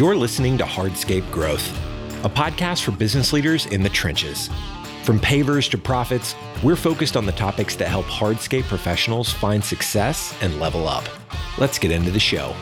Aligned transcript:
You're 0.00 0.16
listening 0.16 0.56
to 0.56 0.64
Hardscape 0.64 1.30
Growth, 1.30 1.68
a 2.24 2.28
podcast 2.30 2.84
for 2.84 2.90
business 2.90 3.34
leaders 3.34 3.66
in 3.66 3.82
the 3.82 3.90
trenches. 3.90 4.48
From 5.02 5.20
pavers 5.20 5.70
to 5.72 5.76
profits, 5.76 6.34
we're 6.62 6.74
focused 6.74 7.18
on 7.18 7.26
the 7.26 7.32
topics 7.32 7.76
that 7.76 7.88
help 7.88 8.06
hardscape 8.06 8.62
professionals 8.62 9.30
find 9.30 9.62
success 9.62 10.34
and 10.40 10.58
level 10.58 10.88
up. 10.88 11.04
Let's 11.58 11.78
get 11.78 11.90
into 11.90 12.10
the 12.10 12.18
show. 12.18 12.54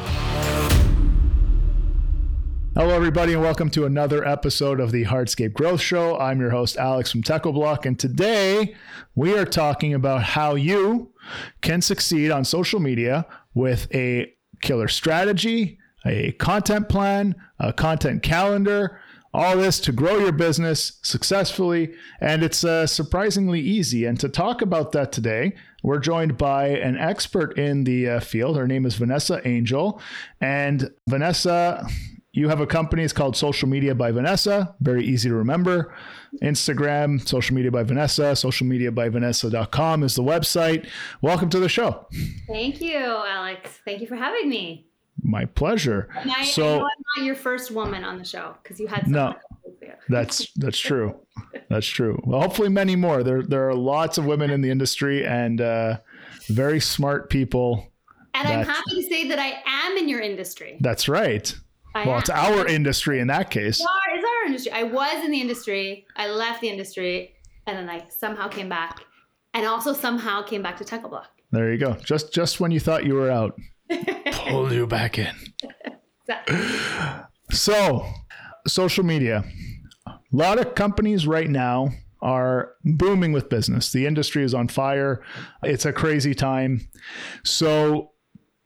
Hello, 2.75 2.89
everybody, 2.89 3.35
and 3.35 3.43
welcome 3.43 3.71
to 3.71 3.87
another 3.87 4.27
episode 4.27 4.81
of 4.81 4.91
the 4.91 5.05
Hardscape 5.05 5.53
Growth 5.53 5.81
Show. 5.81 6.19
I'm 6.19 6.41
your 6.41 6.51
host, 6.51 6.77
Alex 6.77 7.13
from 7.13 7.23
Techo-Bloc, 7.23 7.87
and 7.87 7.97
today 7.97 8.75
we 9.15 9.39
are 9.39 9.47
talking 9.47 9.95
about 9.95 10.25
how 10.25 10.57
you 10.57 11.13
can 11.61 11.83
succeed 11.83 12.33
on 12.33 12.45
social 12.45 12.81
media 12.81 13.27
with 13.55 13.87
a 13.95 14.35
killer 14.61 14.89
strategy, 14.89 15.78
a 16.05 16.33
content 16.33 16.89
plan, 16.89 17.35
a 17.59 17.73
content 17.73 18.23
calendar, 18.23 19.01
all 19.35 19.57
this 19.57 19.79
to 19.81 19.93
grow 19.93 20.19
your 20.19 20.33
business 20.33 20.99
successfully. 21.03 21.95
And 22.21 22.43
it's 22.43 22.65
uh, 22.65 22.87
surprisingly 22.87 23.61
easy. 23.61 24.05
And 24.05 24.19
to 24.21 24.29
talk 24.29 24.63
about 24.63 24.93
that 24.93 25.13
today, 25.13 25.55
we're 25.83 25.99
joined 25.99 26.39
by 26.39 26.69
an 26.69 26.97
expert 26.97 27.59
in 27.59 27.85
the 27.85 28.09
uh, 28.09 28.21
field. 28.21 28.57
Her 28.57 28.67
name 28.67 28.87
is 28.87 28.97
Vanessa 28.97 29.47
Angel. 29.47 30.01
And 30.41 30.91
Vanessa, 31.09 31.87
you 32.33 32.49
have 32.49 32.61
a 32.61 32.67
company, 32.67 33.05
it's 33.05 33.13
called 33.13 33.37
Social 33.37 33.69
Media 33.69 33.95
by 33.95 34.11
Vanessa. 34.11 34.75
Very 34.81 35.05
easy 35.05 35.29
to 35.29 35.35
remember. 35.35 35.95
Instagram, 36.43 37.27
Social 37.27 37.55
Media 37.55 37.71
by 37.71 37.83
Vanessa, 37.83 38.33
socialmediabyvanessa.com 38.33 40.03
is 40.03 40.15
the 40.15 40.23
website. 40.23 40.87
Welcome 41.23 41.49
to 41.51 41.59
the 41.59 41.69
show. 41.69 42.07
Thank 42.47 42.81
you, 42.81 42.99
Alex. 42.99 43.79
Thank 43.85 44.01
you 44.01 44.07
for 44.07 44.17
having 44.17 44.49
me. 44.49 44.88
My 45.29 45.45
pleasure. 45.45 46.09
And 46.17 46.33
I, 46.33 46.43
so 46.43 46.65
I 46.65 46.75
I'm 46.77 47.05
not 47.17 47.27
your 47.27 47.35
first 47.35 47.71
woman 47.71 48.03
on 48.03 48.17
the 48.17 48.25
show 48.25 48.57
because 48.63 48.81
you 48.81 48.87
had 48.87 49.07
no. 49.07 49.35
That's 50.09 50.51
that's 50.55 50.79
true. 50.79 51.15
That's 51.69 51.87
true. 51.87 52.19
Well, 52.25 52.41
hopefully 52.41 52.71
many 52.71 52.97
more. 52.97 53.23
There 53.23 53.43
there 53.43 53.69
are 53.69 53.75
lots 53.75 54.17
of 54.17 54.25
women 54.25 54.51
in 54.51 54.63
the 54.63 54.71
industry 54.71 55.27
and 55.27 55.61
uh, 55.61 55.99
very 56.47 56.81
smart 56.81 57.29
people. 57.29 57.93
And 58.33 58.49
that, 58.49 58.61
I'm 58.61 58.65
happy 58.65 58.95
to 58.95 59.03
say 59.03 59.29
that 59.29 59.39
I 59.39 59.63
am 59.67 59.99
in 59.99 60.09
your 60.09 60.21
industry. 60.21 60.79
That's 60.81 61.11
right. 61.11 61.55
I 61.95 62.07
well, 62.07 62.15
am. 62.15 62.21
it's 62.21 62.31
our 62.31 62.67
industry 62.67 63.21
in 63.21 63.27
that 63.27 63.51
case. 63.51 63.81
It's 63.81 63.87
our, 63.87 64.17
it's 64.17 64.25
our 64.25 64.47
industry. 64.47 64.73
I 64.73 64.83
was 64.85 65.25
in 65.25 65.31
the 65.31 65.41
industry. 65.43 66.07
I 66.17 66.29
left 66.29 66.63
the 66.63 66.71
industry, 66.71 67.35
and 67.67 67.77
then 67.77 67.91
I 67.91 68.07
somehow 68.09 68.49
came 68.49 68.71
back, 68.71 69.05
and 69.53 69.67
also 69.67 69.93
somehow 69.93 70.43
came 70.43 70.63
back 70.63 70.79
to 70.79 70.85
Techo-Bloc. 70.85 71.29
There 71.51 71.71
you 71.71 71.79
go. 71.79 71.95
Just 71.95 72.33
just 72.33 72.61
when 72.61 72.71
you 72.71 72.81
thought 72.81 73.05
you 73.05 73.15
were 73.15 73.31
out 73.31 73.59
pull 74.33 74.73
you 74.73 74.87
back 74.87 75.19
in. 75.19 75.35
So, 77.51 78.07
social 78.67 79.05
media. 79.05 79.45
A 80.07 80.13
lot 80.33 80.59
of 80.59 80.75
companies 80.75 81.27
right 81.27 81.49
now 81.49 81.91
are 82.21 82.73
booming 82.85 83.33
with 83.33 83.49
business. 83.49 83.93
The 83.93 84.07
industry 84.07 84.45
is 84.45 84.53
on 84.53 84.69
fire. 84.69 85.23
It's 85.63 85.87
a 85.87 85.93
crazy 85.93 86.35
time. 86.35 86.89
So, 87.45 88.13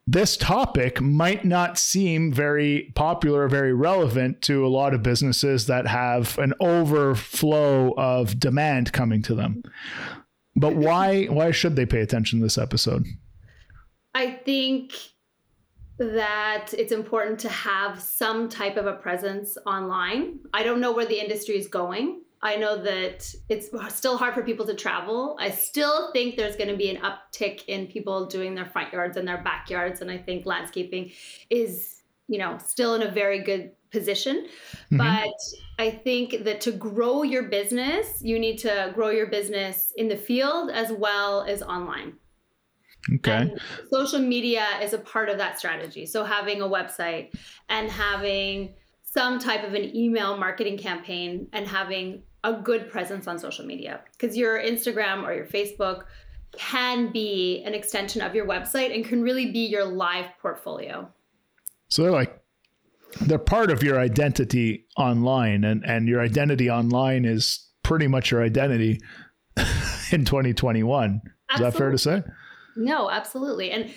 this 0.07 0.37
topic 0.37 1.01
might 1.01 1.45
not 1.45 1.79
seem 1.79 2.33
very 2.33 2.93
popular, 2.97 3.49
very 3.49 3.73
relevant 3.73 4.43
to 4.43 4.67
a 4.67 4.69
lot 4.69 4.95
of 4.95 5.03
businesses 5.03 5.67
that 5.67 5.87
have 5.87 6.37
an 6.39 6.55
overflow 6.59 7.95
of 7.97 8.41
demand 8.41 8.93
coming 8.93 9.23
to 9.23 9.35
them. 9.35 9.63
But 10.57 10.75
why 10.75 11.27
why 11.27 11.53
should 11.53 11.77
they 11.77 11.87
pay 11.87 12.01
attention 12.01 12.41
to 12.41 12.45
this 12.45 12.59
episode? 12.59 13.05
I 14.15 14.33
think 14.45 14.93
that 15.99 16.73
it's 16.77 16.93
important 16.93 17.39
to 17.41 17.49
have 17.49 18.01
some 18.01 18.49
type 18.49 18.77
of 18.77 18.87
a 18.87 18.95
presence 18.95 19.57
online. 19.67 20.41
I 20.53 20.63
don't 20.63 20.81
know 20.81 20.93
where 20.93 21.07
the 21.07 21.21
industry 21.21 21.57
is 21.57 21.69
going. 21.69 22.23
I 22.45 22.57
know 22.57 22.83
that 22.83 23.33
it's 23.49 23.71
still 23.95 24.17
hard 24.17 24.35
for 24.35 24.43
people 24.43 24.67
to 24.67 24.75
travel. 24.75 25.37
I 25.39 25.51
still 25.51 26.11
think 26.13 26.37
there's 26.37 26.57
going 26.57 26.71
to 26.71 26.77
be 26.77 26.91
an 26.91 27.01
uptick 27.03 27.65
in 27.67 27.87
people 27.87 28.27
doing 28.27 28.57
their 28.57 28.67
front 28.67 28.93
yards 28.93 29.17
and 29.17 29.29
their 29.29 29.43
backyards. 29.45 30.01
And 30.01 30.11
I 30.11 30.19
think 30.19 30.45
landscaping 30.45 31.13
is, 31.51 32.03
you 32.27 32.39
know, 32.39 32.59
still 32.59 32.95
in 32.95 33.03
a 33.03 33.11
very 33.11 33.45
good 33.45 33.71
position. 33.93 34.49
Mm-hmm. 34.91 34.97
But 34.97 35.37
I 35.79 35.91
think 35.91 36.43
that 36.43 36.61
to 36.63 36.73
grow 36.73 37.23
your 37.23 37.45
business, 37.45 38.21
you 38.21 38.41
need 38.41 38.59
to 38.59 38.91
grow 38.93 39.11
your 39.11 39.27
business 39.27 39.93
in 39.97 40.09
the 40.09 40.17
field 40.17 40.71
as 40.71 40.91
well 40.91 41.43
as 41.43 41.63
online. 41.63 42.15
Okay. 43.17 43.33
And 43.33 43.61
social 43.93 44.21
media 44.21 44.67
is 44.81 44.93
a 44.93 44.99
part 44.99 45.29
of 45.29 45.39
that 45.39 45.59
strategy. 45.59 46.07
So 46.07 46.25
having 46.25 46.63
a 46.63 46.69
website 46.69 47.35
and 47.69 47.91
having 47.91 48.75
some 49.03 49.39
type 49.39 49.65
of 49.65 49.75
an 49.75 49.95
email 49.95 50.37
marketing 50.37 50.79
campaign 50.79 51.49
and 51.53 51.67
having 51.67 52.23
a 52.45 52.55
good 52.55 52.91
presence 52.91 53.27
on 53.27 53.39
social 53.39 53.65
media 53.65 54.01
because 54.13 54.37
your 54.37 54.59
Instagram 54.59 55.25
or 55.25 55.35
your 55.35 55.47
Facebook 55.47 56.05
can 56.57 57.13
be 57.13 57.63
an 57.65 57.75
extension 57.75 58.21
of 58.21 58.35
your 58.35 58.47
website 58.47 58.95
and 58.95 59.05
can 59.05 59.23
really 59.23 59.51
be 59.51 59.67
your 59.67 59.85
live 59.85 60.27
portfolio. 60.41 61.09
So 61.89 62.03
they're 62.03 62.13
like 62.13 62.39
they're 63.23 63.39
part 63.39 63.71
of 63.71 63.83
your 63.83 63.99
identity 63.99 64.87
online 64.97 65.65
and 65.65 65.85
and 65.85 66.09
your 66.09 66.21
identity 66.21 66.71
online 66.71 67.25
is 67.25 67.69
pretty 67.83 68.07
much 68.07 68.31
your 68.31 68.43
identity 68.43 69.01
in 70.11 70.25
2021. 70.25 71.21
Is 71.55 71.61
that 71.61 71.75
fair 71.75 71.91
to 71.91 71.99
say? 71.99 72.23
No, 72.77 73.11
absolutely. 73.11 73.71
And, 73.71 73.93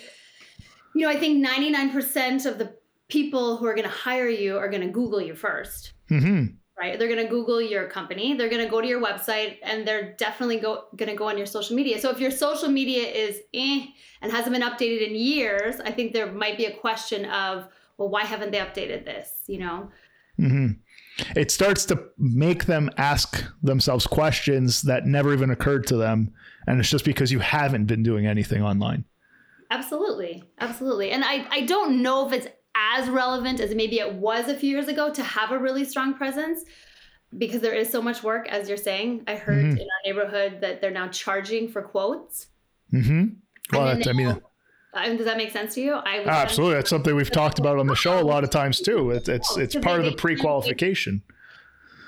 you 0.94 1.02
know, 1.02 1.08
I 1.08 1.18
think 1.18 1.44
99% 1.44 2.46
of 2.46 2.58
the 2.58 2.74
people 3.08 3.56
who 3.56 3.66
are 3.66 3.74
going 3.74 3.88
to 3.88 3.94
hire 3.94 4.28
you 4.28 4.56
are 4.58 4.68
going 4.68 4.82
to 4.82 4.88
Google 4.88 5.20
you 5.20 5.34
1st 5.34 5.92
mm-hmm. 6.10 6.44
Right? 6.78 6.98
They're 6.98 7.08
going 7.08 7.24
to 7.24 7.30
Google 7.30 7.62
your 7.62 7.88
company. 7.88 8.34
They're 8.34 8.50
going 8.50 8.62
to 8.62 8.70
go 8.70 8.82
to 8.82 8.86
your 8.86 9.00
website, 9.00 9.56
and 9.62 9.88
they're 9.88 10.12
definitely 10.18 10.58
go, 10.58 10.84
going 10.94 11.08
to 11.08 11.14
go 11.14 11.26
on 11.26 11.38
your 11.38 11.46
social 11.46 11.74
media. 11.74 11.98
So 11.98 12.10
if 12.10 12.20
your 12.20 12.30
social 12.30 12.68
media 12.68 13.02
is 13.08 13.40
eh 13.54 13.86
and 14.20 14.30
hasn't 14.30 14.52
been 14.52 14.60
updated 14.60 15.08
in 15.08 15.14
years, 15.14 15.80
I 15.80 15.90
think 15.90 16.12
there 16.12 16.30
might 16.30 16.58
be 16.58 16.66
a 16.66 16.76
question 16.76 17.24
of, 17.30 17.66
well, 17.96 18.10
why 18.10 18.24
haven't 18.24 18.50
they 18.50 18.58
updated 18.58 19.06
this? 19.06 19.30
You 19.46 19.60
know. 19.60 19.90
Mm-hmm. 20.38 20.72
It 21.34 21.50
starts 21.50 21.86
to 21.86 22.08
make 22.18 22.66
them 22.66 22.90
ask 22.98 23.42
themselves 23.62 24.06
questions 24.06 24.82
that 24.82 25.06
never 25.06 25.32
even 25.32 25.48
occurred 25.48 25.86
to 25.86 25.96
them 25.96 26.34
and 26.66 26.80
it's 26.80 26.90
just 26.90 27.04
because 27.04 27.30
you 27.30 27.38
haven't 27.38 27.86
been 27.86 28.02
doing 28.02 28.26
anything 28.26 28.62
online 28.62 29.04
absolutely 29.70 30.42
absolutely 30.60 31.10
and 31.10 31.24
i 31.24 31.46
i 31.50 31.60
don't 31.62 32.00
know 32.00 32.26
if 32.26 32.32
it's 32.32 32.46
as 32.74 33.08
relevant 33.08 33.60
as 33.60 33.74
maybe 33.74 33.98
it 33.98 34.14
was 34.14 34.48
a 34.48 34.54
few 34.54 34.70
years 34.70 34.88
ago 34.88 35.12
to 35.12 35.22
have 35.22 35.50
a 35.50 35.58
really 35.58 35.84
strong 35.84 36.14
presence 36.14 36.64
because 37.36 37.60
there 37.60 37.74
is 37.74 37.90
so 37.90 38.00
much 38.00 38.22
work 38.22 38.48
as 38.48 38.68
you're 38.68 38.76
saying 38.76 39.22
i 39.26 39.34
heard 39.34 39.64
mm-hmm. 39.64 39.76
in 39.76 39.80
our 39.80 40.02
neighborhood 40.04 40.60
that 40.60 40.80
they're 40.80 40.90
now 40.90 41.08
charging 41.08 41.68
for 41.68 41.82
quotes 41.82 42.48
mm-hmm 42.92 43.26
well 43.72 43.88
i 43.88 44.12
mean 44.12 44.40
does 45.04 45.26
that 45.26 45.36
make 45.36 45.50
sense 45.50 45.74
to 45.74 45.80
you? 45.80 45.92
I 45.92 46.24
absolutely. 46.26 46.76
That's 46.76 46.90
something 46.90 47.14
we've 47.14 47.30
talked 47.30 47.58
about 47.58 47.78
on 47.78 47.86
the 47.86 47.94
show 47.94 48.18
a 48.18 48.24
lot 48.24 48.44
of 48.44 48.50
times 48.50 48.80
too. 48.80 49.10
It's 49.10 49.28
it's 49.28 49.56
it's 49.56 49.74
part 49.76 50.00
of 50.00 50.06
the 50.06 50.12
pre-qualification. 50.12 51.22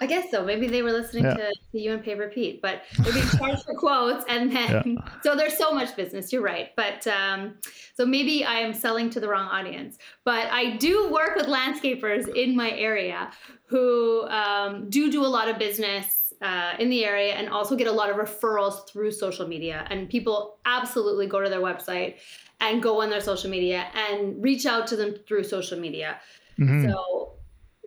I 0.00 0.06
guess 0.06 0.30
so. 0.30 0.44
Maybe 0.44 0.68
they 0.68 0.82
were 0.82 0.92
listening 0.92 1.24
yeah. 1.24 1.34
to, 1.34 1.52
to, 1.72 1.78
you 1.78 1.92
and 1.92 2.02
Pay 2.02 2.14
Repeat, 2.14 2.62
but 2.62 2.82
they're 2.98 3.12
being 3.12 3.28
charged 3.38 3.64
for 3.64 3.74
quotes, 3.74 4.24
and 4.28 4.50
then 4.50 4.96
yeah. 4.96 5.08
so 5.22 5.34
there's 5.34 5.56
so 5.56 5.72
much 5.72 5.96
business. 5.96 6.32
You're 6.32 6.42
right, 6.42 6.70
but 6.76 7.06
um, 7.06 7.56
so 7.94 8.06
maybe 8.06 8.44
I 8.44 8.60
am 8.60 8.74
selling 8.74 9.10
to 9.10 9.20
the 9.20 9.28
wrong 9.28 9.48
audience. 9.48 9.98
But 10.24 10.46
I 10.46 10.76
do 10.76 11.10
work 11.12 11.36
with 11.36 11.46
landscapers 11.46 12.28
in 12.34 12.56
my 12.56 12.70
area 12.72 13.30
who 13.66 14.26
um, 14.28 14.88
do 14.88 15.10
do 15.10 15.24
a 15.24 15.28
lot 15.28 15.48
of 15.48 15.58
business 15.58 16.32
uh, 16.42 16.74
in 16.78 16.88
the 16.88 17.04
area 17.04 17.34
and 17.34 17.48
also 17.48 17.76
get 17.76 17.86
a 17.86 17.92
lot 17.92 18.10
of 18.10 18.16
referrals 18.16 18.88
through 18.88 19.10
social 19.10 19.46
media. 19.46 19.86
And 19.90 20.08
people 20.08 20.58
absolutely 20.64 21.26
go 21.26 21.40
to 21.40 21.48
their 21.48 21.60
website 21.60 22.16
and 22.60 22.82
go 22.82 23.02
on 23.02 23.10
their 23.10 23.20
social 23.20 23.50
media 23.50 23.86
and 23.94 24.42
reach 24.42 24.66
out 24.66 24.86
to 24.88 24.96
them 24.96 25.14
through 25.26 25.44
social 25.44 25.78
media. 25.78 26.20
Mm-hmm. 26.58 26.88
So 26.88 27.34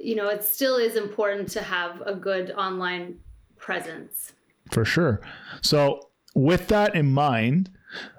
you 0.03 0.15
know, 0.15 0.27
it 0.27 0.43
still 0.43 0.75
is 0.75 0.95
important 0.95 1.49
to 1.49 1.61
have 1.61 2.01
a 2.05 2.15
good 2.15 2.51
online 2.51 3.19
presence. 3.57 4.33
For 4.71 4.85
sure. 4.85 5.21
So, 5.61 6.09
with 6.35 6.67
that 6.69 6.95
in 6.95 7.11
mind, 7.11 7.69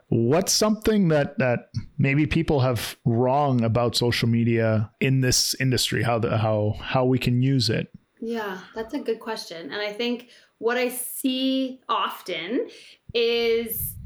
what's 0.09 0.53
something 0.53 1.09
that 1.09 1.39
that 1.39 1.71
maybe 1.99 2.27
people 2.27 2.61
have 2.61 2.97
wrong 3.05 3.65
about 3.65 3.97
social 3.97 4.29
media 4.29 4.91
in 5.01 5.21
this 5.21 5.55
industry? 5.61 6.03
How 6.03 6.19
the 6.19 6.37
how 6.37 6.75
how 6.81 7.05
we 7.05 7.19
can 7.19 7.43
use 7.43 7.71
it? 7.71 7.89
Yeah, 8.21 8.59
that's 8.75 8.95
a 8.95 9.01
good 9.01 9.21
question. 9.21 9.73
And 9.73 9.81
I 9.81 9.93
think 9.93 10.29
what 10.59 10.77
I 10.77 10.91
see 10.91 11.81
often 11.89 12.69
is 13.15 13.97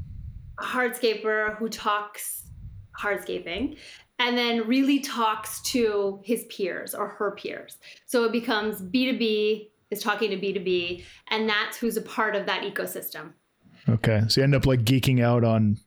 a 0.59 0.63
hardscaper 0.63 1.55
who 1.57 1.69
talks 1.69 2.49
hardscaping 2.99 3.77
and 4.19 4.37
then 4.37 4.67
really 4.67 4.99
talks 4.99 5.61
to 5.61 6.19
his 6.23 6.45
peers 6.45 6.95
or 6.95 7.07
her 7.07 7.31
peers. 7.31 7.77
So 8.05 8.23
it 8.23 8.31
becomes 8.31 8.81
B2B 8.81 9.69
is 9.89 10.01
talking 10.01 10.29
to 10.31 10.37
B2B, 10.37 11.03
and 11.29 11.47
that's 11.47 11.77
who's 11.77 11.97
a 11.97 12.01
part 12.01 12.35
of 12.35 12.45
that 12.45 12.63
ecosystem. 12.63 13.33
Okay. 13.87 14.23
So 14.27 14.41
you 14.41 14.43
end 14.43 14.55
up 14.55 14.65
like 14.65 14.83
geeking 14.83 15.23
out 15.23 15.43
on 15.43 15.77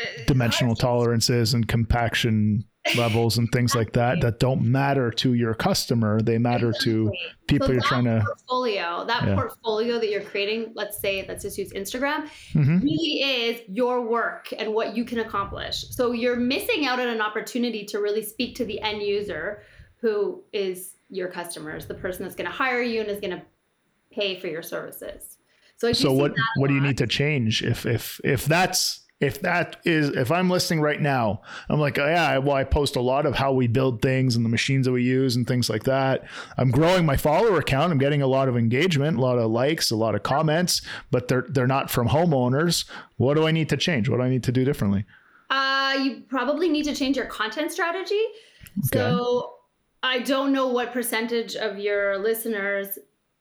uh, 0.00 0.04
dimensional 0.26 0.74
tolerances 0.74 1.54
and 1.54 1.66
compaction 1.66 2.64
levels 2.96 3.38
and 3.38 3.50
things 3.50 3.74
like 3.74 3.92
that 3.92 4.20
that 4.20 4.38
don't 4.38 4.62
matter 4.62 5.10
to 5.10 5.34
your 5.34 5.54
customer. 5.54 6.20
They 6.20 6.38
matter 6.38 6.68
exactly. 6.68 6.92
to 6.92 7.12
people 7.46 7.66
so 7.66 7.72
you're 7.72 7.82
trying 7.82 8.04
to 8.04 8.22
portfolio. 8.24 9.04
That 9.06 9.24
yeah. 9.24 9.34
portfolio 9.34 9.98
that 9.98 10.08
you're 10.08 10.22
creating, 10.22 10.72
let's 10.74 10.98
say, 10.98 11.24
let's 11.26 11.42
just 11.42 11.58
use 11.58 11.72
Instagram, 11.72 12.28
mm-hmm. 12.52 12.78
really 12.78 13.22
is 13.22 13.60
your 13.68 14.02
work 14.02 14.52
and 14.56 14.72
what 14.72 14.96
you 14.96 15.04
can 15.04 15.20
accomplish. 15.20 15.84
So 15.90 16.12
you're 16.12 16.36
missing 16.36 16.86
out 16.86 17.00
on 17.00 17.08
an 17.08 17.20
opportunity 17.20 17.84
to 17.86 17.98
really 17.98 18.22
speak 18.22 18.56
to 18.56 18.64
the 18.64 18.80
end 18.80 19.02
user 19.02 19.62
who 20.00 20.44
is 20.52 20.94
your 21.08 21.28
customers, 21.28 21.86
the 21.86 21.94
person 21.94 22.24
that's 22.24 22.36
going 22.36 22.50
to 22.50 22.56
hire 22.56 22.82
you 22.82 23.00
and 23.00 23.08
is 23.08 23.20
going 23.20 23.32
to 23.32 23.42
pay 24.10 24.38
for 24.38 24.46
your 24.46 24.62
services. 24.62 25.38
So, 25.78 25.92
so 25.92 26.12
what 26.12 26.32
what 26.56 26.68
do 26.68 26.74
you 26.74 26.80
need 26.80 26.98
to 26.98 27.06
change 27.06 27.62
if 27.62 27.84
if 27.84 28.18
if 28.24 28.46
that's 28.46 29.05
if 29.20 29.40
that 29.40 29.76
is 29.84 30.10
if 30.10 30.30
i'm 30.30 30.50
listening 30.50 30.80
right 30.80 31.00
now 31.00 31.40
i'm 31.70 31.80
like 31.80 31.98
oh, 31.98 32.06
yeah 32.06 32.36
well 32.36 32.54
i 32.54 32.64
post 32.64 32.96
a 32.96 33.00
lot 33.00 33.24
of 33.24 33.34
how 33.34 33.52
we 33.52 33.66
build 33.66 34.02
things 34.02 34.36
and 34.36 34.44
the 34.44 34.48
machines 34.48 34.84
that 34.84 34.92
we 34.92 35.02
use 35.02 35.36
and 35.36 35.46
things 35.46 35.70
like 35.70 35.84
that. 35.84 36.24
I'm 36.58 36.70
growing 36.70 37.06
my 37.06 37.16
follower 37.16 37.58
account 37.58 37.92
i'm 37.92 37.98
getting 37.98 38.20
a 38.20 38.26
lot 38.26 38.48
of 38.48 38.56
engagement 38.56 39.16
a 39.16 39.20
lot 39.20 39.38
of 39.38 39.50
likes 39.50 39.90
a 39.90 39.96
lot 39.96 40.14
of 40.14 40.22
comments 40.22 40.82
but 41.10 41.28
they're 41.28 41.46
they're 41.48 41.66
not 41.66 41.90
from 41.90 42.08
homeowners. 42.08 42.84
What 43.16 43.34
do 43.34 43.46
i 43.46 43.52
need 43.52 43.70
to 43.70 43.76
change? 43.76 44.08
What 44.08 44.18
do 44.18 44.22
i 44.22 44.28
need 44.28 44.44
to 44.44 44.52
do 44.52 44.64
differently? 44.64 45.04
Uh 45.48 45.94
you 46.02 46.20
probably 46.28 46.68
need 46.68 46.84
to 46.84 46.94
change 46.94 47.16
your 47.16 47.26
content 47.26 47.72
strategy. 47.72 48.22
Okay. 48.86 48.98
so 48.98 49.54
i 50.02 50.18
don't 50.18 50.52
know 50.52 50.68
what 50.68 50.92
percentage 50.92 51.56
of 51.56 51.78
your 51.78 52.18
listeners 52.18 52.98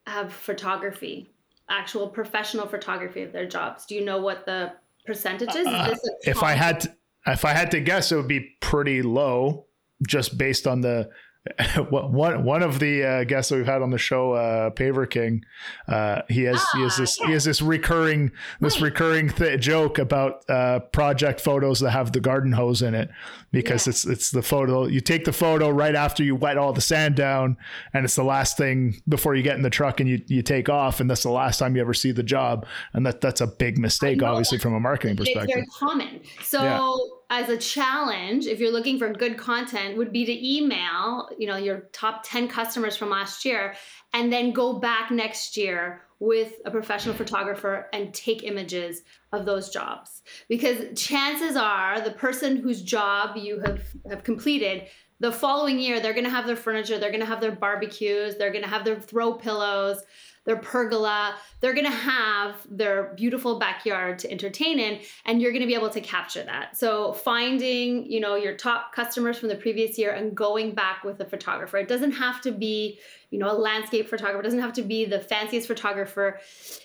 have 0.07 0.31
photography 0.31 1.29
actual 1.69 2.07
professional 2.07 2.67
photography 2.67 3.23
of 3.23 3.31
their 3.31 3.47
jobs. 3.47 3.85
Do 3.85 3.95
you 3.95 4.05
know 4.05 4.19
what 4.21 4.45
the 4.45 4.73
percentages? 5.05 5.67
Uh, 5.67 5.95
if 6.23 6.43
I 6.43 6.53
had 6.53 6.81
to, 6.81 6.95
if 7.27 7.45
I 7.45 7.51
had 7.51 7.71
to 7.71 7.79
guess, 7.79 8.11
it 8.11 8.15
would 8.15 8.27
be 8.27 8.55
pretty 8.61 9.01
low, 9.01 9.67
just 10.07 10.37
based 10.37 10.67
on 10.67 10.81
the 10.81 11.09
one 11.89 12.43
one 12.43 12.63
of 12.63 12.79
the 12.79 13.03
uh, 13.03 13.23
guests 13.23 13.49
that 13.49 13.57
we've 13.57 13.67
had 13.67 13.83
on 13.83 13.91
the 13.91 13.99
show, 13.99 14.33
uh, 14.33 14.71
Paver 14.71 15.07
King, 15.07 15.45
uh, 15.87 16.23
he 16.27 16.43
has 16.43 16.57
ah, 16.59 16.77
he 16.77 16.83
has 16.83 16.93
ah, 16.93 17.01
this 17.01 17.17
he 17.17 17.31
has 17.33 17.43
this 17.45 17.61
recurring 17.61 18.31
this 18.61 18.81
recurring 18.81 19.29
th- 19.29 19.59
joke 19.61 19.99
about 19.99 20.43
uh, 20.49 20.79
project 20.79 21.39
photos 21.39 21.79
that 21.81 21.91
have 21.91 22.11
the 22.13 22.19
garden 22.19 22.51
hose 22.51 22.81
in 22.81 22.95
it 22.95 23.09
because 23.51 23.85
yeah. 23.85 23.91
it's 23.91 24.05
it's 24.05 24.31
the 24.31 24.41
photo 24.41 24.87
you 24.87 24.99
take 24.99 25.25
the 25.25 25.33
photo 25.33 25.69
right 25.69 25.95
after 25.95 26.23
you 26.23 26.35
wet 26.35 26.57
all 26.57 26.73
the 26.73 26.81
sand 26.81 27.15
down 27.15 27.57
and 27.93 28.05
it's 28.05 28.15
the 28.15 28.23
last 28.23 28.57
thing 28.57 28.99
before 29.07 29.35
you 29.35 29.43
get 29.43 29.55
in 29.55 29.61
the 29.61 29.69
truck 29.69 29.99
and 29.99 30.09
you, 30.09 30.21
you 30.27 30.41
take 30.41 30.67
off 30.67 30.99
and 30.99 31.09
that's 31.09 31.23
the 31.23 31.29
last 31.29 31.59
time 31.59 31.75
you 31.75 31.81
ever 31.81 31.93
see 31.93 32.11
the 32.11 32.23
job 32.23 32.65
and 32.93 33.05
that 33.05 33.21
that's 33.21 33.41
a 33.41 33.47
big 33.47 33.77
mistake 33.77 34.23
obviously 34.23 34.57
from 34.57 34.73
a 34.73 34.79
marketing 34.79 35.15
perspective. 35.15 35.57
It's 35.59 35.79
very 35.79 35.91
common. 35.91 36.21
So. 36.41 36.63
Yeah 36.63 37.14
as 37.29 37.49
a 37.49 37.57
challenge 37.57 38.45
if 38.45 38.59
you're 38.59 38.71
looking 38.71 38.99
for 38.99 39.11
good 39.11 39.37
content 39.37 39.97
would 39.97 40.11
be 40.11 40.25
to 40.25 40.55
email 40.57 41.27
you 41.37 41.47
know 41.47 41.57
your 41.57 41.81
top 41.91 42.21
10 42.23 42.47
customers 42.47 42.95
from 42.95 43.09
last 43.09 43.45
year 43.45 43.75
and 44.13 44.31
then 44.31 44.51
go 44.51 44.79
back 44.79 45.11
next 45.11 45.57
year 45.57 46.05
with 46.19 46.53
a 46.65 46.71
professional 46.71 47.13
photographer 47.13 47.87
and 47.93 48.13
take 48.13 48.43
images 48.43 49.01
of 49.33 49.45
those 49.45 49.69
jobs. 49.69 50.21
Because 50.47 50.97
chances 50.99 51.55
are 51.55 51.99
the 51.99 52.11
person 52.11 52.55
whose 52.57 52.81
job 52.81 53.35
you 53.35 53.59
have 53.59 53.81
have 54.09 54.23
completed 54.23 54.87
the 55.21 55.31
following 55.31 55.79
year 55.79 55.99
they're 56.01 56.13
going 56.13 56.25
to 56.25 56.29
have 56.29 56.45
their 56.45 56.57
furniture 56.57 56.99
they're 56.99 57.09
going 57.09 57.21
to 57.21 57.25
have 57.25 57.39
their 57.39 57.55
barbecues 57.55 58.35
they're 58.35 58.51
going 58.51 58.63
to 58.63 58.69
have 58.69 58.83
their 58.83 58.99
throw 58.99 59.33
pillows 59.33 60.03
their 60.45 60.57
pergola. 60.57 61.35
They're 61.59 61.73
going 61.73 61.85
to 61.85 61.91
have 61.91 62.55
their 62.69 63.13
beautiful 63.15 63.59
backyard 63.59 64.19
to 64.19 64.31
entertain 64.31 64.79
in, 64.79 64.99
and 65.25 65.41
you're 65.41 65.51
going 65.51 65.61
to 65.61 65.67
be 65.67 65.75
able 65.75 65.89
to 65.89 66.01
capture 66.01 66.43
that. 66.43 66.77
So 66.77 67.13
finding, 67.13 68.09
you 68.09 68.19
know, 68.19 68.35
your 68.35 68.55
top 68.55 68.93
customers 68.93 69.37
from 69.37 69.49
the 69.49 69.55
previous 69.55 69.97
year 69.97 70.11
and 70.11 70.35
going 70.35 70.73
back 70.73 71.03
with 71.03 71.19
a 71.19 71.25
photographer. 71.25 71.77
It 71.77 71.87
doesn't 71.87 72.13
have 72.13 72.41
to 72.41 72.51
be, 72.51 72.99
you 73.31 73.39
know, 73.39 73.51
a 73.51 73.57
landscape 73.57 74.09
photographer. 74.09 74.39
It 74.39 74.43
doesn't 74.43 74.59
have 74.59 74.73
to 74.73 74.83
be 74.83 75.05
the 75.05 75.19
fanciest 75.19 75.67
photographer 75.67 76.39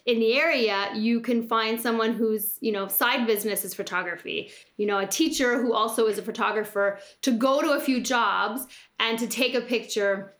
in 0.06 0.18
the 0.18 0.34
area. 0.34 0.90
You 0.94 1.20
can 1.20 1.46
find 1.46 1.80
someone 1.80 2.14
whose, 2.14 2.56
you 2.60 2.72
know, 2.72 2.88
side 2.88 3.26
business 3.26 3.64
is 3.64 3.74
photography. 3.74 4.50
You 4.78 4.86
know, 4.86 4.98
a 4.98 5.06
teacher 5.06 5.60
who 5.60 5.74
also 5.74 6.06
is 6.06 6.18
a 6.18 6.22
photographer 6.22 6.98
to 7.22 7.30
go 7.30 7.60
to 7.60 7.72
a 7.72 7.80
few 7.80 8.00
jobs 8.00 8.66
and 8.98 9.18
to 9.18 9.26
take 9.26 9.54
a 9.54 9.60
picture 9.60 10.34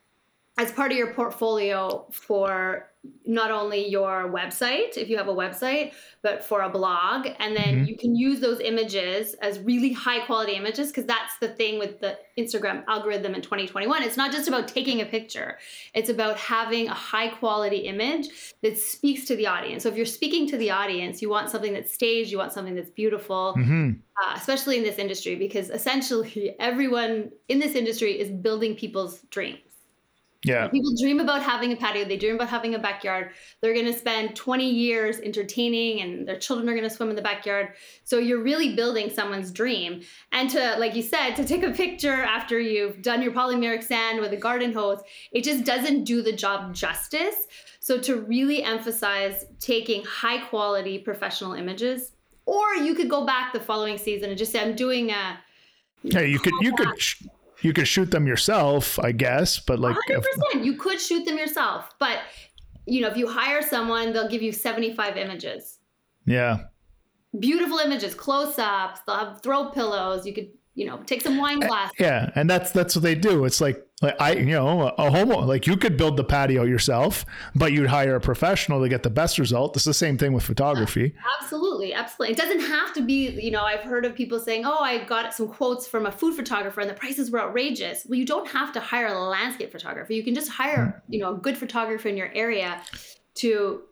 as 0.58 0.73
part 0.73 0.93
of 0.93 0.99
your 0.99 1.12
portfolio 1.14 2.06
for 2.12 2.91
not 3.25 3.50
only 3.50 3.88
your 3.88 4.31
website 4.31 4.99
if 4.99 5.08
you 5.08 5.17
have 5.17 5.29
a 5.29 5.35
website 5.35 5.93
but 6.23 6.44
for 6.44 6.61
a 6.62 6.69
blog. 6.69 7.29
And 7.38 7.56
then 7.56 7.76
mm-hmm. 7.76 7.85
you 7.85 7.97
can 7.97 8.14
use 8.14 8.41
those 8.41 8.61
images 8.61 9.35
as 9.41 9.58
really 9.61 9.91
high 9.91 10.20
quality 10.26 10.52
images 10.52 10.88
because 10.88 11.06
that's 11.06 11.38
the 11.41 11.49
thing 11.49 11.79
with 11.79 12.00
the 12.00 12.19
instagram 12.38 12.85
algorithm 12.88 13.35
in 13.35 13.41
2021 13.41 14.02
it's 14.02 14.19
not 14.19 14.32
just 14.32 14.49
about 14.49 14.69
taking 14.69 15.00
a 15.00 15.06
picture. 15.06 15.58
It's 15.94 16.11
about 16.11 16.37
having 16.37 16.88
a 16.88 16.94
high 16.94 17.29
quality 17.29 17.79
image 17.79 18.29
that 18.62 18.76
speaks 18.76 19.25
to 19.26 19.37
the 19.37 19.46
audience. 19.46 19.82
So 19.85 19.88
if 19.88 19.96
you're 19.96 20.05
speaking 20.05 20.46
to 20.49 20.58
the 20.58 20.70
audience 20.70 21.23
you 21.23 21.31
want 21.31 21.49
something 21.49 21.73
that's 21.73 21.94
staged 21.94 22.31
you 22.31 22.37
want 22.37 22.53
something 22.53 22.75
that's 22.75 22.91
beautiful 22.91 23.55
mm-hmm. 23.56 23.93
uh, 24.23 24.35
especially 24.37 24.76
in 24.76 24.82
this 24.82 24.99
industry 24.99 25.37
because 25.37 25.70
essentially 25.70 26.55
everyone 26.61 27.31
in 27.49 27.61
this 27.61 27.75
industry 27.75 28.20
is 28.20 28.31
building 28.31 28.75
people's 28.75 29.20
dreams 29.31 29.69
yeah. 30.43 30.69
People 30.69 30.93
dream 30.99 31.21
about 31.21 31.43
having 31.43 31.71
a 31.73 31.77
patio, 31.77 32.05
they 32.05 32.17
dream 32.17 32.37
about 32.37 32.49
having 32.49 32.75
a 32.75 32.79
backyard. 32.79 33.33
They're 33.61 33.75
going 33.75 33.87
to 33.87 33.93
spend 33.93 34.35
20 34.35 34.71
years 34.71 35.19
entertaining 35.19 36.01
and 36.01 36.27
their 36.27 36.39
children 36.39 36.67
are 36.69 36.73
going 36.73 36.89
to 36.89 36.95
swim 36.95 37.11
in 37.11 37.17
the 37.17 37.23
backyard. 37.23 37.75
So 38.05 38.19
you're 38.19 38.43
really 38.43 38.75
building 38.75 39.11
someone's 39.11 39.51
dream. 39.51 40.01
And 40.33 40.49
to 40.51 40.77
like 40.79 40.95
you 40.95 41.03
said, 41.03 41.35
to 41.35 41.45
take 41.45 41.63
a 41.63 41.71
picture 41.73 42.23
after 42.23 42.59
you've 42.59 43.03
done 43.03 43.21
your 43.21 43.33
polymeric 43.33 43.83
sand 43.83 44.21
with 44.21 44.33
a 44.33 44.37
garden 44.37 44.73
hose, 44.73 45.01
it 45.33 45.45
just 45.45 45.65
doesn't 45.65 46.05
do 46.05 46.23
the 46.23 46.33
job 46.33 46.75
justice. 46.75 47.47
So 47.81 47.99
to 47.99 48.17
really 48.17 48.63
emphasize 48.63 49.45
taking 49.59 50.05
high 50.05 50.39
quality 50.47 50.99
professional 50.99 51.53
images 51.53 52.13
or 52.47 52.77
you 52.77 52.95
could 52.95 53.11
go 53.11 53.27
back 53.27 53.53
the 53.53 53.61
following 53.61 53.99
season 53.99 54.31
and 54.31 54.39
just 54.39 54.53
say 54.53 54.61
I'm 54.61 54.75
doing 54.75 55.11
a 55.11 55.39
Hey, 56.03 56.29
you 56.29 56.39
could 56.39 56.55
you 56.63 56.75
could 56.75 56.89
you 57.62 57.73
could 57.73 57.89
shoot 57.89 58.11
them 58.11 58.27
yourself, 58.27 58.99
I 58.99 59.12
guess, 59.12 59.59
but 59.59 59.79
like 59.79 59.97
100%, 60.09 60.23
if, 60.55 60.65
you 60.65 60.77
could 60.77 61.01
shoot 61.01 61.25
them 61.25 61.39
yourself, 61.39 61.95
but 61.99 62.19
you 62.87 63.01
know, 63.01 63.09
if 63.09 63.17
you 63.17 63.29
hire 63.29 63.62
someone, 63.62 64.12
they'll 64.12 64.29
give 64.29 64.43
you 64.43 64.53
75 64.53 65.17
images. 65.17 65.79
Yeah. 66.27 66.65
Beautiful 67.39 67.79
images, 67.79 68.15
close-ups, 68.15 69.01
they'll 69.07 69.17
have 69.17 69.43
throw 69.43 69.71
pillows, 69.71 70.27
you 70.27 70.33
could 70.33 70.49
you 70.75 70.87
know, 70.87 70.99
take 71.05 71.21
some 71.21 71.37
wine 71.37 71.61
glasses. 71.61 71.97
Yeah, 71.99 72.31
and 72.35 72.49
that's 72.49 72.71
that's 72.71 72.94
what 72.94 73.03
they 73.03 73.15
do. 73.15 73.44
It's 73.44 73.61
like 73.61 73.84
like 74.01 74.19
I, 74.19 74.33
you 74.33 74.47
know, 74.47 74.89
a 74.89 75.11
homo 75.11 75.41
like 75.41 75.67
you 75.67 75.77
could 75.77 75.99
build 75.99 76.17
the 76.17 76.25
patio 76.25 76.65
yourself, 76.65 77.27
but 77.55 77.73
you'd 77.73 77.89
hire 77.89 78.17
a 78.17 78.21
professional 78.21 78.81
to 78.81 78.89
get 78.89 79.03
the 79.03 79.11
best 79.11 79.39
result. 79.39 79.77
It's 79.77 79.85
the 79.85 79.93
same 79.93 80.17
thing 80.17 80.33
with 80.33 80.43
photography. 80.43 81.15
Absolutely, 81.39 81.93
absolutely. 81.93 82.33
It 82.33 82.39
doesn't 82.39 82.61
have 82.61 82.95
to 82.95 83.03
be. 83.03 83.29
You 83.31 83.51
know, 83.51 83.63
I've 83.63 83.81
heard 83.81 84.07
of 84.07 84.15
people 84.15 84.41
saying, 84.41 84.65
"Oh, 84.65 84.79
I 84.79 85.05
got 85.05 85.35
some 85.35 85.49
quotes 85.49 85.87
from 85.87 86.07
a 86.07 86.13
food 86.13 86.35
photographer, 86.35 86.81
and 86.81 86.89
the 86.89 86.95
prices 86.95 87.31
were 87.31 87.41
outrageous." 87.41 88.07
Well, 88.09 88.19
you 88.19 88.25
don't 88.25 88.49
have 88.49 88.73
to 88.73 88.81
hire 88.81 89.09
a 89.09 89.19
landscape 89.19 89.71
photographer. 89.71 90.15
You 90.15 90.23
can 90.23 90.35
just 90.35 90.51
hire, 90.51 91.03
hmm. 91.07 91.13
you 91.13 91.21
know, 91.21 91.35
a 91.35 91.37
good 91.37 91.59
photographer 91.59 92.09
in 92.09 92.17
your 92.17 92.31
area 92.35 92.81
to 93.35 93.83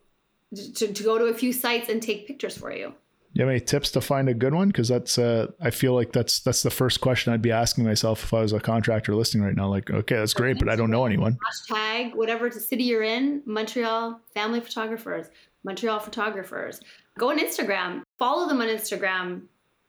to, 0.54 0.90
to 0.90 1.02
go 1.02 1.18
to 1.18 1.26
a 1.26 1.34
few 1.34 1.52
sites 1.52 1.90
and 1.90 2.02
take 2.02 2.26
pictures 2.26 2.56
for 2.56 2.72
you 2.72 2.94
you 3.38 3.44
have 3.44 3.50
any 3.50 3.60
tips 3.60 3.92
to 3.92 4.00
find 4.00 4.28
a 4.28 4.34
good 4.34 4.52
one? 4.52 4.66
Because 4.66 4.88
that's 4.88 5.16
uh, 5.16 5.46
I 5.60 5.70
feel 5.70 5.94
like 5.94 6.12
that's 6.12 6.40
that's 6.40 6.64
the 6.64 6.70
first 6.70 7.00
question 7.00 7.32
I'd 7.32 7.40
be 7.40 7.52
asking 7.52 7.84
myself 7.84 8.24
if 8.24 8.34
I 8.34 8.40
was 8.40 8.52
a 8.52 8.58
contractor 8.58 9.14
listening 9.14 9.44
right 9.44 9.54
now. 9.54 9.68
Like, 9.68 9.90
okay, 9.90 10.16
that's 10.16 10.34
great, 10.34 10.58
but 10.58 10.68
I 10.68 10.74
don't 10.74 10.90
know 10.90 11.06
anyone. 11.06 11.38
Hashtag 11.70 12.16
whatever 12.16 12.50
the 12.50 12.58
city 12.58 12.82
you're 12.82 13.04
in, 13.04 13.42
Montreal 13.46 14.20
family 14.34 14.58
photographers, 14.60 15.28
Montreal 15.62 16.00
photographers. 16.00 16.80
Go 17.16 17.30
on 17.30 17.38
Instagram, 17.38 18.02
follow 18.18 18.48
them 18.48 18.60
on 18.60 18.66
Instagram. 18.66 19.42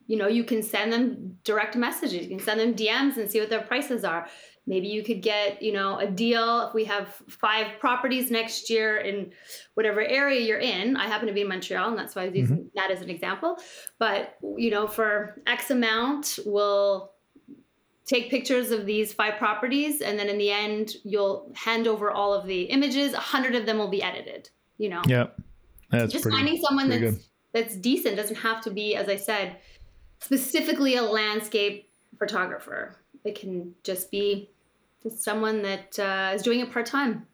You 0.06 0.16
know, 0.16 0.28
you 0.28 0.44
can 0.44 0.62
send 0.62 0.92
them 0.92 1.36
direct 1.42 1.74
messages. 1.74 2.22
You 2.22 2.36
can 2.36 2.40
send 2.40 2.60
them 2.60 2.74
DMs 2.74 3.16
and 3.16 3.28
see 3.28 3.40
what 3.40 3.50
their 3.50 3.62
prices 3.62 4.04
are 4.04 4.28
maybe 4.66 4.88
you 4.88 5.02
could 5.02 5.22
get 5.22 5.62
you 5.62 5.72
know 5.72 5.98
a 5.98 6.06
deal. 6.06 6.68
If 6.68 6.74
we 6.74 6.84
have 6.84 7.14
five 7.28 7.78
properties 7.78 8.30
next 8.30 8.70
year 8.70 8.98
in 8.98 9.32
whatever 9.74 10.00
area 10.00 10.40
you're 10.40 10.58
in 10.58 10.96
i 10.96 11.06
happen 11.06 11.26
to 11.26 11.32
be 11.32 11.42
in 11.42 11.48
montreal 11.48 11.88
and 11.88 11.98
that's 11.98 12.14
why 12.14 12.22
i 12.22 12.26
was 12.26 12.36
using 12.36 12.56
mm-hmm. 12.58 12.66
that 12.74 12.90
as 12.90 13.00
an 13.02 13.10
example. 13.10 13.56
But 13.98 14.36
you 14.56 14.70
know 14.70 14.86
for 14.86 15.40
x 15.46 15.70
amount 15.70 16.38
we'll 16.44 17.12
take 18.06 18.28
pictures 18.28 18.72
of 18.72 18.86
these 18.86 19.12
five 19.12 19.36
properties 19.36 20.00
and 20.00 20.18
then 20.18 20.28
in 20.28 20.38
the 20.38 20.50
end 20.50 20.94
you'll 21.04 21.52
hand 21.54 21.86
over 21.86 22.10
all 22.10 22.34
of 22.34 22.46
the 22.46 22.62
images. 22.62 23.12
A 23.12 23.18
hundred 23.18 23.54
of 23.54 23.66
them 23.66 23.78
will 23.78 23.88
be 23.88 24.02
edited 24.02 24.50
you 24.80 24.88
know? 24.88 25.02
Yeah. 25.06 25.26
That's 25.90 26.12
just 26.12 26.24
pretty, 26.24 26.38
finding 26.38 26.62
someone 26.62 26.88
that's 26.88 27.00
good. 27.00 27.20
that's 27.52 27.76
decent 27.76 28.16
doesn't 28.16 28.36
have 28.36 28.62
to 28.62 28.70
be 28.70 28.94
as 28.94 29.08
i 29.08 29.16
said 29.16 29.56
specifically 30.20 30.94
a 30.94 31.02
landscape 31.02 31.90
photographer 32.16 32.96
it 33.24 33.38
can 33.38 33.74
just 33.84 34.10
be 34.10 34.50
someone 35.16 35.62
that 35.62 35.98
uh, 35.98 36.32
is 36.34 36.42
doing 36.42 36.60
it 36.60 36.72
part 36.72 36.86
time. 36.86 37.26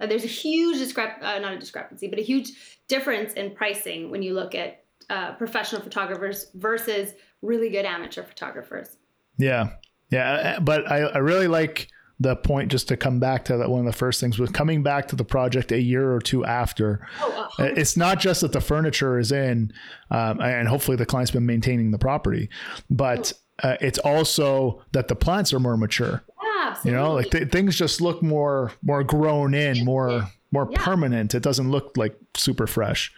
Uh, 0.00 0.06
there's 0.06 0.24
a 0.24 0.28
huge 0.28 0.78
discrep 0.78 1.22
uh, 1.22 1.38
not 1.38 1.52
a 1.52 1.58
discrepancy, 1.58 2.08
but 2.08 2.18
a 2.18 2.22
huge 2.22 2.80
difference 2.88 3.34
in 3.34 3.54
pricing 3.54 4.10
when 4.10 4.22
you 4.22 4.34
look 4.34 4.54
at 4.54 4.84
uh, 5.10 5.32
professional 5.34 5.80
photographers 5.80 6.50
versus 6.54 7.12
really 7.42 7.68
good 7.68 7.84
amateur 7.84 8.22
photographers. 8.22 8.96
Yeah, 9.38 9.70
Yeah, 10.10 10.56
uh, 10.56 10.60
but 10.60 10.90
I, 10.90 11.00
I 11.00 11.18
really 11.18 11.48
like 11.48 11.88
the 12.20 12.36
point 12.36 12.70
just 12.70 12.88
to 12.88 12.96
come 12.96 13.18
back 13.18 13.44
to 13.44 13.56
that 13.56 13.68
one 13.68 13.80
of 13.80 13.86
the 13.86 13.92
first 13.92 14.20
things 14.20 14.38
was 14.38 14.50
coming 14.50 14.82
back 14.82 15.08
to 15.08 15.16
the 15.16 15.24
project 15.24 15.72
a 15.72 15.80
year 15.80 16.12
or 16.12 16.20
two 16.20 16.44
after 16.44 17.04
oh, 17.20 17.48
uh, 17.58 17.64
it's 17.64 17.96
not 17.96 18.20
just 18.20 18.42
that 18.42 18.52
the 18.52 18.60
furniture 18.60 19.18
is 19.18 19.32
in 19.32 19.72
um, 20.12 20.40
and 20.40 20.68
hopefully 20.68 20.96
the 20.96 21.04
client's 21.04 21.32
been 21.32 21.44
maintaining 21.44 21.90
the 21.90 21.98
property 21.98 22.48
but 22.88 23.32
oh. 23.34 23.38
Uh, 23.62 23.76
it's 23.80 23.98
also 23.98 24.82
that 24.92 25.08
the 25.08 25.14
plants 25.14 25.52
are 25.52 25.60
more 25.60 25.76
mature 25.76 26.22
yeah, 26.42 26.76
you 26.84 26.90
know 26.92 27.14
like 27.14 27.30
th- 27.30 27.50
things 27.50 27.76
just 27.76 28.00
look 28.00 28.22
more 28.22 28.72
more 28.82 29.04
grown 29.04 29.54
in 29.54 29.84
more 29.84 30.28
more 30.50 30.68
yeah. 30.70 30.84
permanent 30.84 31.34
it 31.34 31.42
doesn't 31.42 31.70
look 31.70 31.96
like 31.96 32.16
super 32.34 32.66
fresh 32.66 33.12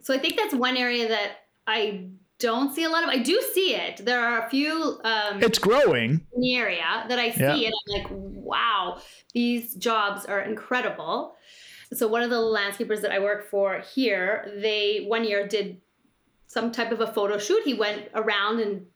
so 0.00 0.14
i 0.14 0.18
think 0.18 0.36
that's 0.36 0.54
one 0.54 0.76
area 0.76 1.08
that 1.08 1.46
i 1.66 2.06
don't 2.38 2.74
see 2.74 2.84
a 2.84 2.88
lot 2.88 3.02
of. 3.02 3.08
I 3.08 3.18
do 3.18 3.40
see 3.52 3.74
it. 3.74 4.04
There 4.04 4.20
are 4.20 4.46
a 4.46 4.50
few. 4.50 5.00
Um, 5.04 5.42
it's 5.42 5.58
growing 5.58 6.26
in 6.34 6.40
the 6.40 6.56
area 6.56 7.04
that 7.08 7.18
I 7.18 7.30
see 7.30 7.40
yeah. 7.40 7.56
it. 7.56 7.72
I'm 7.88 8.02
like, 8.02 8.06
wow, 8.10 9.00
these 9.32 9.74
jobs 9.74 10.24
are 10.26 10.40
incredible. 10.40 11.36
So 11.92 12.08
one 12.08 12.22
of 12.22 12.30
the 12.30 12.36
landscapers 12.36 13.02
that 13.02 13.12
I 13.12 13.18
work 13.20 13.48
for 13.48 13.80
here, 13.94 14.52
they 14.56 15.04
one 15.06 15.24
year 15.24 15.46
did 15.46 15.80
some 16.48 16.72
type 16.72 16.92
of 16.92 17.00
a 17.00 17.06
photo 17.06 17.38
shoot. 17.38 17.62
He 17.64 17.74
went 17.74 18.08
around 18.14 18.60
and 18.60 18.86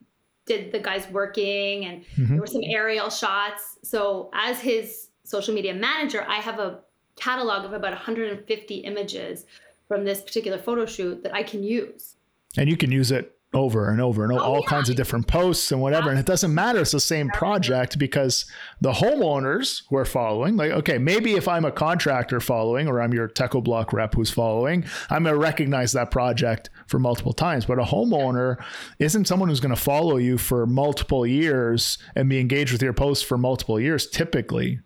did 0.49 0.73
the 0.73 0.81
guys 0.81 1.07
working, 1.11 1.85
and 1.85 2.03
mm-hmm. 2.03 2.29
there 2.33 2.41
were 2.41 2.47
some 2.47 2.63
aerial 2.65 3.11
shots. 3.11 3.79
So 3.83 4.31
as 4.33 4.61
his 4.61 5.09
social 5.23 5.55
media 5.55 5.75
manager, 5.75 6.25
I 6.29 6.37
have 6.37 6.59
a 6.59 6.81
catalog 7.17 7.65
of 7.65 7.73
about 7.73 7.93
150 7.93 8.75
images 8.79 9.47
from 9.87 10.05
this 10.05 10.21
particular 10.21 10.59
photo 10.59 10.87
shoot 10.87 11.23
that 11.23 11.35
I 11.35 11.43
can 11.43 11.63
use. 11.63 12.17
And 12.57 12.69
you 12.69 12.77
can 12.77 12.91
use 12.91 13.13
it 13.13 13.38
over 13.55 13.89
and 13.89 13.99
over 13.99 14.25
and 14.25 14.33
oh, 14.33 14.39
all 14.39 14.61
yeah. 14.61 14.69
kinds 14.69 14.91
of 14.91 14.97
different 14.97 15.27
posts 15.27 15.73
and 15.73 15.81
whatever. 15.81 16.11
And 16.11 16.19
it 16.19 16.27
doesn't 16.27 16.53
matter. 16.53 16.81
It's 16.81 16.91
the 16.91 17.01
same 17.01 17.31
project 17.31 17.99
because 17.99 18.45
the 18.83 18.93
homeowners 18.93 19.85
who 19.89 19.97
are 19.97 20.05
following, 20.05 20.57
like, 20.57 20.71
okay, 20.73 20.99
maybe 20.99 21.33
if 21.33 21.49
I'm 21.49 21.65
a 21.65 21.73
contractor 21.73 22.41
following 22.41 22.89
or 22.89 23.01
I'm 23.01 23.15
your 23.15 23.27
Techo-Bloc 23.27 23.95
rep 23.95 24.15
who's 24.15 24.31
following, 24.31 24.85
I'm 25.09 25.23
going 25.23 25.35
to 25.35 25.41
recognize 25.41 25.93
that 25.93 26.11
project 26.11 26.69
for 26.87 26.99
multiple 26.99 27.33
times. 27.33 27.65
But 27.65 27.79
a 27.79 27.85
homeowner 27.85 28.63
isn't 28.99 29.27
someone 29.27 29.49
who's 29.49 29.61
going 29.61 29.75
to 29.75 29.81
follow 29.81 30.19
you 30.19 30.37
for 30.37 30.67
multiple 30.67 31.27
years 31.27 31.97
and 32.15 32.29
be 32.29 32.41
engaged 32.41 32.73
with 32.73 32.83
your 32.83 32.93
posts 32.93 33.25
for 33.25 33.39
multiple 33.39 33.81
years, 33.81 34.07
typically. 34.07 34.81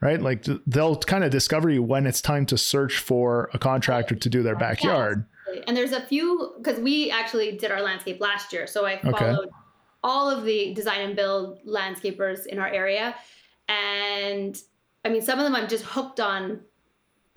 Right. 0.00 0.20
Like 0.20 0.44
they'll 0.66 0.96
kind 0.96 1.24
of 1.24 1.30
discover 1.30 1.70
you 1.70 1.82
when 1.82 2.06
it's 2.06 2.20
time 2.20 2.44
to 2.46 2.58
search 2.58 2.98
for 2.98 3.48
a 3.54 3.58
contractor 3.58 4.14
to 4.14 4.28
do 4.28 4.42
their 4.42 4.54
backyard. 4.54 5.24
And 5.66 5.76
there's 5.76 5.92
a 5.92 6.00
few 6.00 6.54
because 6.58 6.78
we 6.80 7.10
actually 7.10 7.56
did 7.56 7.70
our 7.70 7.80
landscape 7.80 8.20
last 8.20 8.52
year. 8.52 8.66
So 8.66 8.86
I 8.86 8.98
followed 9.00 9.38
okay. 9.38 9.50
all 10.02 10.30
of 10.30 10.44
the 10.44 10.74
design 10.74 11.00
and 11.00 11.16
build 11.16 11.64
landscapers 11.66 12.46
in 12.46 12.58
our 12.58 12.68
area. 12.68 13.14
And 13.68 14.60
I 15.04 15.08
mean, 15.08 15.22
some 15.22 15.38
of 15.38 15.44
them 15.44 15.54
I'm 15.54 15.68
just 15.68 15.84
hooked 15.84 16.20
on 16.20 16.60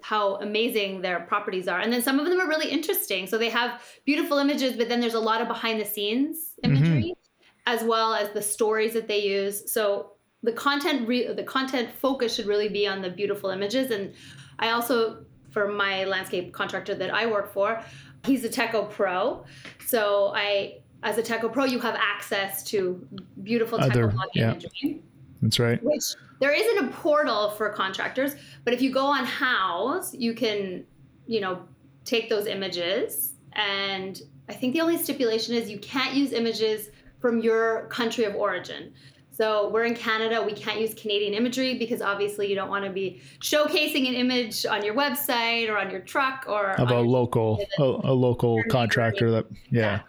how 0.01 0.35
amazing 0.37 1.01
their 1.01 1.19
properties 1.21 1.67
are. 1.67 1.79
And 1.79 1.91
then 1.91 2.01
some 2.01 2.19
of 2.19 2.25
them 2.25 2.39
are 2.39 2.47
really 2.47 2.69
interesting. 2.69 3.27
So 3.27 3.37
they 3.37 3.49
have 3.49 3.81
beautiful 4.05 4.37
images, 4.37 4.77
but 4.77 4.87
then 4.87 5.01
there's 5.01 5.13
a 5.13 5.19
lot 5.19 5.41
of 5.41 5.47
behind 5.47 5.79
the 5.79 5.85
scenes 5.85 6.53
imagery 6.63 7.13
mm-hmm. 7.15 7.73
as 7.73 7.83
well 7.83 8.13
as 8.13 8.31
the 8.31 8.41
stories 8.41 8.93
that 8.93 9.07
they 9.07 9.21
use. 9.21 9.71
So 9.71 10.13
the 10.41 10.53
content 10.53 11.07
re- 11.07 11.33
the 11.33 11.43
content 11.43 11.89
focus 11.91 12.35
should 12.35 12.45
really 12.45 12.69
be 12.69 12.87
on 12.87 13.01
the 13.01 13.09
beautiful 13.09 13.49
images 13.49 13.91
and 13.91 14.13
I 14.59 14.69
also 14.71 15.25
for 15.51 15.71
my 15.71 16.03
landscape 16.05 16.53
contractor 16.53 16.95
that 16.95 17.13
I 17.13 17.25
work 17.25 17.53
for. 17.53 17.81
He's 18.25 18.43
a 18.43 18.49
Techo 18.49 18.89
Pro. 18.89 19.43
So 19.85 20.31
I 20.35 20.79
as 21.03 21.17
a 21.17 21.23
Techo 21.23 21.51
Pro, 21.51 21.65
you 21.65 21.79
have 21.79 21.95
access 21.95 22.63
to 22.63 23.07
beautiful 23.43 23.79
Other, 23.79 24.09
Techo 24.09 24.23
yeah. 24.33 24.51
imagery. 24.51 25.01
That's 25.41 25.59
right. 25.59 25.81
Which 25.83 26.03
there 26.39 26.53
isn't 26.53 26.89
a 26.89 26.91
portal 26.91 27.51
for 27.51 27.69
contractors, 27.69 28.35
but 28.63 28.73
if 28.73 28.81
you 28.81 28.91
go 28.91 29.05
on 29.05 29.25
Houzz, 29.25 30.17
you 30.17 30.33
can, 30.33 30.85
you 31.27 31.41
know, 31.41 31.61
take 32.05 32.29
those 32.29 32.45
images. 32.45 33.33
And 33.53 34.21
I 34.49 34.53
think 34.53 34.73
the 34.73 34.81
only 34.81 34.97
stipulation 34.97 35.55
is 35.55 35.69
you 35.69 35.79
can't 35.79 36.15
use 36.15 36.33
images 36.33 36.89
from 37.19 37.39
your 37.39 37.87
country 37.87 38.23
of 38.25 38.35
origin. 38.35 38.93
So 39.39 39.69
we're 39.69 39.85
in 39.85 39.95
Canada. 39.95 40.43
We 40.43 40.51
can't 40.51 40.81
use 40.81 40.93
Canadian 40.93 41.33
imagery 41.33 41.77
because 41.77 42.01
obviously 42.01 42.49
you 42.49 42.55
don't 42.55 42.67
want 42.67 42.83
to 42.83 42.91
be 42.91 43.21
showcasing 43.39 44.05
an 44.09 44.13
image 44.13 44.65
on 44.65 44.83
your 44.83 44.93
website 44.93 45.69
or 45.69 45.77
on 45.77 45.89
your 45.89 46.01
truck 46.01 46.43
or 46.45 46.71
of 46.71 46.91
a 46.91 46.99
local 46.99 47.57
a, 47.79 47.83
a, 47.83 48.13
local 48.13 48.61
contractor 48.69 49.31
that 49.31 49.45
yeah. 49.71 50.01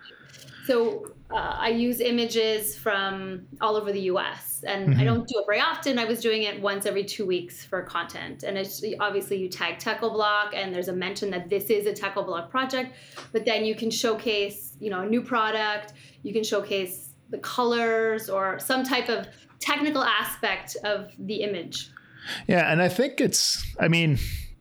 So 0.67 1.13
uh, 1.31 1.37
I 1.37 1.69
use 1.69 2.01
images 2.01 2.77
from 2.77 3.47
all 3.61 3.77
over 3.77 3.93
the 3.93 4.01
U.S. 4.01 4.65
and 4.67 4.89
mm-hmm. 4.89 5.01
I 5.01 5.05
don't 5.05 5.29
do 5.29 5.39
it 5.39 5.45
very 5.47 5.61
often. 5.61 6.01
I 6.01 6.07
was 6.07 6.21
doing 6.21 6.43
it 6.43 6.61
once 6.61 6.85
every 6.85 7.05
two 7.05 7.25
weeks 7.25 7.65
for 7.65 7.83
content, 7.83 8.43
and 8.43 8.59
it's 8.59 8.83
obviously 8.99 9.37
you 9.37 9.49
tag 9.49 9.79
Tackle 9.79 10.11
Techo-Bloc 10.11 10.55
and 10.57 10.75
there's 10.75 10.89
a 10.89 10.93
mention 10.93 11.31
that 11.31 11.49
this 11.49 11.71
is 11.71 11.87
a 11.87 11.93
Tackle 11.93 12.25
Techo-Bloc 12.25 12.51
project, 12.51 12.97
but 13.31 13.45
then 13.45 13.65
you 13.65 13.77
can 13.77 13.93
showcase 13.93 14.77
you 14.81 14.91
know 14.91 15.03
a 15.03 15.07
new 15.07 15.23
product. 15.23 15.93
You 16.25 16.33
can 16.33 16.43
showcase 16.43 17.10
the 17.31 17.39
colors 17.39 18.29
or 18.29 18.59
some 18.59 18.85
type 18.85 19.09
of 19.09 19.27
technical 19.59 20.03
aspect 20.03 20.77
of 20.85 21.13
the 21.19 21.43
image. 21.43 21.91
Yeah, 22.47 22.71
and 22.71 22.83
I 22.83 22.89
think 22.89 23.21
it's 23.21 23.65
I 23.79 23.89
mean, 23.89 24.19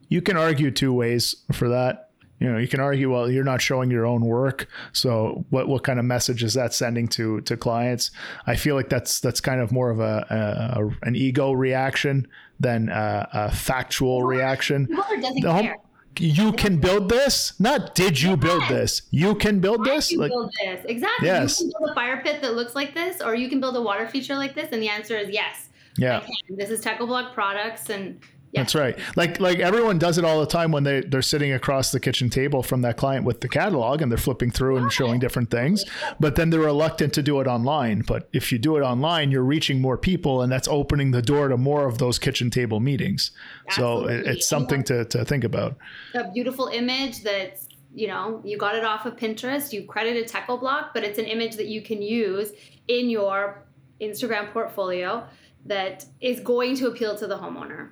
you 0.07 0.21
can 0.21 0.37
argue 0.37 0.71
two 0.71 0.93
ways 0.93 1.35
for 1.51 1.69
that. 1.69 2.05
You 2.39 2.49
know, 2.49 2.57
you 2.57 2.69
can 2.69 2.79
argue, 2.79 3.11
well, 3.11 3.29
you're 3.29 3.43
not 3.43 3.61
showing 3.61 3.91
your 3.91 4.05
own 4.05 4.21
work, 4.21 4.69
so 4.93 5.43
what 5.49 5.67
what 5.67 5.83
kind 5.83 5.99
of 5.99 6.05
message 6.05 6.41
is 6.43 6.53
that 6.53 6.73
sending 6.73 7.07
to 7.09 7.41
to 7.41 7.57
clients? 7.57 8.11
I 8.47 8.55
feel 8.55 8.75
like 8.75 8.87
that's 8.87 9.19
that's 9.19 9.41
kind 9.41 9.59
of 9.59 9.73
more 9.73 9.89
of 9.89 9.99
a, 9.99 10.25
a, 10.29 10.81
a 10.81 10.89
an 11.07 11.15
ego 11.15 11.51
reaction 11.51 12.27
than 12.59 12.89
a, 12.89 13.27
a 13.33 13.51
factual 13.51 14.23
reaction. 14.23 14.87
doesn't 15.21 15.41
the 15.41 15.61
care 15.61 15.75
you 16.19 16.51
can 16.53 16.77
build 16.77 17.09
this. 17.09 17.59
Not 17.59 17.95
did 17.95 18.21
you 18.21 18.37
build 18.37 18.63
this. 18.69 19.01
You 19.11 19.35
can 19.35 19.59
build 19.59 19.85
this. 19.85 20.11
You 20.11 20.19
like, 20.19 20.31
build 20.31 20.53
this 20.61 20.85
exactly. 20.85 21.27
Yes. 21.27 21.59
You 21.59 21.71
can 21.71 21.73
build 21.79 21.91
a 21.91 21.95
fire 21.95 22.21
pit 22.21 22.41
that 22.41 22.55
looks 22.55 22.75
like 22.75 22.93
this, 22.93 23.21
or 23.21 23.35
you 23.35 23.49
can 23.49 23.59
build 23.59 23.75
a 23.75 23.81
water 23.81 24.07
feature 24.07 24.35
like 24.35 24.55
this, 24.55 24.69
and 24.71 24.81
the 24.81 24.89
answer 24.89 25.17
is 25.17 25.29
yes. 25.29 25.69
Yeah. 25.97 26.25
This 26.49 26.69
is 26.69 26.81
Techo-Bloc 26.81 27.33
products, 27.33 27.89
and 27.89 28.19
yeah. 28.51 28.61
That's 28.61 28.73
right. 28.73 28.97
Like 29.15 29.39
like 29.39 29.59
everyone 29.59 29.99
does 29.99 30.17
it 30.17 30.25
all 30.25 30.39
the 30.39 30.47
time 30.47 30.71
when 30.71 30.83
they 30.83 31.01
they're 31.01 31.21
sitting 31.21 31.53
across 31.53 31.91
the 31.91 31.99
kitchen 31.99 32.31
table 32.31 32.63
from 32.63 32.81
that 32.81 32.97
client 32.97 33.23
with 33.23 33.41
the 33.41 33.47
catalog 33.47 34.01
and 34.01 34.11
they're 34.11 34.17
flipping 34.17 34.49
through 34.49 34.77
and 34.77 34.91
showing 34.91 35.19
different 35.19 35.51
things. 35.51 35.85
But 36.19 36.35
then 36.35 36.49
they're 36.49 36.59
reluctant 36.59 37.13
to 37.13 37.21
do 37.21 37.39
it 37.41 37.47
online. 37.47 38.01
But 38.01 38.27
if 38.33 38.51
you 38.51 38.57
do 38.57 38.75
it 38.77 38.81
online, 38.81 39.29
you're 39.29 39.43
reaching 39.43 39.81
more 39.81 39.97
people 39.97 40.41
and 40.41 40.51
that's 40.51 40.67
opening 40.67 41.11
the 41.11 41.21
door 41.21 41.47
to 41.47 41.57
more 41.57 41.87
of 41.87 41.99
those 41.99 42.17
kitchen 42.17 42.49
table 42.49 42.79
meetings. 42.79 43.31
Absolutely. 43.67 44.23
So 44.23 44.29
it's 44.31 44.47
something 44.47 44.83
to 44.85 45.05
to 45.05 45.23
think 45.25 45.43
about. 45.43 45.77
A 46.15 46.31
beautiful 46.31 46.67
image 46.67 47.23
that's 47.23 47.67
you 47.93 48.07
know, 48.07 48.39
you 48.45 48.57
got 48.57 48.75
it 48.75 48.83
off 48.83 49.07
of 49.07 49.15
Pinterest, 49.15 49.73
you 49.73 49.83
credited 49.83 50.27
Techo-Bloc, 50.27 50.93
but 50.93 51.03
it's 51.03 51.17
an 51.17 51.25
image 51.25 51.55
that 51.55 51.65
you 51.65 51.81
can 51.81 52.03
use 52.03 52.51
in 52.87 53.09
your 53.09 53.65
Instagram 53.99 54.51
portfolio 54.53 55.25
that 55.65 56.05
is 56.21 56.39
going 56.39 56.75
to 56.77 56.87
appeal 56.87 57.17
to 57.17 57.25
the 57.25 57.35
homeowner. 57.35 57.89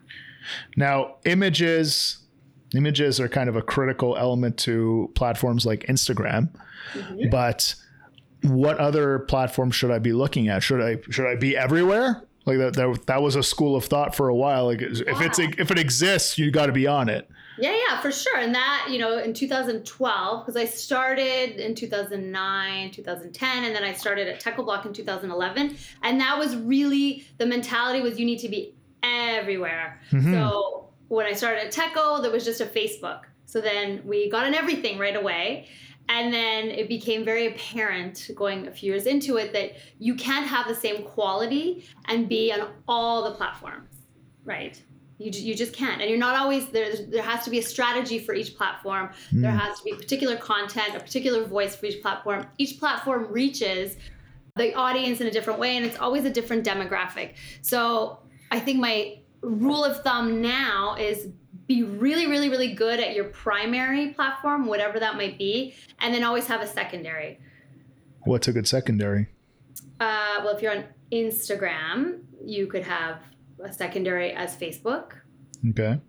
Now, 0.76 1.16
images 1.26 2.20
images 2.76 3.20
are 3.20 3.30
kind 3.30 3.50
of 3.50 3.56
a 3.56 3.62
critical 3.62 4.18
element 4.18 4.58
to 4.58 5.10
platforms 5.16 5.66
like 5.66 5.86
Instagram. 5.88 6.50
Mm-hmm. 6.94 7.30
But 7.30 7.76
what 8.44 8.78
other 8.78 9.20
platforms 9.20 9.76
should 9.76 9.92
I 9.92 10.00
be 10.00 10.14
looking 10.14 10.48
at? 10.48 10.64
Should 10.64 10.82
I 10.82 10.98
should 11.10 11.28
I 11.28 11.36
be 11.36 11.56
everywhere? 11.56 12.24
Like 12.46 12.58
that 12.60 12.74
that, 12.76 13.06
that 13.08 13.22
was 13.22 13.36
a 13.36 13.44
school 13.44 13.76
of 13.76 13.86
thought 13.86 14.16
for 14.16 14.30
a 14.30 14.36
while. 14.36 14.66
Like 14.66 14.82
if 14.82 15.22
it's 15.22 15.40
if 15.40 15.72
it 15.72 15.80
exists, 15.80 16.38
you 16.38 16.52
got 16.52 16.68
to 16.68 16.72
be 16.72 16.88
on 16.88 17.10
it. 17.10 17.30
Yeah, 17.60 17.76
yeah, 17.76 18.00
for 18.02 18.12
sure. 18.12 18.38
And 18.38 18.54
that, 18.54 18.88
you 18.92 19.00
know, 19.00 19.18
in 19.18 19.34
2012, 19.34 20.46
because 20.46 20.56
I 20.56 20.66
started 20.66 21.60
in 21.60 21.74
2009, 21.74 22.92
2010, 22.92 23.64
and 23.64 23.76
then 23.76 23.84
I 23.84 23.94
started 23.94 24.28
at 24.28 24.40
Techo-Bloc 24.40 24.86
in 24.86 24.94
2011. 24.94 25.76
And 26.04 26.22
that 26.22 26.38
was 26.38 26.56
really 26.56 27.26
the 27.40 27.48
mentality 27.48 28.02
was 28.02 28.20
you 28.20 28.28
need 28.28 28.40
to 28.40 28.50
be 28.50 28.76
everywhere. 29.04 30.00
Mm-hmm. 30.12 30.34
So 30.34 30.90
when 31.08 31.26
I 31.26 31.34
started 31.34 31.66
at 31.66 31.74
Techo, 31.74 32.22
there 32.22 32.32
was 32.32 32.46
just 32.46 32.62
a 32.62 32.66
Facebook. 32.66 33.22
So 33.46 33.62
then 33.62 34.02
we 34.06 34.30
got 34.30 34.46
on 34.46 34.54
everything 34.54 34.98
right 34.98 35.16
away. 35.16 35.68
And 36.10 36.34
then 36.34 36.70
it 36.70 36.88
became 36.88 37.26
very 37.26 37.48
apparent 37.48 38.30
going 38.36 38.68
a 38.68 38.72
few 38.72 38.94
years 38.94 39.08
into 39.08 39.38
it 39.38 39.52
that 39.54 39.74
you 40.00 40.16
can't 40.16 40.48
have 40.48 40.68
the 40.68 40.76
same 40.76 41.04
quality 41.04 41.86
and 42.06 42.30
be 42.30 42.52
on 42.54 42.70
all 42.88 43.26
the 43.26 43.36
platforms, 43.36 43.94
right? 44.46 44.82
You, 45.18 45.32
you 45.32 45.54
just 45.54 45.74
can't. 45.74 46.00
And 46.00 46.10
you're 46.10 46.20
not 46.20 46.36
always 46.36 46.68
there. 46.70 46.96
There 46.96 47.24
has 47.24 47.44
to 47.44 47.50
be 47.50 47.60
a 47.60 47.62
strategy 47.62 48.20
for 48.20 48.34
each 48.34 48.56
platform. 48.56 49.10
Mm. 49.32 49.42
There 49.42 49.52
has 49.52 49.80
to 49.80 49.84
be 49.84 49.94
particular 49.94 50.38
content, 50.38 50.96
a 50.96 51.00
particular 51.00 51.44
voice 51.44 51.76
for 51.76 51.88
each 51.88 52.02
platform. 52.02 52.46
Each 52.58 52.80
platform 52.80 53.28
reaches 53.30 53.98
the 54.56 54.74
audience 54.76 55.20
in 55.20 55.28
a 55.28 55.32
different 55.32 55.60
way, 55.60 55.76
and 55.76 55.86
it's 55.86 56.00
always 56.00 56.24
a 56.24 56.30
different 56.30 56.66
demographic. 56.66 57.34
So 57.62 58.20
I 58.52 58.60
think 58.60 58.80
my 58.80 59.20
rule 59.42 59.84
of 59.84 60.02
thumb 60.04 60.42
now 60.42 60.96
is 60.96 61.30
be 61.68 61.84
really, 61.84 62.28
really, 62.28 62.50
really 62.50 62.74
good 62.74 63.00
at 63.00 63.14
your 63.14 63.26
primary 63.26 64.10
platform, 64.14 64.66
whatever 64.66 65.00
that 65.00 65.16
might 65.16 65.38
be, 65.38 65.76
and 66.00 66.14
then 66.14 66.24
always 66.24 66.48
have 66.48 66.62
a 66.62 66.68
secondary. 66.68 67.40
What's 68.22 68.48
a 68.48 68.54
good 68.54 68.68
secondary? 68.68 69.28
Uh, 70.00 70.42
well, 70.44 70.56
if 70.56 70.62
you're 70.62 70.76
on 70.76 70.86
Instagram, 71.12 72.22
you 72.44 72.68
could 72.68 72.84
have 72.84 73.22
a 73.64 73.72
secondary 73.72 74.32
as 74.32 74.56
Facebook. 74.56 75.14
Okay. 75.70 76.00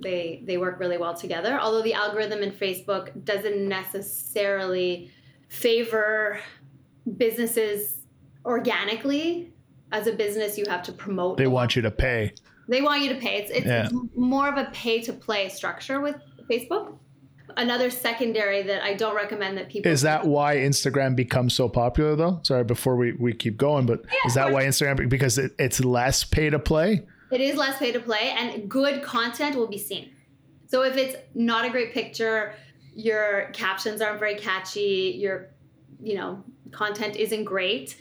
They 0.00 0.42
they 0.44 0.58
work 0.58 0.78
really 0.78 0.98
well 0.98 1.14
together. 1.14 1.58
Although 1.58 1.82
the 1.82 1.94
algorithm 1.94 2.42
in 2.42 2.52
Facebook 2.52 3.24
doesn't 3.24 3.68
necessarily 3.68 5.10
favor 5.48 6.40
businesses 7.16 7.98
organically. 8.44 9.52
As 9.90 10.06
a 10.06 10.12
business, 10.12 10.58
you 10.58 10.66
have 10.68 10.82
to 10.84 10.92
promote. 10.92 11.38
They 11.38 11.46
want 11.46 11.76
you 11.76 11.82
to 11.82 11.90
pay. 11.90 12.34
They 12.68 12.82
want 12.82 13.02
you 13.02 13.08
to 13.08 13.14
pay. 13.14 13.38
It's, 13.38 13.50
it's, 13.50 13.66
yeah. 13.66 13.86
it's 13.86 13.94
more 14.14 14.48
of 14.48 14.58
a 14.58 14.70
pay 14.72 15.00
to 15.02 15.12
play 15.12 15.48
structure 15.48 16.00
with 16.00 16.16
Facebook. 16.50 16.98
Another 17.56 17.90
secondary 17.90 18.62
that 18.62 18.84
I 18.84 18.94
don't 18.94 19.16
recommend 19.16 19.56
that 19.58 19.68
people 19.68 19.90
is 19.90 20.02
that 20.02 20.26
why 20.26 20.56
Instagram 20.56 21.16
becomes 21.16 21.54
so 21.54 21.68
popular 21.68 22.14
though? 22.14 22.40
Sorry, 22.42 22.62
before 22.62 22.94
we, 22.94 23.12
we 23.12 23.32
keep 23.32 23.56
going, 23.56 23.86
but 23.86 24.04
yeah, 24.04 24.18
is 24.26 24.34
that 24.34 24.52
why 24.52 24.64
Instagram 24.64 25.08
because 25.08 25.38
it, 25.38 25.52
it's 25.58 25.82
less 25.82 26.22
pay 26.22 26.50
to 26.50 26.58
play? 26.58 27.04
It 27.32 27.40
is 27.40 27.56
less 27.56 27.78
pay 27.78 27.90
to 27.90 28.00
play, 28.00 28.34
and 28.36 28.70
good 28.70 29.02
content 29.02 29.56
will 29.56 29.66
be 29.66 29.78
seen. 29.78 30.12
So 30.66 30.82
if 30.82 30.96
it's 30.96 31.16
not 31.34 31.64
a 31.64 31.70
great 31.70 31.92
picture, 31.92 32.54
your 32.94 33.50
captions 33.54 34.00
aren't 34.00 34.20
very 34.20 34.36
catchy, 34.36 35.16
your 35.18 35.48
you 36.00 36.14
know 36.14 36.44
content 36.70 37.16
isn't 37.16 37.44
great, 37.44 37.96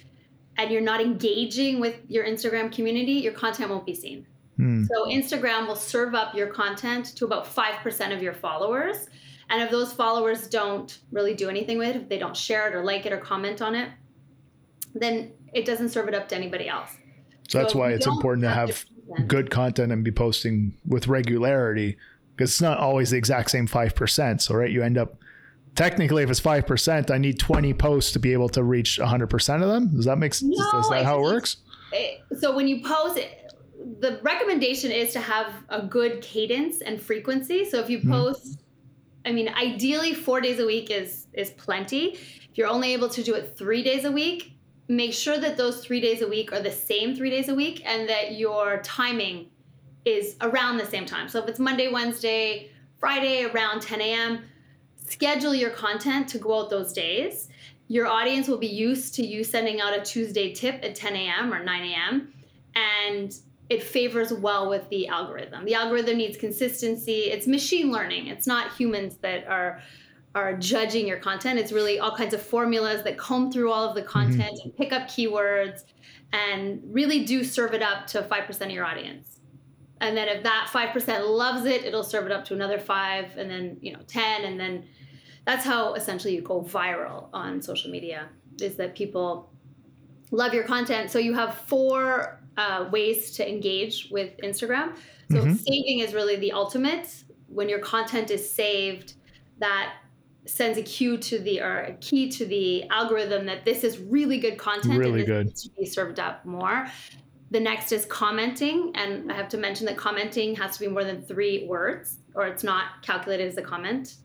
and 0.57 0.71
you're 0.71 0.81
not 0.81 1.01
engaging 1.01 1.79
with 1.79 1.95
your 2.07 2.25
Instagram 2.25 2.71
community, 2.71 3.13
your 3.13 3.33
content 3.33 3.69
won't 3.69 3.85
be 3.85 3.93
seen. 3.93 4.25
Hmm. 4.57 4.85
So 4.85 5.05
Instagram 5.05 5.67
will 5.67 5.75
serve 5.75 6.15
up 6.15 6.33
your 6.33 6.47
content 6.47 7.15
to 7.15 7.25
about 7.25 7.45
5% 7.45 8.15
of 8.15 8.21
your 8.21 8.33
followers. 8.33 9.07
And 9.49 9.61
if 9.61 9.69
those 9.69 9.93
followers 9.93 10.47
don't 10.47 10.97
really 11.11 11.33
do 11.33 11.49
anything 11.49 11.77
with 11.77 11.89
it, 11.89 11.95
if 11.95 12.09
they 12.09 12.17
don't 12.17 12.35
share 12.35 12.67
it 12.67 12.75
or 12.75 12.83
like 12.83 13.05
it 13.05 13.13
or 13.13 13.17
comment 13.17 13.61
on 13.61 13.75
it, 13.75 13.89
then 14.93 15.31
it 15.53 15.65
doesn't 15.65 15.89
serve 15.89 16.07
it 16.07 16.15
up 16.15 16.27
to 16.29 16.35
anybody 16.35 16.67
else. 16.67 16.89
So 17.47 17.59
that's 17.59 17.73
so 17.73 17.79
why 17.79 17.91
it's 17.91 18.07
important 18.07 18.43
to 18.43 18.49
have 18.49 18.85
good 19.27 19.49
content 19.49 19.91
and 19.91 20.03
be 20.03 20.11
posting 20.11 20.77
with 20.85 21.07
regularity 21.07 21.97
because 22.35 22.51
it's 22.51 22.61
not 22.61 22.77
always 22.77 23.11
the 23.11 23.17
exact 23.17 23.51
same 23.51 23.67
5%. 23.67 24.41
So, 24.41 24.55
right, 24.55 24.69
you 24.69 24.83
end 24.83 24.97
up 24.97 25.17
technically, 25.77 26.23
if 26.23 26.29
it's 26.29 26.41
5%, 26.41 27.11
I 27.11 27.17
need 27.17 27.39
20 27.39 27.73
posts 27.75 28.11
to 28.13 28.19
be 28.19 28.33
able 28.33 28.49
to 28.49 28.63
reach 28.63 28.99
100% 29.01 29.61
of 29.61 29.69
them. 29.69 29.95
Does 29.95 30.05
that 30.05 30.17
make 30.17 30.33
sense? 30.33 30.57
No, 30.57 30.79
is 30.79 30.89
that 30.89 31.05
how 31.05 31.19
it 31.19 31.21
works? 31.21 31.57
It, 31.93 32.21
so, 32.39 32.53
when 32.53 32.67
you 32.67 32.81
post 32.83 33.17
it, 33.17 33.53
the 34.01 34.19
recommendation 34.21 34.91
is 34.91 35.13
to 35.13 35.21
have 35.21 35.53
a 35.69 35.83
good 35.83 36.21
cadence 36.21 36.81
and 36.81 37.01
frequency. 37.01 37.63
So, 37.63 37.79
if 37.79 37.89
you 37.89 37.99
mm-hmm. 37.99 38.11
post, 38.11 38.63
I 39.25 39.31
mean, 39.31 39.47
ideally, 39.47 40.13
four 40.13 40.41
days 40.41 40.59
a 40.59 40.65
week 40.65 40.91
is 40.91 41.27
is 41.31 41.51
plenty. 41.51 42.15
If 42.15 42.57
you're 42.57 42.67
only 42.67 42.91
able 42.91 43.07
to 43.09 43.23
do 43.23 43.35
it 43.35 43.57
three 43.57 43.83
days 43.83 44.03
a 44.03 44.11
week, 44.11 44.57
make 44.89 45.13
sure 45.13 45.37
that 45.37 45.55
those 45.55 45.85
three 45.85 46.01
days 46.01 46.21
a 46.21 46.27
week 46.27 46.51
are 46.51 46.59
the 46.59 46.71
same 46.71 47.15
three 47.15 47.29
days 47.29 47.47
a 47.47 47.55
week 47.55 47.81
and 47.85 48.09
that 48.09 48.33
your 48.33 48.81
timing 48.83 49.49
is 50.03 50.35
around 50.41 50.77
the 50.77 50.85
same 50.85 51.05
time. 51.05 51.29
So 51.29 51.39
if 51.39 51.47
it's 51.47 51.59
Monday, 51.59 51.89
Wednesday, 51.89 52.71
Friday 52.97 53.45
around 53.45 53.81
10 53.81 54.01
a.m., 54.01 54.43
schedule 55.07 55.55
your 55.55 55.69
content 55.69 56.27
to 56.29 56.37
go 56.37 56.59
out 56.59 56.69
those 56.69 56.93
days. 56.93 57.49
Your 57.87 58.07
audience 58.07 58.47
will 58.47 58.57
be 58.57 58.67
used 58.67 59.15
to 59.15 59.25
you 59.25 59.43
sending 59.43 59.79
out 59.79 59.97
a 59.97 60.01
Tuesday 60.01 60.53
tip 60.53 60.83
at 60.83 60.95
10 60.95 61.15
a.m. 61.15 61.53
or 61.53 61.63
9 61.63 61.83
a.m. 61.83 62.33
And 62.75 63.33
it 63.69 63.83
favors 63.83 64.31
well 64.31 64.69
with 64.69 64.87
the 64.89 65.07
algorithm. 65.07 65.65
The 65.65 65.73
algorithm 65.73 66.17
needs 66.17 66.37
consistency. 66.37 67.31
It's 67.31 67.47
machine 67.47 67.91
learning. 67.91 68.27
It's 68.27 68.47
not 68.47 68.75
humans 68.75 69.17
that 69.21 69.47
are 69.47 69.81
are 70.35 70.55
judging 70.55 71.07
your 71.07 71.17
content. 71.17 71.57
It's 71.57 71.71
really 71.71 71.97
all 71.97 72.15
kinds 72.15 72.33
of 72.33 72.41
formulas 72.41 73.01
that 73.03 73.17
comb 73.17 73.51
through 73.51 73.71
all 73.71 73.89
of 73.89 73.95
the 73.95 74.01
mm-hmm. 74.01 74.09
content 74.11 74.59
mm-hmm. 74.59 74.69
and 74.69 74.77
pick 74.77 74.93
up 74.93 75.07
keywords 75.07 75.83
and 76.31 76.81
really 76.85 77.25
do 77.25 77.43
serve 77.43 77.73
it 77.73 77.81
up 77.81 78.05
to 78.07 78.21
5% 78.21 78.61
of 78.61 78.69
your 78.69 78.85
audience. 78.85 79.39
And 79.99 80.15
then 80.15 80.27
if 80.27 80.43
that 80.43 80.69
5% 80.71 81.27
loves 81.27 81.65
it, 81.65 81.83
it'll 81.83 82.03
serve 82.03 82.27
it 82.27 82.31
up 82.31 82.45
to 82.45 82.53
another 82.53 82.77
5 82.77 83.37
and 83.37 83.49
then, 83.49 83.77
you 83.81 83.93
know, 83.93 83.99
10 84.07 84.43
and 84.43 84.59
then 84.59 84.85
that's 85.47 85.65
how 85.65 85.93
essentially 85.93 86.35
you 86.35 86.41
go 86.41 86.61
viral 86.61 87.29
on 87.31 87.61
social 87.61 87.89
media 87.89 88.27
is 88.61 88.75
that 88.75 88.93
people 88.95 89.49
love 90.29 90.53
your 90.53 90.65
content. 90.65 91.09
So 91.09 91.19
you 91.19 91.33
have 91.35 91.55
four 91.55 92.41
uh, 92.57 92.89
ways 92.91 93.31
to 93.37 93.49
engage 93.49 94.09
with 94.11 94.35
Instagram. 94.43 94.97
So 95.31 95.37
mm-hmm. 95.37 95.53
saving 95.53 95.99
is 95.99 96.13
really 96.13 96.35
the 96.35 96.51
ultimate. 96.51 97.23
When 97.47 97.69
your 97.69 97.79
content 97.79 98.29
is 98.29 98.51
saved, 98.51 99.13
that 99.59 99.93
sends 100.45 100.77
a 100.77 100.83
cue 100.83 101.17
to 101.17 101.39
the 101.39 101.61
or 101.61 101.79
a 101.79 101.93
key 101.93 102.29
to 102.31 102.45
the 102.45 102.83
algorithm 102.89 103.45
that 103.45 103.63
this 103.63 103.85
is 103.85 103.99
really 103.99 104.39
good 104.39 104.57
content 104.57 104.99
really 104.99 105.19
and 105.19 105.27
good 105.27 105.55
to 105.55 105.69
be 105.77 105.85
served 105.85 106.21
up 106.21 106.45
more 106.45 106.87
the 107.51 107.59
next 107.59 107.91
is 107.91 108.05
commenting 108.05 108.93
and 108.95 109.29
i 109.29 109.35
have 109.35 109.49
to 109.49 109.57
mention 109.57 109.85
that 109.85 109.97
commenting 109.97 110.55
has 110.55 110.77
to 110.77 110.79
be 110.79 110.87
more 110.87 111.03
than 111.03 111.21
three 111.21 111.67
words 111.67 112.19
or 112.33 112.47
it's 112.47 112.63
not 112.63 113.01
calculated 113.01 113.45
as 113.45 113.57
a 113.57 113.61
comment 113.61 114.15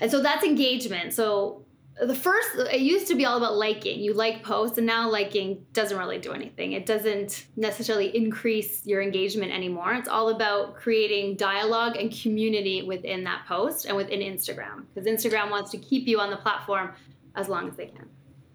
and 0.00 0.10
so 0.10 0.22
that's 0.22 0.44
engagement. 0.44 1.12
So 1.12 1.64
the 2.00 2.14
first 2.14 2.48
it 2.72 2.80
used 2.80 3.06
to 3.08 3.14
be 3.14 3.24
all 3.24 3.36
about 3.36 3.54
liking. 3.54 4.00
You 4.00 4.14
like 4.14 4.42
posts 4.42 4.78
and 4.78 4.86
now 4.86 5.08
liking 5.08 5.64
doesn't 5.72 5.96
really 5.96 6.18
do 6.18 6.32
anything. 6.32 6.72
It 6.72 6.86
doesn't 6.86 7.46
necessarily 7.56 8.14
increase 8.16 8.84
your 8.84 9.00
engagement 9.00 9.52
anymore. 9.52 9.94
It's 9.94 10.08
all 10.08 10.30
about 10.30 10.74
creating 10.74 11.36
dialogue 11.36 11.96
and 11.96 12.10
community 12.10 12.82
within 12.82 13.24
that 13.24 13.46
post 13.46 13.86
and 13.86 13.96
within 13.96 14.20
instagram 14.20 14.84
because 14.92 15.08
instagram 15.08 15.50
wants 15.50 15.70
to 15.70 15.78
keep 15.78 16.08
you 16.08 16.18
on 16.18 16.30
the 16.30 16.36
platform 16.36 16.92
as 17.36 17.48
long 17.48 17.68
as 17.68 17.76
they 17.76 17.86
can. 17.86 18.08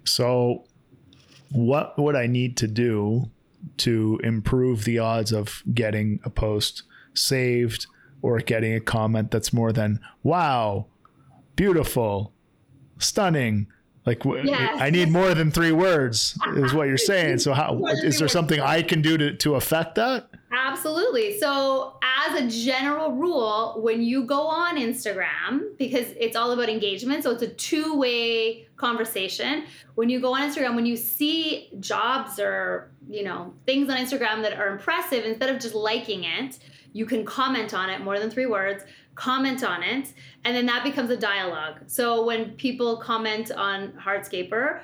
So 0.05 0.65
what 1.51 1.97
would 1.97 2.15
i 2.15 2.27
need 2.27 2.55
to 2.57 2.67
do 2.67 3.29
to 3.77 4.19
improve 4.23 4.83
the 4.83 4.99
odds 4.99 5.31
of 5.31 5.63
getting 5.73 6.19
a 6.23 6.29
post 6.29 6.83
saved 7.13 7.87
or 8.21 8.37
getting 8.39 8.73
a 8.73 8.79
comment 8.79 9.31
that's 9.31 9.51
more 9.51 9.73
than 9.73 9.99
wow 10.23 10.85
beautiful 11.59 12.33
stunning. 12.99 13.67
Like 14.05 14.23
yes. 14.23 14.77
I 14.81 14.89
need 14.89 15.09
more 15.09 15.33
than 15.33 15.51
three 15.51 15.73
words 15.73 16.39
is 16.55 16.73
what 16.73 16.87
you're 16.87 16.97
saying. 16.97 17.39
So 17.39 17.53
how 17.53 17.85
is 17.87 18.17
there 18.17 18.29
something 18.29 18.61
I 18.61 18.81
can 18.81 19.01
do 19.01 19.17
to, 19.17 19.35
to 19.35 19.55
affect 19.55 19.95
that? 19.95 20.29
Absolutely. 20.51 21.37
So 21.37 21.97
as 22.01 22.41
a 22.41 22.47
general 22.47 23.11
rule, 23.11 23.75
when 23.81 24.01
you 24.01 24.23
go 24.23 24.47
on 24.47 24.77
Instagram, 24.77 25.77
because 25.77 26.07
it's 26.17 26.37
all 26.37 26.51
about 26.51 26.69
engagement, 26.69 27.23
so 27.23 27.31
it's 27.31 27.43
a 27.43 27.49
two-way 27.49 28.67
conversation. 28.77 29.65
When 29.95 30.09
you 30.09 30.21
go 30.21 30.33
on 30.33 30.49
Instagram, 30.49 30.75
when 30.75 30.85
you 30.85 30.95
see 30.95 31.69
jobs 31.81 32.39
or 32.39 32.89
you 33.09 33.23
know 33.23 33.53
things 33.65 33.89
on 33.89 33.97
Instagram 33.97 34.41
that 34.43 34.53
are 34.53 34.69
impressive, 34.69 35.25
instead 35.25 35.49
of 35.53 35.61
just 35.61 35.75
liking 35.75 36.23
it, 36.23 36.57
you 36.93 37.05
can 37.05 37.25
comment 37.25 37.73
on 37.73 37.89
it 37.89 38.01
more 38.01 38.17
than 38.17 38.31
three 38.31 38.47
words 38.47 38.85
comment 39.19 39.65
on 39.65 39.83
it, 39.83 40.13
and 40.45 40.55
then 40.55 40.65
that 40.65 40.81
becomes 40.81 41.09
a 41.09 41.17
dialogue. 41.17 41.75
So 41.87 42.25
when 42.25 42.51
people 42.51 42.97
comment 42.97 43.51
on 43.51 43.91
Hardscaper, 43.91 44.79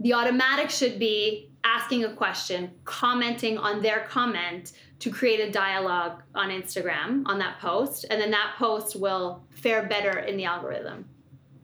the 0.00 0.12
automatic 0.12 0.70
should 0.70 0.98
be 0.98 1.50
asking 1.62 2.04
a 2.04 2.12
question, 2.12 2.72
commenting 2.84 3.58
on 3.58 3.80
their 3.80 4.00
comment 4.08 4.72
to 4.98 5.10
create 5.10 5.40
a 5.40 5.52
dialogue 5.52 6.20
on 6.34 6.48
Instagram 6.50 7.22
on 7.26 7.38
that 7.38 7.60
post, 7.60 8.06
and 8.10 8.20
then 8.20 8.32
that 8.32 8.54
post 8.58 8.96
will 8.96 9.44
fare 9.50 9.86
better 9.86 10.18
in 10.18 10.36
the 10.36 10.44
algorithm. 10.44 11.04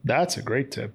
That's 0.05 0.37
a 0.37 0.41
great 0.41 0.71
tip. 0.71 0.93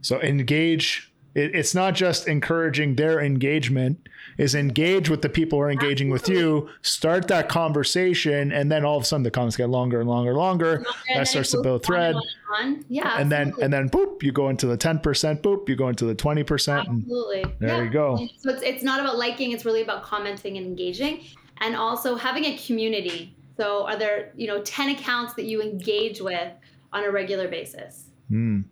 So 0.00 0.18
engage 0.22 1.12
it, 1.34 1.54
it's 1.54 1.74
not 1.74 1.94
just 1.94 2.26
encouraging 2.26 2.96
their 2.96 3.20
engagement, 3.20 4.08
is 4.38 4.54
engage 4.54 5.08
with 5.08 5.22
the 5.22 5.28
people 5.28 5.58
who 5.58 5.64
are 5.64 5.70
engaging 5.70 6.10
with 6.10 6.28
you, 6.28 6.68
start 6.82 7.28
that 7.28 7.48
conversation, 7.48 8.52
and 8.52 8.70
then 8.70 8.84
all 8.84 8.96
of 8.96 9.02
a 9.02 9.06
sudden 9.06 9.22
the 9.22 9.30
comments 9.30 9.56
get 9.56 9.68
longer 9.68 10.00
and 10.00 10.08
longer 10.08 10.30
and 10.30 10.38
longer. 10.38 10.76
longer 10.76 10.90
that 11.14 11.28
starts 11.28 11.50
to 11.52 11.62
build 11.62 11.84
thread. 11.84 12.14
On. 12.14 12.84
Yeah. 12.88 13.18
And 13.18 13.32
absolutely. 13.32 13.52
then 13.52 13.64
and 13.64 13.72
then 13.72 13.90
boop, 13.90 14.22
you 14.22 14.32
go 14.32 14.48
into 14.48 14.66
the 14.66 14.76
10%, 14.76 15.02
boop, 15.40 15.68
you 15.68 15.76
go 15.76 15.88
into 15.88 16.04
the 16.04 16.14
20%. 16.14 16.78
Absolutely. 16.78 17.44
there 17.58 17.76
yeah. 17.76 17.82
you 17.82 17.90
go. 17.90 18.16
So 18.38 18.50
it's 18.50 18.62
it's 18.62 18.82
not 18.82 19.00
about 19.00 19.16
liking, 19.16 19.52
it's 19.52 19.64
really 19.64 19.82
about 19.82 20.02
commenting 20.02 20.56
and 20.56 20.66
engaging. 20.66 21.24
And 21.60 21.76
also 21.76 22.16
having 22.16 22.44
a 22.44 22.56
community. 22.58 23.36
So 23.56 23.86
are 23.86 23.96
there, 23.96 24.32
you 24.34 24.48
know, 24.48 24.62
10 24.62 24.90
accounts 24.90 25.34
that 25.34 25.44
you 25.44 25.62
engage 25.62 26.20
with 26.20 26.52
on 26.92 27.04
a 27.04 27.10
regular 27.10 27.48
basis? 27.48 28.06
Hmm 28.28 28.62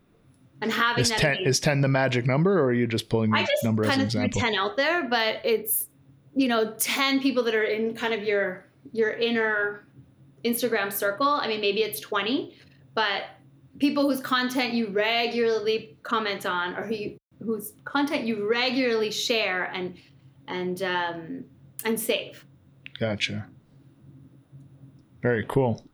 and 0.63 0.73
having 0.73 1.03
is 1.03 1.11
that 1.11 1.19
10 1.19 1.39
is 1.39 1.61
10 1.61 1.81
the 1.81 1.89
magic 1.89 2.27
number 2.27 2.59
or 2.59 2.67
are 2.67 2.73
you 2.73 2.87
just 2.87 3.09
pulling 3.09 3.31
the 3.31 3.47
number 3.65 3.85
as 3.85 3.97
an 3.97 4.03
example? 4.03 4.41
10 4.41 4.55
out 4.55 4.77
there 4.77 5.09
but 5.09 5.41
it's 5.45 5.89
you 6.35 6.49
know 6.49 6.75
10 6.75 7.21
people 7.21 7.43
that 7.45 7.55
are 7.55 7.65
in 7.65 7.95
kind 7.95 8.15
of 8.15 8.23
your 8.23 8.67
your 8.93 9.11
inner 9.11 9.87
instagram 10.45 10.93
circle. 10.93 11.29
I 11.29 11.49
mean 11.49 11.61
maybe 11.61 11.83
it's 11.83 12.01
20 12.01 12.55
but 12.95 13.25
people 13.79 14.09
whose 14.09 14.21
content 14.21 14.75
you 14.75 14.89
regularly 14.89 15.97
comment 16.03 16.45
on 16.45 16.75
or 16.75 16.83
who 16.83 16.95
you, 16.95 17.19
whose 17.43 17.73
content 17.85 18.25
you 18.27 18.49
regularly 18.49 19.11
share 19.11 19.65
and 19.73 19.97
and 20.49 20.83
um, 20.83 21.45
and 21.85 21.99
save. 21.99 22.45
Gotcha. 22.99 23.47
Very 25.23 25.45
cool 25.49 25.85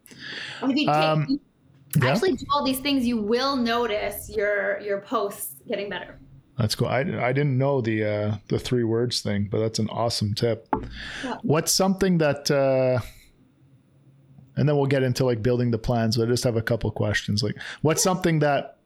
yeah. 2.02 2.12
actually 2.12 2.32
do 2.32 2.46
all 2.52 2.64
these 2.64 2.80
things, 2.80 3.06
you 3.06 3.16
will 3.20 3.56
notice 3.56 4.30
your 4.34 4.80
your 4.80 5.00
posts 5.00 5.62
getting 5.68 5.88
better. 5.88 6.18
That's 6.58 6.74
cool. 6.74 6.88
I, 6.88 7.00
I 7.00 7.32
didn't 7.32 7.58
know 7.58 7.82
the 7.82 8.04
uh, 8.04 8.36
the 8.48 8.58
three 8.58 8.84
words 8.84 9.20
thing, 9.20 9.48
but 9.50 9.58
that's 9.58 9.78
an 9.78 9.90
awesome 9.90 10.34
tip. 10.34 10.68
Yeah. 11.22 11.36
What's 11.42 11.70
something 11.70 12.16
that, 12.18 12.50
uh, 12.50 13.00
and 14.56 14.66
then 14.66 14.74
we'll 14.74 14.86
get 14.86 15.02
into 15.02 15.26
like 15.26 15.42
building 15.42 15.70
the 15.70 15.78
plans. 15.78 16.16
But 16.16 16.28
I 16.28 16.30
just 16.30 16.44
have 16.44 16.56
a 16.56 16.62
couple 16.62 16.90
questions. 16.90 17.42
Like, 17.42 17.56
what's 17.82 18.02
something 18.02 18.38
that 18.38 18.78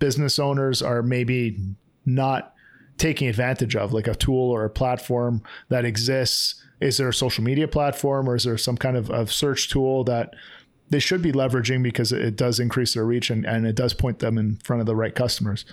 business 0.00 0.40
owners 0.40 0.82
are 0.82 1.00
maybe 1.00 1.60
not 2.04 2.54
taking 2.98 3.28
advantage 3.28 3.76
of, 3.76 3.92
like 3.92 4.08
a 4.08 4.16
tool 4.16 4.50
or 4.50 4.64
a 4.64 4.70
platform 4.70 5.42
that 5.68 5.84
exists? 5.84 6.60
Is 6.80 6.96
there 6.96 7.08
a 7.08 7.14
social 7.14 7.44
media 7.44 7.68
platform, 7.68 8.28
or 8.28 8.34
is 8.34 8.42
there 8.42 8.58
some 8.58 8.76
kind 8.76 8.96
of, 8.96 9.08
of 9.10 9.32
search 9.32 9.70
tool 9.70 10.02
that 10.04 10.34
they 10.90 10.98
should 10.98 11.22
be 11.22 11.32
leveraging 11.32 11.82
because 11.82 12.12
it 12.12 12.36
does 12.36 12.60
increase 12.60 12.94
their 12.94 13.04
reach 13.04 13.30
and, 13.30 13.46
and 13.46 13.66
it 13.66 13.74
does 13.74 13.94
point 13.94 14.18
them 14.18 14.38
in 14.38 14.56
front 14.56 14.80
of 14.80 14.86
the 14.86 14.96
right 14.96 15.14
customers? 15.14 15.64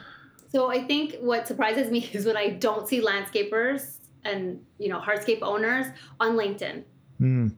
So 0.51 0.71
I 0.71 0.83
think 0.83 1.15
what 1.19 1.47
surprises 1.47 1.91
me 1.91 2.09
is 2.13 2.25
when 2.25 2.37
I 2.37 2.49
don't 2.49 2.87
see 2.87 3.01
landscapers 3.01 3.97
and 4.25 4.61
you 4.77 4.89
know 4.89 4.99
hardscape 4.99 5.41
owners 5.41 5.87
on 6.19 6.35
LinkedIn. 6.35 6.83
Mm. 7.21 7.55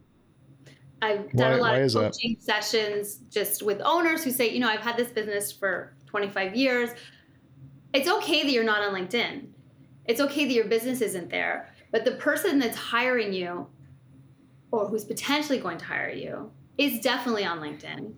I've 1.01 1.31
done 1.31 1.51
why, 1.51 1.57
a 1.57 1.61
lot 1.61 1.81
of 1.81 1.93
coaching 1.93 2.37
that? 2.45 2.63
sessions 2.63 3.21
just 3.31 3.63
with 3.63 3.81
owners 3.83 4.23
who 4.23 4.29
say, 4.29 4.51
you 4.51 4.59
know, 4.59 4.69
I've 4.69 4.81
had 4.81 4.97
this 4.97 5.11
business 5.11 5.51
for 5.51 5.95
25 6.05 6.55
years. 6.55 6.91
It's 7.93 8.07
okay 8.07 8.43
that 8.43 8.51
you're 8.51 8.63
not 8.63 8.83
on 8.83 8.93
LinkedIn. 8.93 9.47
It's 10.05 10.21
okay 10.21 10.45
that 10.45 10.53
your 10.53 10.65
business 10.65 11.01
isn't 11.01 11.31
there. 11.31 11.73
But 11.91 12.05
the 12.05 12.11
person 12.11 12.59
that's 12.59 12.77
hiring 12.77 13.33
you 13.33 13.67
or 14.71 14.87
who's 14.87 15.03
potentially 15.03 15.57
going 15.57 15.79
to 15.79 15.85
hire 15.85 16.11
you 16.11 16.51
is 16.81 16.99
definitely 16.99 17.45
on 17.45 17.59
LinkedIn. 17.59 18.13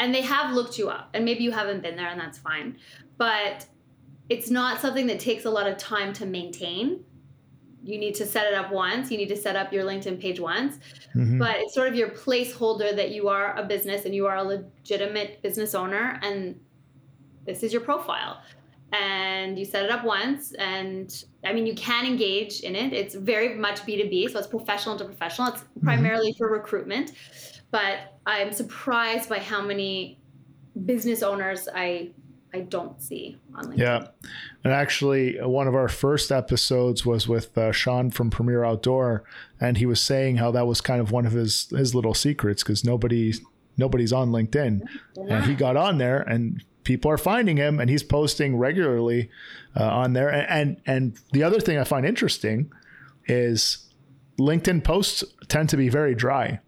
And 0.00 0.14
they 0.14 0.22
have 0.22 0.54
looked 0.54 0.78
you 0.78 0.88
up. 0.88 1.10
And 1.14 1.24
maybe 1.24 1.42
you 1.42 1.50
haven't 1.50 1.82
been 1.82 1.96
there, 1.96 2.08
and 2.08 2.20
that's 2.20 2.38
fine. 2.38 2.78
But 3.16 3.66
it's 4.28 4.50
not 4.50 4.80
something 4.80 5.06
that 5.06 5.20
takes 5.20 5.44
a 5.44 5.50
lot 5.50 5.66
of 5.66 5.76
time 5.78 6.12
to 6.14 6.26
maintain. 6.26 7.04
You 7.82 7.98
need 7.98 8.14
to 8.16 8.26
set 8.26 8.46
it 8.46 8.54
up 8.54 8.70
once. 8.70 9.10
You 9.10 9.16
need 9.16 9.28
to 9.28 9.36
set 9.36 9.56
up 9.56 9.72
your 9.72 9.84
LinkedIn 9.84 10.20
page 10.20 10.40
once. 10.40 10.78
Mm-hmm. 11.14 11.38
But 11.38 11.56
it's 11.58 11.74
sort 11.74 11.88
of 11.88 11.94
your 11.94 12.10
placeholder 12.10 12.94
that 12.94 13.10
you 13.10 13.28
are 13.28 13.56
a 13.56 13.64
business 13.64 14.04
and 14.04 14.14
you 14.14 14.26
are 14.26 14.36
a 14.36 14.42
legitimate 14.42 15.40
business 15.42 15.74
owner 15.74 16.18
and 16.22 16.60
this 17.46 17.62
is 17.62 17.72
your 17.72 17.80
profile. 17.80 18.42
And 18.92 19.58
you 19.58 19.64
set 19.64 19.84
it 19.84 19.90
up 19.90 20.04
once 20.04 20.52
and 20.54 21.24
I 21.44 21.52
mean 21.52 21.66
you 21.66 21.74
can 21.74 22.04
engage 22.04 22.60
in 22.60 22.74
it. 22.74 22.92
It's 22.92 23.14
very 23.14 23.54
much 23.54 23.80
B2B, 23.82 24.30
so 24.30 24.38
it's 24.38 24.48
professional 24.48 24.98
to 24.98 25.04
professional. 25.04 25.48
It's 25.48 25.60
mm-hmm. 25.60 25.86
primarily 25.86 26.34
for 26.36 26.50
recruitment. 26.50 27.12
But 27.70 28.18
I'm 28.26 28.52
surprised 28.52 29.28
by 29.28 29.38
how 29.38 29.62
many 29.62 30.18
business 30.84 31.22
owners 31.22 31.68
I 31.74 32.10
I 32.52 32.60
don't 32.60 33.00
see 33.00 33.38
on 33.54 33.66
LinkedIn. 33.66 33.78
Yeah. 33.78 34.06
And 34.64 34.72
actually, 34.72 35.38
uh, 35.38 35.46
one 35.48 35.68
of 35.68 35.74
our 35.74 35.88
first 35.88 36.32
episodes 36.32 37.04
was 37.04 37.28
with 37.28 37.56
uh, 37.58 37.72
Sean 37.72 38.10
from 38.10 38.30
Premier 38.30 38.64
Outdoor, 38.64 39.22
and 39.60 39.76
he 39.76 39.86
was 39.86 40.00
saying 40.00 40.36
how 40.36 40.50
that 40.52 40.66
was 40.66 40.80
kind 40.80 41.00
of 41.00 41.10
one 41.10 41.26
of 41.26 41.32
his 41.32 41.68
his 41.70 41.94
little 41.94 42.14
secrets 42.14 42.62
because 42.62 42.84
nobody 42.84 43.34
nobody's 43.76 44.12
on 44.12 44.30
LinkedIn, 44.30 44.80
and 45.28 45.44
he 45.44 45.54
got 45.54 45.76
on 45.76 45.98
there, 45.98 46.20
and 46.20 46.64
people 46.84 47.10
are 47.10 47.18
finding 47.18 47.58
him, 47.58 47.80
and 47.80 47.90
he's 47.90 48.02
posting 48.02 48.56
regularly 48.56 49.30
uh, 49.76 49.84
on 49.84 50.14
there. 50.14 50.30
And, 50.30 50.48
and 50.48 50.80
and 50.86 51.18
the 51.32 51.42
other 51.42 51.60
thing 51.60 51.78
I 51.78 51.84
find 51.84 52.06
interesting 52.06 52.72
is 53.26 53.90
LinkedIn 54.38 54.84
posts 54.84 55.22
tend 55.48 55.68
to 55.68 55.76
be 55.76 55.90
very 55.90 56.14
dry 56.14 56.60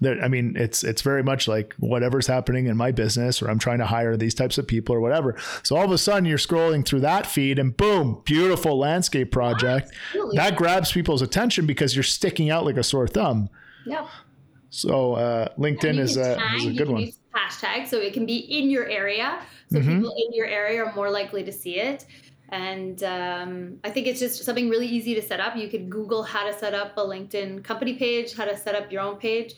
that 0.00 0.22
I 0.22 0.28
mean, 0.28 0.54
it's 0.56 0.84
it's 0.84 1.02
very 1.02 1.22
much 1.22 1.48
like 1.48 1.74
whatever's 1.78 2.26
happening 2.26 2.66
in 2.66 2.76
my 2.76 2.92
business, 2.92 3.42
or 3.42 3.50
I'm 3.50 3.58
trying 3.58 3.78
to 3.78 3.86
hire 3.86 4.16
these 4.16 4.34
types 4.34 4.58
of 4.58 4.66
people, 4.66 4.94
or 4.94 5.00
whatever. 5.00 5.36
So 5.62 5.76
all 5.76 5.84
of 5.84 5.90
a 5.90 5.98
sudden, 5.98 6.24
you're 6.24 6.38
scrolling 6.38 6.84
through 6.86 7.00
that 7.00 7.26
feed, 7.26 7.58
and 7.58 7.76
boom, 7.76 8.22
beautiful 8.24 8.78
landscape 8.78 9.32
project. 9.32 9.92
Absolutely. 10.08 10.36
That 10.36 10.56
grabs 10.56 10.92
people's 10.92 11.22
attention 11.22 11.66
because 11.66 11.96
you're 11.96 12.04
sticking 12.04 12.50
out 12.50 12.64
like 12.64 12.76
a 12.76 12.84
sore 12.84 13.08
thumb. 13.08 13.50
Yep. 13.86 14.06
So 14.70 15.14
uh, 15.14 15.48
LinkedIn 15.58 15.98
is 15.98 16.16
a, 16.16 16.38
is 16.56 16.66
a 16.66 16.72
good 16.72 16.90
one. 16.90 17.10
hashtag, 17.34 17.88
so 17.88 17.98
it 17.98 18.12
can 18.12 18.26
be 18.26 18.36
in 18.36 18.70
your 18.70 18.86
area, 18.86 19.40
so 19.72 19.78
mm-hmm. 19.78 19.96
people 19.96 20.14
in 20.16 20.34
your 20.34 20.46
area 20.46 20.84
are 20.84 20.94
more 20.94 21.10
likely 21.10 21.42
to 21.42 21.52
see 21.52 21.80
it. 21.80 22.06
And 22.50 23.02
um, 23.02 23.78
I 23.84 23.90
think 23.90 24.06
it's 24.06 24.20
just 24.20 24.42
something 24.44 24.70
really 24.70 24.86
easy 24.86 25.14
to 25.14 25.20
set 25.20 25.38
up. 25.38 25.54
You 25.56 25.68
could 25.68 25.90
Google 25.90 26.22
how 26.22 26.46
to 26.46 26.58
set 26.58 26.72
up 26.72 26.96
a 26.96 27.00
LinkedIn 27.00 27.62
company 27.62 27.94
page, 27.94 28.34
how 28.34 28.46
to 28.46 28.56
set 28.56 28.74
up 28.74 28.90
your 28.90 29.02
own 29.02 29.16
page 29.16 29.54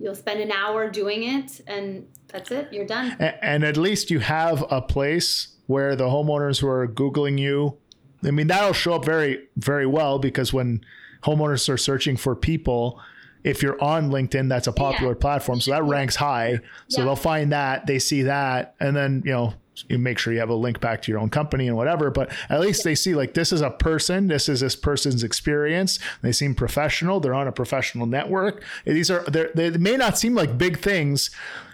you'll 0.00 0.14
spend 0.14 0.40
an 0.40 0.52
hour 0.52 0.90
doing 0.90 1.24
it 1.24 1.60
and 1.66 2.06
that's 2.28 2.50
it. 2.50 2.68
You're 2.72 2.86
done. 2.86 3.16
And, 3.20 3.64
at 3.64 3.76
least 3.76 4.10
you 4.10 4.20
have 4.20 4.64
a 4.70 4.82
place 4.82 5.48
where 5.66 5.96
the 5.96 6.04
homeowners 6.04 6.60
who 6.60 6.68
are 6.68 6.86
googling 6.86 7.38
you. 7.38 7.78
I 8.24 8.30
mean 8.30 8.46
that'll 8.48 8.72
show 8.72 8.94
up 8.94 9.04
very 9.04 9.46
very 9.56 9.86
well 9.86 10.18
because 10.18 10.52
when 10.52 10.84
homeowners 11.22 11.68
are 11.68 11.76
searching 11.76 12.16
for 12.16 12.34
people 12.34 13.00
if 13.44 13.62
you're 13.62 13.80
on 13.82 14.10
linkedin 14.10 14.48
that's 14.48 14.66
a 14.66 14.72
popular 14.72 15.12
yeah. 15.12 15.20
platform 15.20 15.60
so 15.60 15.70
that 15.70 15.84
ranks 15.84 16.16
high. 16.16 16.60
So 16.88 17.00
yeah. 17.00 17.04
they'll 17.04 17.16
find 17.16 17.52
that 17.52 17.86
they 17.86 17.98
see 17.98 18.22
that 18.22 18.74
and 18.80 18.96
then 18.96 19.22
you 19.24 19.32
know 19.32 19.54
you 19.88 19.98
make 19.98 20.18
sure 20.18 20.32
you 20.32 20.40
have 20.40 20.48
a 20.48 20.54
link 20.54 20.80
back 20.80 21.02
to 21.02 21.12
your 21.12 21.20
own 21.20 21.28
company 21.28 21.66
and 21.66 21.76
whatever 21.76 22.10
but 22.10 22.30
at 22.48 22.60
least 22.60 22.84
they 22.84 22.94
see 22.94 23.14
like 23.14 23.34
this 23.34 23.52
is 23.52 23.60
a 23.60 23.70
person 23.70 24.28
this 24.28 24.48
is 24.48 24.60
this 24.60 24.76
person's 24.76 25.22
experience. 25.22 25.98
They 26.22 26.32
seem 26.32 26.54
professional 26.54 27.20
they're 27.20 27.34
on 27.34 27.48
a 27.48 27.52
professional 27.52 28.06
network. 28.06 28.62
These 28.84 29.10
are 29.10 29.22
they 29.24 29.70
may 29.70 29.96
not 29.96 30.18
seem 30.18 30.34
like 30.34 30.58
big 30.58 30.78
things 30.78 31.30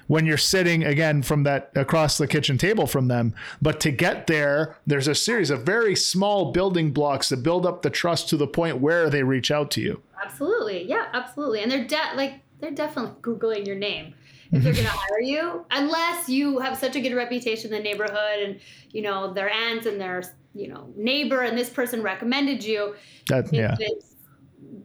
when 0.08 0.26
you're 0.26 0.36
sitting 0.36 0.84
again 0.84 1.22
from 1.22 1.44
that 1.44 1.70
across 1.74 2.18
the 2.18 2.26
kitchen 2.26 2.58
table 2.58 2.86
from 2.86 3.08
them 3.08 3.34
but 3.62 3.80
to 3.80 3.90
get 3.90 4.26
there 4.26 4.76
there's 4.86 5.08
a 5.08 5.14
series 5.14 5.48
of 5.48 5.62
very 5.62 5.94
small 5.94 6.52
building 6.52 6.90
blocks 6.90 7.28
that 7.28 7.42
build 7.42 7.64
up 7.64 7.82
the 7.82 7.90
trust 7.90 8.28
to 8.28 8.36
the 8.36 8.46
point 8.46 8.78
where 8.78 9.08
they 9.08 9.22
reach 9.22 9.50
out 9.50 9.70
to 9.70 9.80
you. 9.80 10.02
Absolutely. 10.24 10.84
Yeah 10.88 11.06
absolutely. 11.12 11.60
And 11.62 11.70
they're 11.70 11.86
de- 11.86 12.16
like 12.16 12.40
they're 12.60 12.70
definitely 12.70 13.12
googling 13.22 13.66
your 13.66 13.76
name 13.76 14.14
if 14.52 14.62
they're 14.62 14.72
going 14.72 14.84
to 14.84 14.90
hire 14.90 15.20
you, 15.20 15.64
unless 15.70 16.28
you 16.28 16.58
have 16.58 16.78
such 16.78 16.96
a 16.96 17.00
good 17.00 17.14
reputation 17.14 17.72
in 17.72 17.82
the 17.82 17.82
neighborhood 17.82 18.40
and 18.44 18.60
you 18.90 19.02
know 19.02 19.32
their 19.32 19.50
aunts 19.50 19.86
and 19.86 20.00
their 20.00 20.22
you 20.54 20.68
know 20.68 20.92
neighbor 20.96 21.42
and 21.42 21.56
this 21.56 21.70
person 21.70 22.02
recommended 22.02 22.62
you. 22.64 22.94
That 23.28 23.52
yeah. 23.52 23.76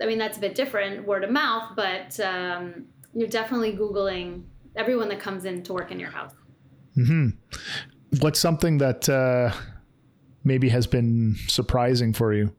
I 0.01 0.05
mean 0.05 0.17
that's 0.17 0.37
a 0.37 0.41
bit 0.41 0.55
different, 0.55 1.05
word 1.05 1.23
of 1.23 1.31
mouth, 1.31 1.73
but 1.75 2.19
um, 2.19 2.85
you're 3.13 3.27
definitely 3.27 3.73
googling 3.73 4.43
everyone 4.75 5.09
that 5.09 5.19
comes 5.19 5.45
in 5.45 5.63
to 5.63 5.73
work 5.73 5.91
in 5.91 5.99
your 5.99 6.11
house. 6.11 6.33
Hmm. 6.95 7.29
What's 8.19 8.39
something 8.39 8.77
that 8.77 9.09
uh, 9.09 9.51
maybe 10.43 10.69
has 10.69 10.87
been 10.87 11.35
surprising 11.47 12.13
for 12.13 12.33
you? 12.33 12.53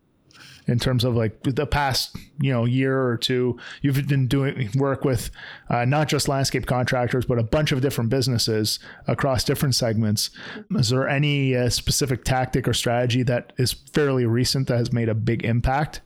In 0.68 0.78
terms 0.78 1.04
of 1.04 1.16
like 1.16 1.42
the 1.42 1.66
past 1.66 2.14
you 2.40 2.52
know 2.52 2.64
year 2.64 3.02
or 3.02 3.16
two 3.16 3.58
you've 3.82 4.06
been 4.06 4.28
doing 4.28 4.70
work 4.76 5.04
with 5.04 5.30
uh, 5.70 5.84
not 5.84 6.08
just 6.08 6.28
landscape 6.28 6.66
contractors 6.66 7.24
but 7.24 7.38
a 7.38 7.42
bunch 7.42 7.72
of 7.72 7.80
different 7.80 8.10
businesses 8.10 8.78
across 9.06 9.44
different 9.44 9.74
segments. 9.74 10.30
Is 10.76 10.90
there 10.90 11.08
any 11.08 11.56
uh, 11.56 11.70
specific 11.70 12.24
tactic 12.24 12.68
or 12.68 12.74
strategy 12.74 13.22
that 13.24 13.52
is 13.56 13.72
fairly 13.72 14.26
recent 14.26 14.68
that 14.68 14.78
has 14.78 14.92
made 14.92 15.08
a 15.08 15.14
big 15.14 15.44
impact? 15.44 16.02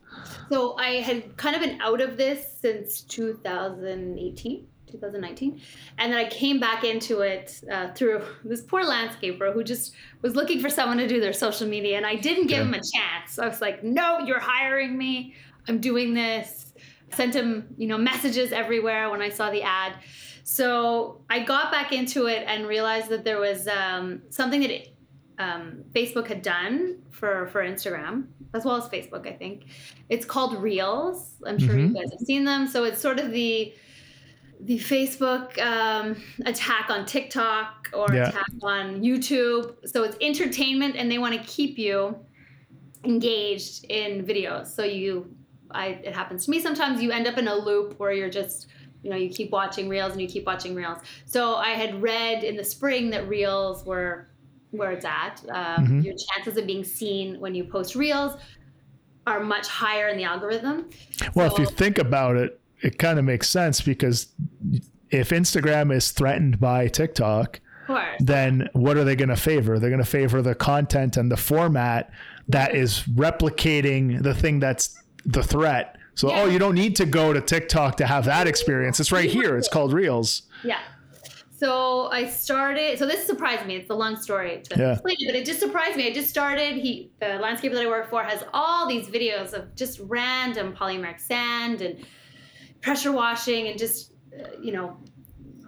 So 0.51 0.77
i 0.77 1.01
had 1.01 1.37
kind 1.37 1.57
of 1.57 1.62
been 1.62 1.81
out 1.81 2.01
of 2.01 2.16
this 2.16 2.44
since 2.61 3.03
2018 3.03 4.66
2019. 4.92 5.61
And 5.98 6.12
then 6.12 6.18
I 6.18 6.28
came 6.28 6.61
back 6.61 6.85
into 6.85 7.20
it 7.20 7.61
uh, 7.70 7.92
through 7.92 8.22
this 8.44 8.62
poor 8.62 8.85
landscaper 8.85 9.52
who 9.52 9.64
just 9.64 9.94
was 10.20 10.37
looking 10.37 10.61
for 10.61 10.68
someone 10.68 10.98
to 10.98 11.09
do 11.09 11.20
their 11.20 11.33
social 11.33 11.66
media. 11.66 11.96
And 11.96 12.07
I 12.07 12.16
didn't 12.16 12.46
give 12.46 12.59
yeah. 12.59 12.64
him 12.64 12.74
a 12.74 12.81
chance. 12.81 13.38
I 13.38 13.48
was 13.48 13.61
like, 13.61 13.83
no, 13.83 14.20
you're 14.20 14.40
hiring 14.40 14.96
me. 14.96 15.35
I'm 15.68 15.81
doing 15.81 16.14
this. 16.14 16.72
Sent 17.12 17.35
him, 17.35 17.74
you 17.76 17.88
know, 17.88 17.98
messages 17.98 18.52
everywhere 18.52 19.11
when 19.11 19.20
I 19.20 19.28
saw 19.28 19.50
the 19.50 19.62
ad. 19.62 19.94
So 20.44 21.20
I 21.28 21.40
got 21.40 21.70
back 21.70 21.92
into 21.92 22.26
it 22.26 22.44
and 22.46 22.66
realized 22.66 23.09
that 23.11 23.24
there 23.24 23.38
was 23.38 23.68
um, 23.68 24.22
something 24.31 24.61
that 24.61 24.70
it, 24.70 24.94
um, 25.38 25.85
Facebook 25.94 26.26
had 26.26 26.42
done 26.42 26.98
for 27.11 27.46
for 27.48 27.62
Instagram 27.62 28.26
as 28.55 28.64
well 28.64 28.76
as 28.76 28.88
Facebook. 28.88 29.26
I 29.26 29.33
think 29.33 29.64
it's 30.09 30.24
called 30.24 30.61
Reels. 30.62 31.35
I'm 31.46 31.59
sure 31.59 31.74
mm-hmm. 31.74 31.94
you 31.94 31.94
guys 31.94 32.11
have 32.11 32.20
seen 32.20 32.44
them. 32.44 32.66
So 32.66 32.85
it's 32.85 33.00
sort 33.00 33.18
of 33.18 33.33
the 33.33 33.74
the 34.64 34.79
Facebook 34.79 35.59
um, 35.61 36.16
attack 36.46 36.88
on 36.88 37.05
TikTok 37.05 37.90
or 37.92 38.07
yeah. 38.12 38.29
attack 38.29 38.51
on 38.62 39.03
YouTube. 39.03 39.77
So 39.87 40.05
it's 40.05 40.16
entertainment, 40.20 40.96
and 40.96 41.11
they 41.11 41.18
want 41.18 41.35
to 41.35 41.40
keep 41.48 41.79
you 41.79 42.16
engaged 43.05 43.85
in 43.88 44.25
videos. 44.25 44.68
So 44.68 44.85
you, 44.85 45.35
I, 45.70 45.88
it 46.05 46.14
happens 46.14 46.44
to 46.44 46.51
me 46.51 46.61
sometimes. 46.61 47.03
You 47.03 47.11
end 47.11 47.27
up 47.27 47.38
in 47.38 47.48
a 47.48 47.55
loop 47.55 47.98
where 47.98 48.12
you're 48.12 48.31
just, 48.31 48.68
you 49.03 49.11
know, 49.11 49.16
you 49.16 49.29
keep 49.29 49.51
watching 49.51 49.88
reels 49.88 50.12
and 50.12 50.22
you 50.22 50.29
keep 50.29 50.46
watching 50.46 50.75
reels. 50.75 50.98
So 51.27 51.57
I 51.57 51.70
had 51.70 52.01
read 52.01 52.44
in 52.44 52.57
the 52.57 52.64
spring 52.64 53.11
that 53.11 53.29
reels 53.29 53.85
were 53.85 54.29
where 54.70 54.92
it's 54.92 55.05
at. 55.05 55.42
Um, 55.51 55.85
mm-hmm. 55.85 56.01
Your 56.01 56.14
chances 56.14 56.57
of 56.57 56.66
being 56.66 56.85
seen 56.85 57.40
when 57.40 57.55
you 57.55 57.64
post 57.64 57.94
reels 57.94 58.37
are 59.27 59.40
much 59.40 59.68
higher 59.68 60.09
in 60.09 60.16
the 60.16 60.25
algorithm. 60.25 60.88
Well, 61.35 61.48
so, 61.51 61.55
if 61.55 61.59
you 61.59 61.66
think 61.66 61.98
about 61.98 62.37
it, 62.37 62.61
it 62.83 62.98
kind 62.98 63.18
of 63.18 63.25
makes 63.25 63.48
sense 63.48 63.81
because 63.81 64.29
if 65.11 65.31
Instagram 65.31 65.94
is 65.94 66.11
threatened 66.11 66.59
by 66.59 66.88
TikTok, 66.88 67.61
then 68.20 68.68
what 68.72 68.96
are 68.96 69.05
they 69.05 69.16
going 69.16 69.29
to 69.29 69.37
favor? 69.37 69.79
They're 69.79 69.90
going 69.90 70.03
to 70.03 70.09
favor 70.09 70.40
the 70.40 70.55
content 70.55 71.16
and 71.16 71.31
the 71.31 71.37
format 71.37 72.11
that 72.48 72.75
is 72.75 73.03
replicating 73.14 74.22
the 74.22 74.35
thing 74.35 74.61
that's 74.61 74.98
the 75.25 75.42
threat. 75.42 75.96
So, 76.14 76.29
oh, 76.29 76.35
yeah. 76.35 76.42
oh, 76.42 76.46
you 76.46 76.59
don't 76.59 76.75
need 76.75 76.96
to 76.96 77.07
go 77.07 77.33
to 77.33 77.40
TikTok 77.40 77.96
to 77.98 78.07
have 78.07 78.25
that 78.27 78.46
experience. 78.46 79.01
It's 79.01 79.12
right 79.12 79.31
here. 79.31 79.57
It's 79.57 79.68
called 79.68 79.92
Reels. 79.92 80.42
Yeah. 80.62 80.81
So 81.51 82.11
I 82.11 82.27
started. 82.27 82.98
So 82.98 83.07
this 83.07 83.25
surprised 83.25 83.66
me. 83.66 83.77
It's 83.77 83.88
a 83.88 83.94
long 83.94 84.16
story 84.16 84.62
to 84.70 84.79
yeah. 84.79 84.92
explain 84.92 85.16
but 85.27 85.37
it 85.37 85.46
just 85.46 85.61
surprised 85.61 85.96
me. 85.96 86.09
I 86.09 86.12
just 86.12 86.29
started. 86.29 86.75
He, 86.75 87.12
the 87.20 87.27
landscaper 87.27 87.75
that 87.75 87.83
I 87.83 87.87
work 87.87 88.11
for, 88.11 88.22
has 88.25 88.42
all 88.53 88.88
these 88.88 89.07
videos 89.09 89.53
of 89.53 89.75
just 89.77 90.01
random 90.01 90.75
polymeric 90.75 91.20
sand 91.20 91.81
and 91.81 92.05
pressure 92.81 93.12
washing 93.12 93.68
and 93.68 93.79
just, 93.79 94.12
you 94.61 94.73
know, 94.73 94.97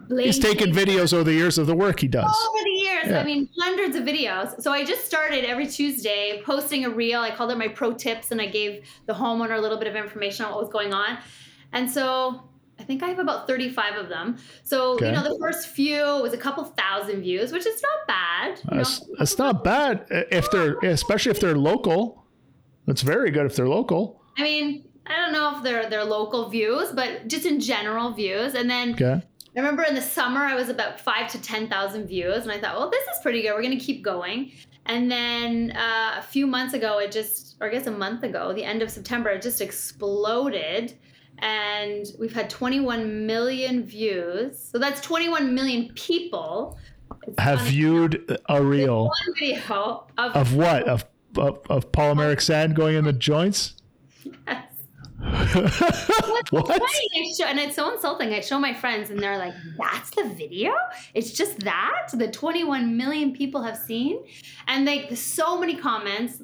He's 0.09 0.39
taken 0.39 0.71
videos 0.71 1.13
over 1.13 1.25
the 1.25 1.33
years 1.33 1.57
of 1.59 1.67
the 1.67 1.75
work 1.75 2.01
he 2.01 2.09
does. 2.09 2.25
Over 2.25 2.65
the 2.65 2.71
years, 2.71 3.07
yeah. 3.07 3.21
I 3.21 3.25
mean, 3.25 3.49
hundreds 3.59 3.97
of 3.97 4.05
videos. 4.05 4.61
So 4.63 4.73
I 4.73 4.85
just 4.85 5.05
started 5.07 5.45
every 5.45 5.67
Tuesday 5.67 6.43
posting 6.45 6.85
a 6.85 6.91
reel. 6.91 7.21
I 7.21 7.31
called 7.31 7.51
it 7.51 7.59
my 7.59 7.69
pro 7.69 7.95
tips, 7.95 8.31
and 8.31 8.41
I 8.41 8.47
gave 8.47 8.85
the 9.07 9.15
homeowner 9.15 9.57
a 9.57 9.61
little 9.61 9.79
bit 9.79 9.89
of 9.89 9.97
information 9.97 10.45
on 10.45 10.53
what 10.53 10.61
was 10.61 10.71
going 10.71 10.93
on. 10.93 11.19
And 11.73 11.91
so 11.91 12.43
I 12.79 12.83
think 12.83 13.03
I 13.03 13.09
have 13.09 13.19
about 13.19 13.47
35 13.47 13.97
of 13.97 14.09
them. 14.09 14.37
So, 14.63 14.95
okay. 14.95 15.07
you 15.07 15.13
know, 15.13 15.23
the 15.23 15.39
first 15.41 15.69
few 15.69 16.03
was 16.23 16.33
a 16.33 16.39
couple 16.39 16.65
thousand 16.65 17.23
views, 17.23 17.53
which 17.53 17.67
is 17.67 17.83
not 17.83 18.07
bad. 18.07 18.61
That's, 18.71 19.01
that's 19.19 19.39
not 19.39 19.65
bad 19.65 20.07
eh, 20.11 20.25
if 20.31 20.51
they're, 20.51 20.79
especially 20.81 21.31
if 21.31 21.41
they're 21.41 21.57
local. 21.57 22.25
That's 22.87 23.03
very 23.03 23.31
good 23.31 23.47
if 23.47 23.57
they're 23.57 23.69
local. 23.69 24.23
I 24.37 24.43
mean, 24.43 24.85
I 25.07 25.17
don't 25.17 25.33
know 25.33 25.57
if 25.57 25.63
they're 25.63 25.89
they're 25.89 26.05
local 26.05 26.49
views, 26.49 26.93
but 26.93 27.29
just 27.29 27.47
in 27.47 27.61
general 27.61 28.13
views. 28.13 28.55
And 28.55 28.69
then 28.69 28.95
okay. 28.95 29.23
I 29.57 29.61
remember 29.61 29.83
in 29.85 29.95
the 29.95 30.03
summer 30.03 30.41
I 30.41 30.55
was 30.55 30.69
about 30.69 31.01
five 31.01 31.31
to 31.33 31.41
ten 31.41 31.69
thousand 31.69 32.07
views, 32.07 32.43
and 32.43 32.53
I 32.53 32.59
thought, 32.59 32.77
well, 32.79 32.91
this 32.91 33.03
is 33.05 33.23
pretty 33.23 33.43
good. 33.43 33.53
We're 33.55 33.63
gonna 33.63 33.77
keep 33.79 34.03
going. 34.03 34.53
And 34.87 35.11
then 35.11 35.73
uh, 35.77 36.17
a 36.19 36.23
few 36.23 36.47
months 36.47 36.75
ago, 36.75 36.99
it 36.99 37.11
just, 37.11 37.57
or 37.59 37.69
I 37.69 37.71
guess 37.71 37.87
a 37.87 37.91
month 37.91 38.23
ago, 38.23 38.53
the 38.53 38.65
end 38.65 38.83
of 38.83 38.91
September, 38.91 39.31
it 39.31 39.41
just 39.41 39.63
exploded 39.63 40.95
and 41.39 42.07
we've 42.19 42.33
had 42.33 42.49
21 42.49 43.27
million 43.27 43.83
views. 43.85 44.59
So 44.59 44.79
that's 44.79 45.01
21 45.01 45.55
million 45.55 45.93
people 45.95 46.79
have 47.39 47.61
viewed 47.61 48.39
a 48.49 48.63
reel 48.63 49.11
video 49.39 50.07
of, 50.19 50.37
of 50.37 50.55
what 50.55 50.83
of, 50.85 51.05
of, 51.37 51.61
of 51.71 51.93
polymeric 51.93 52.41
sand 52.41 52.75
going 52.75 52.97
in 52.97 53.05
the 53.05 53.13
joints. 53.13 53.75
What? 55.55 56.83
Show, 57.39 57.47
and 57.47 57.59
it's 57.59 57.77
so 57.77 57.93
insulting. 57.93 58.33
I 58.33 58.41
show 58.41 58.59
my 58.59 58.75
friends, 58.75 59.11
and 59.11 59.19
they're 59.19 59.39
like, 59.39 59.55
"That's 59.79 60.11
the 60.11 60.25
video? 60.25 60.73
It's 61.15 61.33
just 61.33 61.61
that 61.61 62.09
the 62.13 62.31
21 62.31 62.97
million 62.97 63.33
people 63.33 63.63
have 63.63 63.77
seen." 63.77 64.25
And 64.69 64.85
like, 64.85 65.17
so 65.17 65.59
many 65.59 65.77
comments 65.77 66.43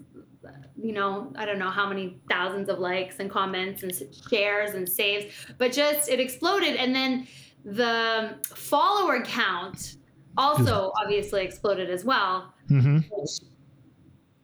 you 0.83 0.93
know, 0.93 1.33
I 1.37 1.45
don't 1.45 1.59
know 1.59 1.71
how 1.71 1.89
many 1.89 2.21
thousands 2.31 2.69
of 2.69 2.79
likes 2.79 3.19
and 3.19 3.31
comments 3.31 3.83
and 3.83 3.93
shares 4.31 4.75
and 4.75 4.89
saves, 4.89 5.35
but 5.59 5.73
just 5.73 6.09
it 6.09 6.21
exploded. 6.21 6.77
And 6.77 6.95
then 6.95 7.27
the 7.65 8.37
follower 8.45 9.23
count 9.23 9.97
also 10.37 10.93
obviously 11.01 11.45
exploded 11.45 11.91
as 11.91 12.05
well, 12.05 12.55
mm-hmm. 12.71 12.99
which 13.11 13.31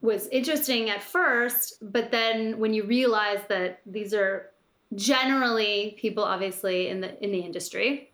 was 0.03 0.29
interesting 0.29 0.91
at 0.91 1.03
first. 1.03 1.79
But 1.81 2.11
then 2.11 2.59
when 2.59 2.75
you 2.75 2.85
realize 2.85 3.41
that 3.49 3.81
these 3.87 4.13
are 4.13 4.51
generally 4.95 5.97
people, 5.99 6.25
obviously 6.25 6.89
in 6.89 7.01
the 7.01 7.23
in 7.23 7.33
the 7.33 7.41
industry, 7.41 8.13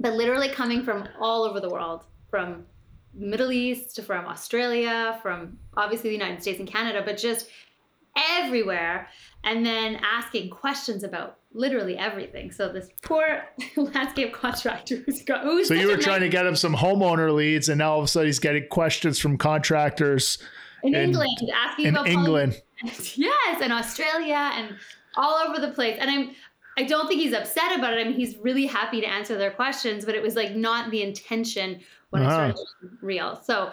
but 0.00 0.14
literally 0.14 0.48
coming 0.48 0.82
from 0.82 1.08
all 1.20 1.44
over 1.44 1.60
the 1.60 1.70
world, 1.70 2.04
from 2.30 2.64
Middle 3.14 3.52
East, 3.52 3.94
to 3.96 4.02
from 4.02 4.26
Australia, 4.26 5.18
from 5.22 5.58
obviously 5.76 6.10
the 6.10 6.16
United 6.16 6.42
States 6.42 6.58
and 6.58 6.68
Canada, 6.68 7.02
but 7.04 7.16
just 7.16 7.48
everywhere. 8.16 9.08
And 9.44 9.64
then 9.64 10.00
asking 10.02 10.50
questions 10.50 11.04
about 11.04 11.38
literally 11.52 11.96
everything. 11.96 12.50
So 12.50 12.72
this 12.72 12.88
poor 13.02 13.44
landscape 13.76 14.32
contractor 14.32 14.96
who's 14.96 15.22
got. 15.22 15.44
Who's 15.44 15.68
so 15.68 15.74
you 15.74 15.86
were 15.86 15.96
trying 15.96 16.20
nice, 16.20 16.30
to 16.30 16.36
get 16.36 16.46
him 16.46 16.56
some 16.56 16.74
homeowner 16.74 17.32
leads, 17.32 17.68
and 17.68 17.78
now 17.78 17.92
all 17.92 17.98
of 17.98 18.04
a 18.04 18.08
sudden 18.08 18.26
he's 18.26 18.38
getting 18.38 18.66
questions 18.68 19.18
from 19.18 19.38
contractors 19.38 20.38
in, 20.82 20.94
in 20.94 21.10
England, 21.10 21.52
asking 21.54 21.86
in 21.86 21.94
about 21.94 22.08
England. 22.08 22.62
yes, 22.82 23.60
and 23.60 23.72
Australia, 23.72 24.50
and 24.54 24.76
all 25.16 25.36
over 25.46 25.60
the 25.60 25.72
place. 25.72 25.98
And 26.00 26.10
I'm. 26.10 26.30
I 26.76 26.82
don't 26.82 27.06
think 27.06 27.20
he's 27.20 27.32
upset 27.32 27.78
about 27.78 27.92
it. 27.92 28.00
I 28.00 28.04
mean, 28.04 28.14
he's 28.14 28.36
really 28.38 28.66
happy 28.66 29.00
to 29.00 29.06
answer 29.06 29.38
their 29.38 29.52
questions, 29.52 30.04
but 30.04 30.16
it 30.16 30.22
was 30.22 30.34
like 30.34 30.56
not 30.56 30.90
the 30.90 31.02
intention 31.02 31.78
when 32.10 32.22
uh-huh. 32.22 32.36
I 32.36 32.50
started 32.50 32.98
real. 33.00 33.40
So, 33.44 33.70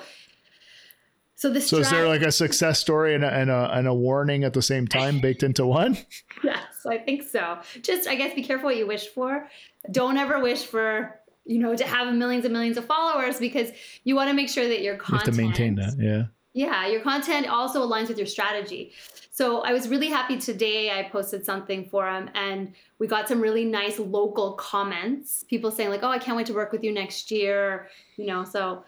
so 1.41 1.49
the 1.49 1.59
so 1.59 1.77
is 1.77 1.89
there 1.89 2.07
like 2.07 2.21
a 2.21 2.31
success 2.31 2.79
story 2.79 3.15
and 3.15 3.23
a, 3.23 3.33
and 3.33 3.49
a, 3.49 3.71
and 3.73 3.87
a 3.87 3.93
warning 3.93 4.43
at 4.43 4.53
the 4.53 4.61
same 4.61 4.87
time 4.87 5.19
baked 5.19 5.41
into 5.41 5.65
one? 5.65 5.97
yes, 6.43 6.63
I 6.87 6.99
think 6.99 7.23
so. 7.23 7.57
Just 7.81 8.07
I 8.07 8.13
guess 8.13 8.35
be 8.35 8.43
careful 8.43 8.65
what 8.65 8.77
you 8.77 8.85
wish 8.85 9.07
for. 9.07 9.49
Don't 9.91 10.17
ever 10.17 10.39
wish 10.39 10.63
for 10.63 11.19
you 11.45 11.57
know 11.57 11.75
to 11.75 11.83
have 11.83 12.13
millions 12.13 12.45
and 12.45 12.53
millions 12.53 12.77
of 12.77 12.85
followers 12.85 13.39
because 13.39 13.71
you 14.03 14.15
want 14.15 14.29
to 14.29 14.35
make 14.35 14.49
sure 14.49 14.67
that 14.67 14.83
your 14.83 14.97
content 14.97 15.35
you 15.37 15.43
have 15.47 15.55
to 15.55 15.63
maintain 15.63 15.75
that. 15.75 15.95
Yeah. 15.97 16.23
Yeah, 16.53 16.85
your 16.87 17.01
content 17.01 17.47
also 17.47 17.87
aligns 17.87 18.09
with 18.09 18.17
your 18.17 18.27
strategy. 18.27 18.91
So 19.29 19.61
I 19.61 19.71
was 19.71 19.87
really 19.87 20.09
happy 20.09 20.37
today. 20.37 20.91
I 20.91 21.03
posted 21.03 21.45
something 21.45 21.87
for 21.89 22.09
him 22.09 22.29
and 22.35 22.73
we 22.99 23.07
got 23.07 23.27
some 23.27 23.39
really 23.39 23.63
nice 23.63 23.97
local 23.97 24.53
comments. 24.53 25.45
People 25.45 25.71
saying, 25.71 25.89
like, 25.89 26.03
oh, 26.03 26.09
I 26.09 26.19
can't 26.19 26.35
wait 26.35 26.47
to 26.47 26.53
work 26.53 26.73
with 26.73 26.83
you 26.83 26.93
next 26.93 27.31
year. 27.31 27.87
You 28.17 28.27
know, 28.27 28.43
so 28.43 28.83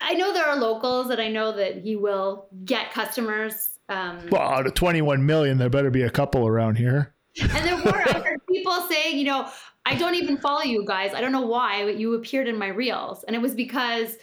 I 0.00 0.14
know 0.14 0.32
there 0.32 0.46
are 0.46 0.56
locals 0.56 1.08
that 1.08 1.20
I 1.20 1.28
know 1.28 1.52
that 1.52 1.78
he 1.78 1.96
will 1.96 2.48
get 2.64 2.92
customers. 2.92 3.78
Um, 3.90 4.26
well, 4.30 4.42
out 4.42 4.66
of 4.66 4.74
21 4.74 5.24
million, 5.24 5.58
there 5.58 5.68
better 5.68 5.90
be 5.90 6.02
a 6.02 6.10
couple 6.10 6.46
around 6.46 6.76
here. 6.76 7.14
And 7.40 7.66
there 7.66 7.76
were, 7.76 8.00
I 8.00 8.20
heard 8.20 8.40
people 8.48 8.80
saying, 8.88 9.18
you 9.18 9.24
know, 9.24 9.48
I 9.86 9.94
don't 9.96 10.14
even 10.14 10.38
follow 10.38 10.62
you 10.62 10.84
guys. 10.86 11.12
I 11.14 11.20
don't 11.20 11.32
know 11.32 11.46
why, 11.46 11.84
but 11.84 11.98
you 11.98 12.14
appeared 12.14 12.48
in 12.48 12.58
my 12.58 12.68
reels. 12.68 13.24
And 13.24 13.36
it 13.36 13.42
was 13.42 13.54
because 13.54 14.16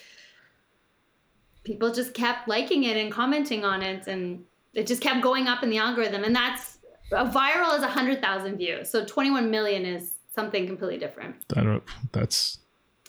people 1.64 1.92
just 1.92 2.14
kept 2.14 2.48
liking 2.48 2.84
it 2.84 2.98
and 2.98 3.12
commenting 3.12 3.64
on 3.64 3.82
it. 3.82 4.08
And 4.08 4.44
it 4.74 4.88
just 4.88 5.02
kept 5.02 5.22
going 5.22 5.48
up 5.48 5.64
in 5.64 5.70
the 5.70 5.78
algorithm. 5.78 6.24
And 6.24 6.36
that's 6.36 6.80
a 7.12 7.26
viral 7.26 7.76
is 7.76 7.82
100,000 7.82 8.58
views. 8.58 8.90
So 8.90 9.06
21 9.06 9.52
million 9.52 9.86
is 9.86 10.14
something 10.34 10.66
completely 10.68 10.98
different. 10.98 11.36
I 11.56 11.62
don't, 11.62 11.66
know. 11.66 11.82
that's, 12.12 12.60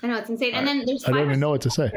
I 0.03 0.09
know 0.09 0.17
it's 0.17 0.29
insane. 0.29 0.55
And 0.55 0.67
then 0.67 0.85
there's, 0.85 1.05
I 1.05 1.13
don't 1.13 1.27
even 1.27 1.41
know 1.41 1.51
what 1.51 1.63
to 1.63 1.71
say 1.71 1.91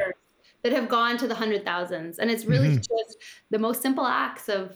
that 0.65 0.73
have 0.73 0.89
gone 0.89 1.15
to 1.15 1.27
the 1.27 1.35
hundred 1.35 1.63
thousands. 1.63 2.17
And 2.17 2.31
it's 2.31 2.45
really 2.45 2.69
mm-hmm. 2.69 2.77
just 2.77 3.17
the 3.51 3.59
most 3.59 3.83
simple 3.83 4.05
acts 4.05 4.49
of, 4.49 4.75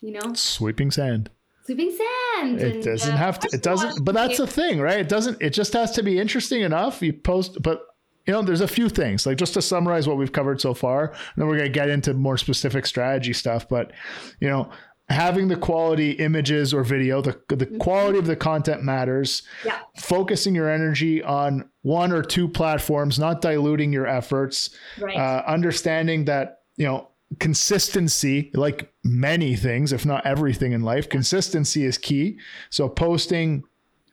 you 0.00 0.10
know, 0.12 0.32
sweeping 0.34 0.90
sand. 0.90 1.30
Sweeping 1.64 1.90
sand. 1.90 2.60
It 2.60 2.74
and, 2.74 2.82
doesn't 2.82 3.14
uh, 3.14 3.16
have 3.16 3.38
to, 3.40 3.48
it 3.52 3.62
doesn't, 3.62 4.04
but 4.04 4.16
that's 4.16 4.38
the 4.38 4.46
thing, 4.46 4.80
right? 4.80 4.98
It 4.98 5.08
doesn't, 5.08 5.40
it 5.40 5.50
just 5.50 5.72
has 5.74 5.92
to 5.92 6.02
be 6.02 6.18
interesting 6.18 6.62
enough. 6.62 7.00
You 7.00 7.12
post, 7.12 7.62
but 7.62 7.86
you 8.28 8.34
know, 8.34 8.42
there's 8.42 8.60
a 8.60 8.68
few 8.68 8.90
things 8.90 9.24
like 9.26 9.38
just 9.38 9.54
to 9.54 9.62
summarize 9.62 10.06
what 10.06 10.18
we've 10.18 10.32
covered 10.32 10.60
so 10.60 10.74
far, 10.74 11.06
and 11.06 11.16
then 11.36 11.46
we're 11.46 11.56
going 11.56 11.72
to 11.72 11.78
get 11.80 11.88
into 11.88 12.12
more 12.12 12.36
specific 12.36 12.84
strategy 12.84 13.32
stuff. 13.32 13.66
But, 13.68 13.90
you 14.38 14.48
know, 14.48 14.70
having 15.08 15.48
the 15.48 15.56
quality 15.56 16.10
images 16.10 16.74
or 16.74 16.84
video, 16.84 17.22
the, 17.22 17.40
the 17.48 17.64
mm-hmm. 17.64 17.78
quality 17.78 18.18
of 18.18 18.26
the 18.26 18.36
content 18.36 18.82
matters. 18.82 19.42
Yeah. 19.64 19.78
Focusing 19.96 20.54
your 20.54 20.68
energy 20.68 21.22
on 21.22 21.70
one 21.80 22.12
or 22.12 22.22
two 22.22 22.46
platforms, 22.46 23.18
not 23.18 23.40
diluting 23.40 23.94
your 23.94 24.06
efforts. 24.06 24.76
Right. 25.00 25.16
Uh, 25.16 25.42
understanding 25.46 26.26
that, 26.26 26.58
you 26.76 26.84
know, 26.84 27.08
consistency, 27.40 28.50
like 28.52 28.92
many 29.02 29.56
things, 29.56 29.92
if 29.92 30.04
not 30.04 30.26
everything 30.26 30.72
in 30.72 30.82
life, 30.82 31.08
consistency 31.08 31.86
is 31.86 31.96
key. 31.96 32.38
So 32.68 32.90
posting 32.90 33.64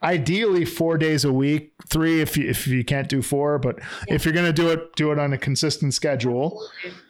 ideally 0.03 0.65
four 0.65 0.97
days 0.97 1.25
a 1.25 1.33
week, 1.33 1.73
three 1.89 2.21
if 2.21 2.37
you, 2.37 2.49
if 2.49 2.67
you 2.67 2.83
can't 2.83 3.09
do 3.09 3.21
four, 3.21 3.57
but 3.57 3.79
yeah. 4.07 4.15
if 4.15 4.25
you're 4.25 4.33
going 4.33 4.45
to 4.45 4.53
do 4.53 4.69
it, 4.69 4.95
do 4.95 5.11
it 5.11 5.19
on 5.19 5.33
a 5.33 5.37
consistent 5.37 5.93
schedule. 5.93 6.61
Absolutely. 6.75 7.01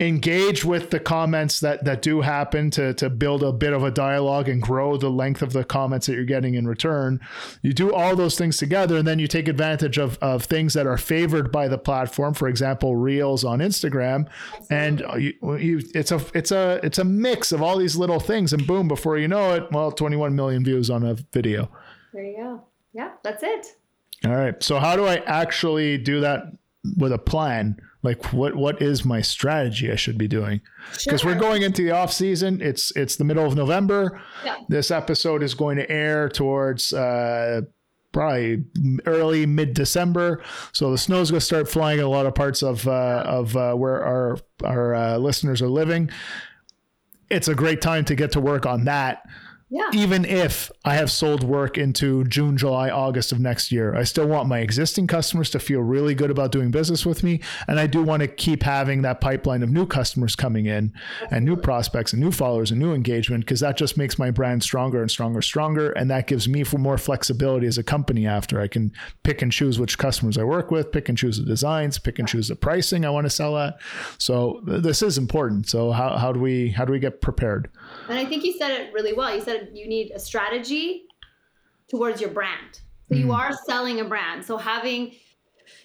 Engage 0.00 0.64
with 0.64 0.90
the 0.90 1.00
comments 1.00 1.58
that 1.58 1.84
that 1.84 2.02
do 2.02 2.20
happen 2.20 2.70
to 2.70 2.94
to 2.94 3.10
build 3.10 3.42
a 3.42 3.50
bit 3.50 3.72
of 3.72 3.82
a 3.82 3.90
dialogue 3.90 4.48
and 4.48 4.62
grow 4.62 4.96
the 4.96 5.10
length 5.10 5.42
of 5.42 5.52
the 5.52 5.64
comments 5.64 6.06
that 6.06 6.12
you're 6.12 6.24
getting 6.24 6.54
in 6.54 6.68
return. 6.68 7.18
You 7.62 7.72
do 7.72 7.92
all 7.92 8.14
those 8.14 8.38
things 8.38 8.58
together, 8.58 8.98
and 8.98 9.08
then 9.08 9.18
you 9.18 9.26
take 9.26 9.48
advantage 9.48 9.98
of 9.98 10.16
of 10.18 10.44
things 10.44 10.74
that 10.74 10.86
are 10.86 10.98
favored 10.98 11.50
by 11.50 11.66
the 11.66 11.78
platform. 11.78 12.34
For 12.34 12.46
example, 12.46 12.94
Reels 12.94 13.42
on 13.42 13.58
Instagram, 13.58 14.28
and 14.70 15.02
you, 15.16 15.34
you, 15.56 15.82
it's 15.96 16.12
a 16.12 16.24
it's 16.32 16.52
a 16.52 16.78
it's 16.84 16.98
a 16.98 17.04
mix 17.04 17.50
of 17.50 17.60
all 17.60 17.76
these 17.76 17.96
little 17.96 18.20
things, 18.20 18.52
and 18.52 18.64
boom, 18.68 18.86
before 18.86 19.18
you 19.18 19.26
know 19.26 19.54
it, 19.54 19.66
well, 19.72 19.90
21 19.90 20.36
million 20.36 20.62
views 20.62 20.90
on 20.90 21.02
a 21.02 21.16
video. 21.32 21.68
There 22.12 22.24
you 22.24 22.36
go. 22.36 22.64
Yeah, 22.92 23.12
that's 23.22 23.42
it. 23.42 23.76
All 24.24 24.34
right. 24.34 24.60
So 24.62 24.78
how 24.78 24.96
do 24.96 25.04
I 25.04 25.16
actually 25.26 25.98
do 25.98 26.20
that 26.20 26.52
with 26.96 27.12
a 27.12 27.18
plan? 27.18 27.80
Like 28.02 28.32
what 28.32 28.54
what 28.54 28.80
is 28.80 29.04
my 29.04 29.20
strategy 29.20 29.90
I 29.90 29.96
should 29.96 30.18
be 30.18 30.28
doing? 30.28 30.60
Because 31.04 31.20
sure. 31.20 31.32
we're 31.32 31.40
going 31.40 31.62
into 31.62 31.82
the 31.82 31.90
off 31.90 32.12
season. 32.12 32.60
It's 32.60 32.94
it's 32.96 33.16
the 33.16 33.24
middle 33.24 33.44
of 33.44 33.56
November. 33.56 34.20
Yeah. 34.44 34.56
This 34.68 34.90
episode 34.90 35.42
is 35.42 35.54
going 35.54 35.76
to 35.78 35.90
air 35.90 36.28
towards 36.28 36.92
uh, 36.92 37.62
probably 38.12 38.64
early 39.04 39.46
mid 39.46 39.74
December. 39.74 40.42
So 40.72 40.92
the 40.92 40.98
snow's 40.98 41.30
going 41.30 41.40
to 41.40 41.46
start 41.46 41.68
flying 41.68 41.98
in 41.98 42.04
a 42.04 42.08
lot 42.08 42.26
of 42.26 42.34
parts 42.34 42.62
of 42.62 42.86
uh, 42.86 43.24
of 43.26 43.56
uh, 43.56 43.74
where 43.74 44.04
our 44.04 44.38
our 44.64 44.94
uh, 44.94 45.18
listeners 45.18 45.60
are 45.60 45.68
living 45.68 46.10
it's 47.30 47.48
a 47.48 47.54
great 47.54 47.80
time 47.80 48.04
to 48.06 48.14
get 48.14 48.32
to 48.32 48.40
work 48.40 48.66
on 48.66 48.84
that 48.84 49.22
yeah. 49.70 49.90
Even 49.92 50.24
if 50.24 50.70
I 50.84 50.94
have 50.94 51.10
sold 51.10 51.44
work 51.44 51.76
into 51.76 52.24
June, 52.24 52.56
July, 52.56 52.88
August 52.88 53.32
of 53.32 53.38
next 53.38 53.70
year, 53.70 53.94
I 53.94 54.04
still 54.04 54.26
want 54.26 54.48
my 54.48 54.60
existing 54.60 55.06
customers 55.06 55.50
to 55.50 55.58
feel 55.58 55.80
really 55.80 56.14
good 56.14 56.30
about 56.30 56.52
doing 56.52 56.70
business 56.70 57.04
with 57.04 57.22
me. 57.22 57.40
And 57.66 57.78
I 57.78 57.86
do 57.86 58.02
want 58.02 58.22
to 58.22 58.28
keep 58.28 58.62
having 58.62 59.02
that 59.02 59.20
pipeline 59.20 59.62
of 59.62 59.68
new 59.70 59.84
customers 59.84 60.34
coming 60.34 60.64
in 60.64 60.94
and 61.30 61.44
new 61.44 61.54
prospects 61.54 62.14
and 62.14 62.22
new 62.22 62.32
followers 62.32 62.70
and 62.70 62.80
new 62.80 62.94
engagement 62.94 63.44
because 63.44 63.60
that 63.60 63.76
just 63.76 63.98
makes 63.98 64.18
my 64.18 64.30
brand 64.30 64.62
stronger 64.62 65.02
and 65.02 65.10
stronger, 65.10 65.42
stronger. 65.42 65.90
And 65.92 66.10
that 66.10 66.26
gives 66.26 66.48
me 66.48 66.64
for 66.64 66.78
more 66.78 66.96
flexibility 66.96 67.66
as 67.66 67.76
a 67.76 67.82
company 67.82 68.26
after 68.26 68.62
I 68.62 68.68
can 68.68 68.90
pick 69.22 69.42
and 69.42 69.52
choose 69.52 69.78
which 69.78 69.98
customers 69.98 70.38
I 70.38 70.44
work 70.44 70.70
with, 70.70 70.92
pick 70.92 71.10
and 71.10 71.18
choose 71.18 71.36
the 71.36 71.44
designs, 71.44 71.98
pick 71.98 72.18
and 72.18 72.26
choose 72.26 72.48
the 72.48 72.56
pricing 72.56 73.04
I 73.04 73.10
want 73.10 73.26
to 73.26 73.30
sell 73.30 73.58
at. 73.58 73.78
So 74.16 74.62
this 74.64 75.02
is 75.02 75.18
important. 75.18 75.68
So 75.68 75.92
how, 75.92 76.16
how 76.16 76.32
do 76.32 76.40
we 76.40 76.70
how 76.70 76.86
do 76.86 76.92
we 76.92 76.98
get 76.98 77.20
prepared? 77.20 77.70
And 78.08 78.18
I 78.18 78.24
think 78.24 78.44
you 78.44 78.54
said 78.56 78.70
it 78.70 78.94
really 78.94 79.12
well. 79.12 79.34
You 79.34 79.42
said 79.42 79.57
you 79.72 79.88
need 79.88 80.12
a 80.14 80.18
strategy 80.18 81.04
towards 81.88 82.20
your 82.20 82.30
brand. 82.30 82.80
So 83.08 83.14
mm. 83.14 83.20
you 83.20 83.32
are 83.32 83.52
selling 83.52 84.00
a 84.00 84.04
brand. 84.04 84.44
So 84.44 84.56
having 84.56 85.12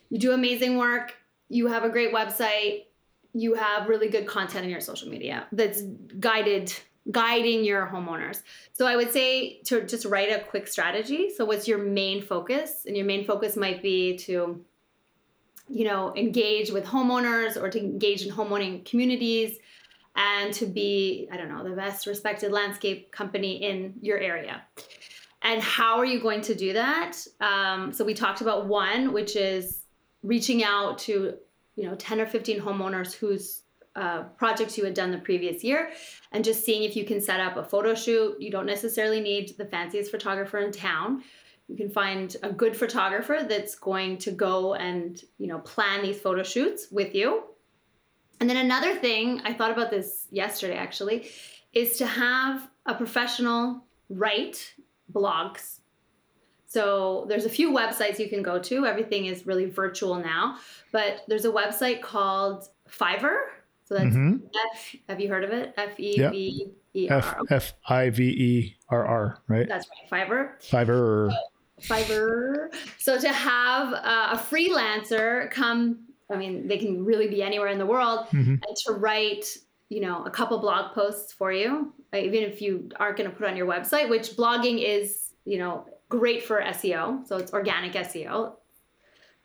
you 0.10 0.20
do 0.20 0.32
amazing 0.32 0.78
work, 0.78 1.16
you 1.50 1.68
have 1.68 1.84
a 1.84 1.90
great 1.90 2.14
website, 2.14 2.86
you 3.34 3.56
have 3.56 3.90
really 3.90 4.10
good 4.10 4.28
content 4.28 4.64
in 4.64 4.70
your 4.70 4.82
social 4.82 5.10
media 5.10 5.48
that's 5.52 5.82
guided 6.20 6.74
guiding 7.12 7.66
your 7.66 7.86
homeowners. 7.88 8.44
So 8.72 8.88
I 8.88 8.96
would 8.96 9.12
say 9.12 9.60
to 9.66 9.86
just 9.86 10.06
write 10.06 10.30
a 10.30 10.42
quick 10.46 10.68
strategy. 10.68 11.30
So 11.36 11.44
what's 11.44 11.68
your 11.68 11.80
main 11.80 12.22
focus? 12.22 12.86
And 12.88 12.96
your 12.96 13.06
main 13.06 13.26
focus 13.26 13.58
might 13.58 13.82
be 13.82 14.18
to 14.20 14.64
you 15.70 15.86
know, 15.86 16.14
engage 16.16 16.72
with 16.72 16.86
homeowners 16.86 17.62
or 17.62 17.70
to 17.70 17.80
engage 17.80 18.26
in 18.26 18.34
homeowning 18.34 18.86
communities 18.86 19.58
and 20.16 20.54
to 20.54 20.66
be, 20.66 21.28
I 21.32 21.38
don't 21.38 21.50
know, 21.50 21.64
the 21.64 21.76
best 21.76 22.06
respected 22.06 22.52
landscape 22.52 23.12
company 23.12 23.64
in 23.64 23.96
your 24.02 24.18
area. 24.18 24.62
And 25.42 25.62
how 25.62 25.98
are 25.98 26.06
you 26.06 26.22
going 26.22 26.42
to 26.42 26.56
do 26.56 26.74
that? 26.74 27.18
Um, 27.42 27.92
so 27.92 28.06
we 28.06 28.14
talked 28.14 28.42
about 28.42 28.68
one, 28.68 29.12
which 29.12 29.36
is 29.36 29.82
reaching 30.22 30.64
out 30.64 31.00
to, 31.00 31.36
you 31.76 31.84
know, 31.84 31.96
10 31.96 32.22
or 32.22 32.26
15 32.26 32.62
homeowners 32.62 33.14
whose 33.14 33.62
uh, 33.96 34.24
projects 34.38 34.78
you 34.78 34.86
had 34.86 34.94
done 34.94 35.12
the 35.12 35.18
previous 35.18 35.64
year 35.64 35.92
and 36.32 36.44
just 36.44 36.64
seeing 36.64 36.84
if 36.84 36.96
you 36.96 37.04
can 37.06 37.20
set 37.20 37.40
up 37.40 37.58
a 37.58 37.64
photo 37.64 37.94
shoot. 37.94 38.40
You 38.40 38.52
don't 38.52 38.66
necessarily 38.66 39.20
need 39.20 39.56
the 39.58 39.66
fanciest 39.66 40.12
photographer 40.12 40.60
in 40.60 40.72
town. 40.72 41.24
You 41.68 41.76
can 41.76 41.90
find 41.90 42.36
a 42.44 42.52
good 42.52 42.76
photographer 42.76 43.46
that's 43.48 43.76
going 43.76 44.18
to 44.20 44.32
go 44.32 44.76
and, 44.76 45.22
you 45.38 45.48
know, 45.48 45.60
plan 45.60 46.02
these 46.02 46.20
photo 46.20 46.44
shoots 46.44 46.88
with 46.92 47.14
you 47.16 47.44
and 48.40 48.50
then 48.50 48.58
another 48.58 48.96
thing, 48.96 49.42
I 49.44 49.54
thought 49.54 49.72
about 49.72 49.92
this 49.92 50.28
yesterday 50.32 50.76
actually, 50.76 51.30
is 51.74 51.98
to 51.98 52.06
have 52.06 52.70
a 52.86 52.94
professional 52.94 53.86
write 54.10 54.74
blogs. 55.12 55.80
So 56.68 57.26
there's 57.30 57.46
a 57.46 57.50
few 57.50 57.72
websites 57.72 58.18
you 58.18 58.30
can 58.30 58.42
go 58.42 58.60
to. 58.60 58.86
Everything 58.86 59.28
is 59.28 59.46
really 59.46 59.66
virtual 59.66 60.16
now, 60.16 60.58
but 60.92 61.22
there's 61.28 61.46
a 61.46 61.52
website 61.52 62.02
called 62.02 62.68
Fiverr. 62.90 63.38
So 63.86 63.96
that's 63.96 64.16
mm-hmm. 64.16 64.38
F. 64.74 64.96
Have 65.10 65.20
you 65.20 65.30
heard 65.30 65.44
of 65.44 65.52
it? 65.52 65.74
F 65.78 66.00
E 66.00 66.18
V 66.18 66.72
E 66.96 67.10
R. 67.10 67.42
F 67.50 67.74
I 67.88 68.10
V 68.10 68.24
E 68.24 68.76
R 68.90 69.06
R. 69.06 69.38
Right. 69.48 69.68
That's 69.68 69.88
right. 70.12 70.28
Fiverr. 70.28 70.54
Fiverr. 70.68 71.32
Fiverr. 71.82 72.74
So 72.98 73.20
to 73.20 73.32
have 73.32 73.94
uh, 73.94 74.30
a 74.32 74.38
freelancer 74.38 75.52
come 75.52 76.00
I 76.32 76.38
mean, 76.38 76.68
they 76.68 76.78
can 76.78 77.04
really 77.04 77.28
be 77.28 77.44
anywhere 77.44 77.68
in 77.68 77.78
the 77.78 77.86
world, 77.86 78.28
mm-hmm. 78.28 78.56
and 78.56 78.76
to 78.86 78.94
write, 78.94 79.46
you 79.90 80.02
know, 80.02 80.24
a 80.26 80.30
couple 80.30 80.58
blog 80.60 80.94
posts 80.94 81.34
for 81.34 81.52
you, 81.52 81.94
uh, 82.14 82.18
even 82.18 82.44
if 82.44 82.62
you 82.62 82.90
aren't 83.00 83.18
going 83.18 83.30
to 83.30 83.36
put 83.36 83.48
on 83.48 83.58
your 83.58 83.68
website, 83.68 84.10
which 84.10 84.32
blogging 84.32 84.84
is, 84.84 85.34
you 85.46 85.58
know, 85.58 85.86
great 86.10 86.44
for 86.44 86.62
SEO. 86.62 87.28
So 87.28 87.38
it's 87.38 87.54
organic 87.54 87.94
SEO. 87.94 88.54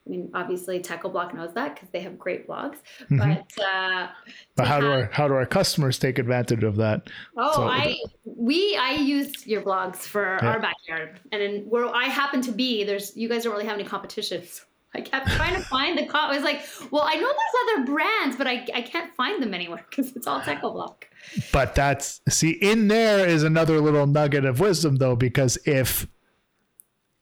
I 0.09 0.11
mean, 0.11 0.31
obviously, 0.33 0.79
Block 0.79 1.35
knows 1.35 1.53
that 1.53 1.75
because 1.75 1.91
they 1.91 2.01
have 2.01 2.19
great 2.19 2.49
blogs. 2.49 2.77
Mm-hmm. 3.11 3.19
But, 3.19 3.63
uh, 3.63 4.09
but 4.57 4.67
how 4.67 4.75
have, 4.75 4.83
do 4.83 4.91
our 4.91 5.11
how 5.13 5.29
do 5.29 5.35
our 5.35 5.45
customers 5.45 5.99
take 5.99 6.19
advantage 6.19 6.65
of 6.65 6.77
that? 6.77 7.11
Oh, 7.37 7.53
so, 7.53 7.65
I 7.65 7.99
we 8.25 8.75
I 8.81 8.93
use 8.93 9.47
your 9.47 9.61
blogs 9.61 9.97
for 9.97 10.39
yeah. 10.41 10.49
our 10.49 10.61
backyard, 10.61 11.21
and 11.31 11.43
in, 11.43 11.63
where 11.65 11.87
I 11.95 12.05
happen 12.05 12.41
to 12.43 12.53
be, 12.53 12.85
there's 12.85 13.15
you 13.19 13.29
guys 13.29 13.45
don't 13.45 13.53
really 13.53 13.67
have 13.67 13.75
any 13.75 13.85
competitions. 13.85 14.65
I 14.95 15.03
kept 15.03 15.29
trying 15.29 15.55
to 15.55 15.61
find 15.61 15.99
the 15.99 16.07
cop. 16.07 16.31
I 16.31 16.35
was 16.35 16.45
like, 16.45 16.67
well, 16.91 17.03
I 17.05 17.15
know 17.15 17.27
there's 17.27 17.77
other 17.77 17.93
brands, 17.93 18.37
but 18.37 18.47
I, 18.47 18.67
I 18.75 18.83
can't 18.83 19.15
find 19.15 19.43
them 19.43 19.53
anywhere 19.53 19.85
because 19.89 20.17
it's 20.17 20.27
all 20.27 20.43
Block. 20.61 21.07
But 21.53 21.75
that's 21.75 22.21
see, 22.29 22.53
in 22.53 22.89
there 22.89 23.27
is 23.27 23.43
another 23.43 23.81
little 23.81 24.07
nugget 24.07 24.45
of 24.45 24.61
wisdom 24.61 24.97
though, 24.97 25.15
because 25.15 25.59
if 25.67 26.07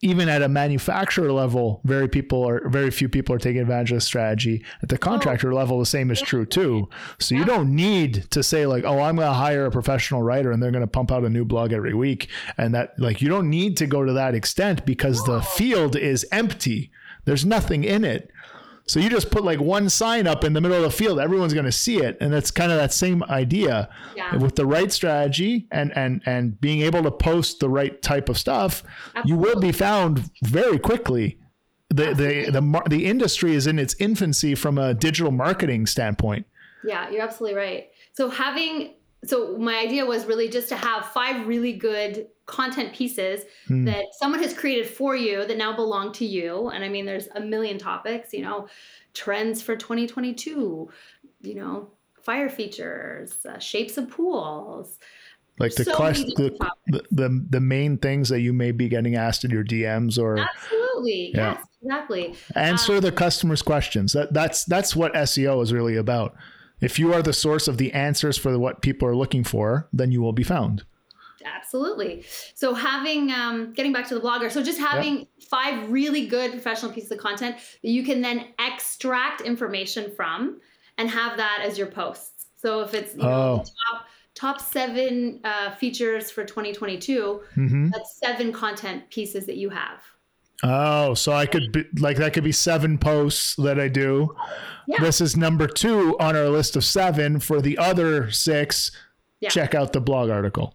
even 0.03 0.29
at 0.29 0.43
a 0.43 0.49
manufacturer 0.49 1.33
level, 1.33 1.81
very 1.85 2.07
people 2.07 2.47
are 2.47 2.69
very 2.69 2.91
few 2.91 3.09
people 3.09 3.35
are 3.35 3.39
taking 3.39 3.63
advantage 3.63 3.93
of 3.93 3.97
the 3.97 4.03
strategy. 4.03 4.65
At 4.83 4.91
the 4.91 4.97
oh. 4.97 4.99
contractor 4.99 5.53
oh, 5.53 5.57
level, 5.57 5.79
the 5.79 5.87
same 5.87 6.11
is 6.11 6.21
true 6.21 6.45
too. 6.45 6.89
So 7.19 7.35
yeah. 7.35 7.41
you 7.41 7.47
don't 7.47 7.75
need 7.75 8.31
to 8.31 8.43
say 8.43 8.67
like, 8.67 8.85
oh, 8.85 9.01
I'm 9.01 9.17
going 9.17 9.29
to 9.29 9.35
hire 9.35 9.67
a 9.67 9.71
professional 9.71 10.23
writer 10.23 10.53
and 10.53 10.63
they're 10.63 10.71
going 10.71 10.83
to 10.83 10.87
pump 10.87 11.11
out 11.11 11.25
a 11.25 11.31
new 11.31 11.45
blog 11.45 11.73
every 11.73 11.95
week, 11.95 12.29
and 12.59 12.75
that 12.75 12.99
like 12.99 13.23
you 13.23 13.29
don't 13.29 13.51
need 13.51 13.77
to 13.79 13.87
go 13.87 14.05
to 14.05 14.13
that 14.13 14.35
extent 14.35 14.85
because 14.87 15.25
the 15.25 15.41
field 15.41 15.97
is 15.97 16.27
empty. 16.31 16.91
There's 17.27 17.45
nothing 17.45 17.85
in 17.85 18.05
it. 18.05 18.31
So 18.89 19.01
you 19.01 19.11
just 19.11 19.31
put 19.31 19.45
like 19.45 19.61
one 19.61 19.91
sign 19.91 20.29
up 20.29 20.45
in 20.45 20.53
the 20.53 20.61
middle 20.61 20.77
of 20.77 20.85
the 20.85 20.91
field, 20.91 21.19
everyone's 21.19 21.53
going 21.53 21.67
to 21.67 21.73
see 21.73 21.99
it, 21.99 22.17
and 22.21 22.33
that's 22.33 22.53
kind 22.53 22.71
of 22.71 22.79
that 22.79 22.93
same 22.93 23.23
idea. 23.25 23.89
Yeah. 24.15 24.37
With 24.37 24.55
the 24.55 24.65
right 24.65 24.93
strategy 24.93 25.67
and 25.73 25.95
and 25.97 26.23
and 26.25 26.61
being 26.61 26.83
able 26.83 27.03
to 27.03 27.11
post 27.11 27.59
the 27.59 27.69
right 27.69 28.01
type 28.01 28.29
of 28.29 28.39
stuff, 28.39 28.85
Absolutely. 29.15 29.31
you 29.31 29.37
will 29.37 29.61
be 29.61 29.73
found 29.73 30.31
very 30.45 30.79
quickly. 30.79 31.39
The 31.89 32.15
the 32.15 32.51
the 32.51 32.83
the 32.89 33.07
industry 33.07 33.55
is 33.55 33.67
in 33.67 33.81
its 33.81 33.97
infancy 33.99 34.55
from 34.55 34.79
a 34.79 34.95
digital 34.95 35.33
marketing 35.33 35.87
standpoint. 35.87 36.47
Yeah, 36.85 37.11
you're 37.11 37.23
absolutely 37.23 37.59
right. 37.59 37.89
So 38.13 38.31
having 38.31 38.95
so 39.27 39.57
my 39.59 39.77
idea 39.79 40.05
was 40.05 40.25
really 40.27 40.49
just 40.49 40.69
to 40.69 40.77
have 40.77 41.07
five 41.07 41.47
really 41.47 41.73
good 41.73 42.29
content 42.47 42.93
pieces 42.95 43.45
mm. 43.69 43.85
that 43.87 44.07
someone 44.19 44.41
has 44.43 44.55
created 44.55 44.89
for 44.89 45.17
you 45.17 45.47
that 45.47 45.57
now 45.57 45.75
belong 45.75 46.13
to 46.13 46.25
you. 46.25 46.69
And 46.69 46.85
i 46.85 46.89
mean 46.89 47.07
there's 47.07 47.29
a 47.35 47.41
million 47.41 47.79
topics 47.79 48.33
you 48.33 48.43
know 48.43 48.69
trends 49.15 49.63
for 49.63 49.77
2022 49.77 50.91
you 51.43 51.55
know 51.55 51.91
fire 52.23 52.49
features 52.49 53.47
uh, 53.47 53.59
shapes 53.59 53.97
of 53.97 54.11
pools. 54.11 54.99
Like 55.59 55.75
the, 55.75 55.85
so 55.85 55.93
the, 55.93 56.71
the, 56.89 57.03
the 57.11 57.47
the 57.49 57.61
main 57.61 57.97
things 57.97 58.29
that 58.29 58.41
you 58.41 58.53
may 58.53 58.73
be 58.73 58.89
getting 58.89 59.15
asked 59.15 59.43
in 59.43 59.51
your 59.51 59.65
DMs 59.65 60.19
or 60.19 60.39
absolutely. 60.39 61.33
Yeah. 61.35 61.55
yes 61.55 61.67
exactly. 61.83 62.35
Answer 62.55 62.97
um, 62.97 63.01
the 63.01 63.13
customers 63.13 63.63
questions. 63.63 64.13
That 64.13 64.35
that's 64.35 64.65
that's 64.65 64.95
what 64.95 65.15
SEO 65.15 65.63
is 65.63 65.73
really 65.73 65.97
about 65.97 66.37
if 66.81 66.99
you 66.99 67.13
are 67.13 67.23
the 67.23 67.33
source 67.33 67.69
of 67.69 67.79
the 67.79 67.93
answers 67.93 68.37
for 68.37 68.59
what 68.59 68.83
people 68.83 69.09
are 69.09 69.17
looking 69.17 69.45
for 69.45 69.89
then 69.93 70.11
you 70.11 70.21
will 70.21 70.33
be 70.33 70.45
found 70.45 70.85
absolutely. 71.47 72.25
So 72.55 72.75
having 72.75 73.31
um, 73.33 73.73
getting 73.73 73.93
back 73.93 74.09
to 74.09 74.15
the 74.15 74.21
blogger, 74.21 74.51
so 74.51 74.63
just 74.63 74.79
having 74.79 75.19
yep. 75.19 75.29
five 75.49 75.91
really 75.91 76.27
good 76.27 76.53
professional 76.53 76.93
pieces 76.93 77.11
of 77.13 77.19
content 77.19 77.57
that 77.83 77.89
you 77.89 78.03
can 78.03 78.21
then 78.21 78.49
extract 78.59 79.41
information 79.41 80.13
from 80.15 80.61
and 80.99 81.11
have 81.11 81.37
that 81.37 81.63
as 81.65 81.79
your 81.79 81.89
posts. 81.89 82.47
So 82.57 82.81
if 82.81 82.95
it's 82.95 83.15
you 83.15 83.23
know, 83.23 83.63
oh. 83.63 83.65
top 83.93 84.07
top 84.35 84.61
seven 84.61 85.41
uh, 85.45 85.75
features 85.77 86.31
for 86.31 86.45
2022, 86.45 87.41
mm-hmm. 87.57 87.89
that's 87.89 88.19
seven 88.19 88.53
content 88.53 89.09
pieces 89.11 89.47
that 89.47 89.57
you 89.57 89.71
have. 89.71 90.03
Oh, 90.63 91.15
so 91.15 91.33
I 91.33 91.47
could 91.47 91.73
be 91.73 91.85
like 91.99 92.17
that 92.17 92.33
could 92.33 92.45
be 92.45 92.53
seven 92.53 92.99
posts 92.99 93.55
that 93.57 93.79
I 93.79 93.89
do. 93.89 94.35
Yeah. 94.87 95.01
This 95.01 95.21
is 95.21 95.37
number 95.37 95.67
two 95.67 96.17
on 96.19 96.37
our 96.37 96.49
list 96.49 96.77
of 96.77 96.85
seven. 96.85 97.41
For 97.41 97.61
the 97.61 97.77
other 97.79 98.31
six, 98.31 98.91
yeah. 99.41 99.51
check 99.51 99.75
out 99.75 99.93
the 99.93 100.01
blog 100.01 100.31
article. 100.31 100.75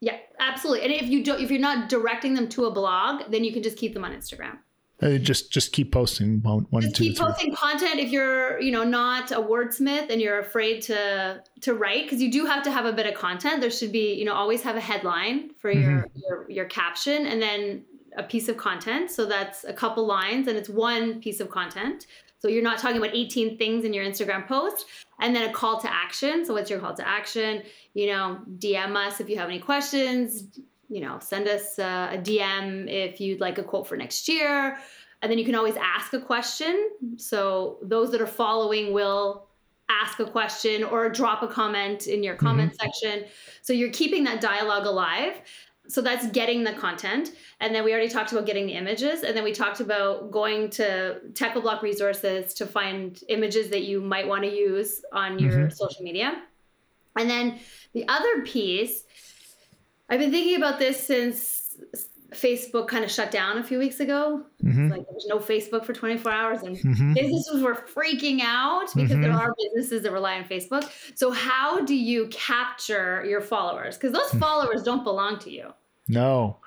Yeah, 0.00 0.16
absolutely. 0.38 0.84
And 0.84 0.92
if 0.92 1.08
you 1.08 1.22
don't, 1.22 1.40
if 1.40 1.50
you're 1.50 1.60
not 1.60 1.88
directing 1.88 2.34
them 2.34 2.48
to 2.50 2.64
a 2.64 2.70
blog, 2.70 3.30
then 3.30 3.44
you 3.44 3.52
can 3.52 3.62
just 3.62 3.76
keep 3.76 3.92
them 3.92 4.04
on 4.04 4.12
Instagram. 4.12 4.58
Uh, 5.02 5.16
just 5.16 5.50
just 5.50 5.72
keep 5.72 5.92
posting 5.92 6.42
one, 6.42 6.66
one 6.70 6.82
just 6.82 6.94
two, 6.94 7.04
keep 7.04 7.16
three. 7.16 7.26
posting 7.26 7.54
content 7.54 7.98
if 7.98 8.10
you're 8.10 8.60
you 8.60 8.70
know 8.70 8.84
not 8.84 9.32
a 9.32 9.36
wordsmith 9.40 10.10
and 10.10 10.20
you're 10.20 10.40
afraid 10.40 10.82
to 10.82 11.42
to 11.62 11.72
write 11.72 12.04
because 12.04 12.20
you 12.20 12.30
do 12.30 12.44
have 12.44 12.62
to 12.62 12.70
have 12.70 12.84
a 12.84 12.92
bit 12.92 13.06
of 13.06 13.14
content 13.14 13.62
there 13.62 13.70
should 13.70 13.92
be 13.92 14.12
you 14.12 14.26
know 14.26 14.34
always 14.34 14.60
have 14.60 14.76
a 14.76 14.80
headline 14.80 15.52
for 15.58 15.72
mm-hmm. 15.72 15.82
your, 15.82 16.06
your 16.14 16.50
your 16.50 16.64
caption 16.66 17.26
and 17.26 17.40
then 17.40 17.82
a 18.16 18.22
piece 18.22 18.48
of 18.48 18.56
content 18.56 19.10
so 19.10 19.26
that's 19.26 19.64
a 19.64 19.72
couple 19.72 20.06
lines 20.06 20.48
and 20.48 20.56
it's 20.56 20.68
one 20.68 21.20
piece 21.20 21.40
of 21.40 21.50
content 21.50 22.06
so 22.40 22.48
you're 22.48 22.62
not 22.62 22.78
talking 22.78 22.96
about 22.96 23.14
18 23.14 23.58
things 23.58 23.84
in 23.84 23.92
your 23.92 24.04
Instagram 24.04 24.46
post 24.46 24.86
and 25.20 25.36
then 25.36 25.48
a 25.48 25.52
call 25.52 25.78
to 25.80 25.92
action. 25.92 26.44
So 26.44 26.54
what's 26.54 26.70
your 26.70 26.80
call 26.80 26.94
to 26.94 27.06
action? 27.06 27.62
You 27.94 28.08
know, 28.08 28.38
DM 28.58 28.96
us 28.96 29.20
if 29.20 29.28
you 29.28 29.36
have 29.36 29.48
any 29.48 29.58
questions. 29.58 30.44
You 30.88 31.02
know, 31.02 31.18
send 31.20 31.46
us 31.46 31.78
a, 31.78 32.10
a 32.14 32.18
DM 32.18 32.88
if 32.88 33.20
you'd 33.20 33.40
like 33.40 33.58
a 33.58 33.62
quote 33.62 33.86
for 33.86 33.96
next 33.96 34.26
year. 34.26 34.78
And 35.22 35.30
then 35.30 35.38
you 35.38 35.44
can 35.44 35.54
always 35.54 35.76
ask 35.76 36.14
a 36.14 36.20
question. 36.20 36.90
So 37.18 37.78
those 37.82 38.10
that 38.12 38.22
are 38.22 38.26
following 38.26 38.94
will 38.94 39.46
ask 39.90 40.18
a 40.18 40.24
question 40.24 40.82
or 40.82 41.10
drop 41.10 41.42
a 41.42 41.48
comment 41.48 42.06
in 42.06 42.22
your 42.22 42.36
comment 42.36 42.72
mm-hmm. 42.72 42.86
section. 42.86 43.24
So 43.60 43.74
you're 43.74 43.90
keeping 43.90 44.24
that 44.24 44.40
dialogue 44.40 44.86
alive. 44.86 45.42
So 45.90 46.00
that's 46.00 46.28
getting 46.28 46.62
the 46.62 46.72
content. 46.72 47.32
And 47.58 47.74
then 47.74 47.84
we 47.84 47.92
already 47.92 48.08
talked 48.08 48.30
about 48.30 48.46
getting 48.46 48.66
the 48.66 48.74
images. 48.74 49.22
And 49.24 49.36
then 49.36 49.42
we 49.42 49.52
talked 49.52 49.80
about 49.80 50.30
going 50.30 50.70
to 50.70 51.20
Techo-Bloc 51.32 51.82
resources 51.82 52.54
to 52.54 52.66
find 52.66 53.20
images 53.28 53.70
that 53.70 53.82
you 53.82 54.00
might 54.00 54.28
want 54.28 54.44
to 54.44 54.50
use 54.50 55.02
on 55.12 55.38
your 55.38 55.52
mm-hmm. 55.52 55.70
social 55.70 56.02
media. 56.02 56.40
And 57.18 57.28
then 57.28 57.58
the 57.92 58.06
other 58.06 58.42
piece, 58.42 59.02
I've 60.08 60.20
been 60.20 60.30
thinking 60.30 60.56
about 60.56 60.78
this 60.78 61.04
since 61.04 61.76
Facebook 62.32 62.86
kind 62.86 63.04
of 63.04 63.10
shut 63.10 63.30
down 63.32 63.58
a 63.58 63.64
few 63.64 63.78
weeks 63.78 63.98
ago. 63.98 64.44
Mm-hmm. 64.62 64.90
Like 64.90 65.04
there 65.04 65.14
was 65.14 65.26
no 65.28 65.38
Facebook 65.38 65.84
for 65.84 65.92
24 65.92 66.30
hours, 66.30 66.62
and 66.62 66.76
mm-hmm. 66.76 67.14
businesses 67.14 67.62
were 67.62 67.74
freaking 67.74 68.40
out 68.42 68.86
because 68.94 69.10
mm-hmm. 69.10 69.22
there 69.22 69.32
are 69.32 69.54
businesses 69.58 70.02
that 70.02 70.12
rely 70.12 70.38
on 70.38 70.44
Facebook. 70.44 70.88
So, 71.16 71.32
how 71.32 71.80
do 71.84 71.94
you 71.94 72.28
capture 72.28 73.24
your 73.26 73.40
followers? 73.40 73.96
Because 73.96 74.12
those 74.12 74.30
hmm. 74.30 74.38
followers 74.38 74.82
don't 74.82 75.02
belong 75.02 75.38
to 75.40 75.50
you. 75.50 75.72
No. 76.10 76.58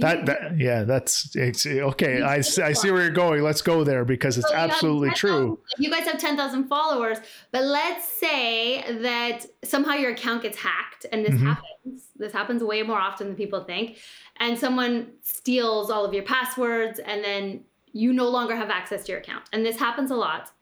that, 0.00 0.24
that 0.24 0.58
yeah 0.58 0.84
that's 0.84 1.36
it's 1.36 1.66
okay 1.66 2.22
I, 2.22 2.36
I 2.36 2.40
see 2.40 2.90
where 2.90 3.02
you're 3.02 3.10
going 3.10 3.42
let's 3.42 3.60
go 3.60 3.84
there 3.84 4.06
because 4.06 4.38
it's 4.38 4.48
so 4.48 4.54
absolutely 4.54 5.10
true 5.10 5.58
you 5.76 5.90
guys 5.90 6.06
have 6.06 6.18
10,000 6.18 6.66
followers 6.66 7.18
but 7.52 7.62
let's 7.62 8.08
say 8.08 9.00
that 9.02 9.44
somehow 9.62 9.92
your 9.92 10.12
account 10.12 10.44
gets 10.44 10.56
hacked 10.56 11.04
and 11.12 11.26
this 11.26 11.34
mm-hmm. 11.34 11.48
happens 11.48 12.08
this 12.16 12.32
happens 12.32 12.62
way 12.62 12.82
more 12.82 12.98
often 12.98 13.26
than 13.26 13.36
people 13.36 13.64
think 13.64 13.98
and 14.38 14.58
someone 14.58 15.12
steals 15.20 15.90
all 15.90 16.06
of 16.06 16.14
your 16.14 16.24
passwords 16.24 16.98
and 16.98 17.22
then 17.22 17.62
you 17.96 18.12
no 18.12 18.28
longer 18.28 18.54
have 18.54 18.68
access 18.68 19.04
to 19.04 19.12
your 19.12 19.20
account. 19.20 19.48
And 19.52 19.64
this 19.64 19.78
happens 19.78 20.10
a 20.10 20.16
lot. 20.16 20.52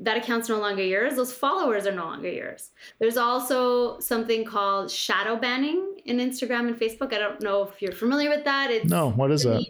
That 0.00 0.16
account's 0.16 0.48
no 0.48 0.58
longer 0.58 0.82
yours. 0.84 1.16
Those 1.16 1.32
followers 1.32 1.86
are 1.86 1.92
no 1.92 2.04
longer 2.04 2.30
yours. 2.30 2.70
There's 3.00 3.16
also 3.16 3.98
something 3.98 4.44
called 4.44 4.90
shadow 4.90 5.36
banning 5.36 5.96
in 6.04 6.18
Instagram 6.18 6.68
and 6.68 6.78
Facebook. 6.78 7.12
I 7.12 7.18
don't 7.18 7.42
know 7.42 7.62
if 7.64 7.82
you're 7.82 7.92
familiar 7.92 8.30
with 8.30 8.44
that. 8.44 8.70
It's 8.70 8.86
no, 8.86 9.10
what 9.10 9.30
is 9.30 9.42
that? 9.42 9.64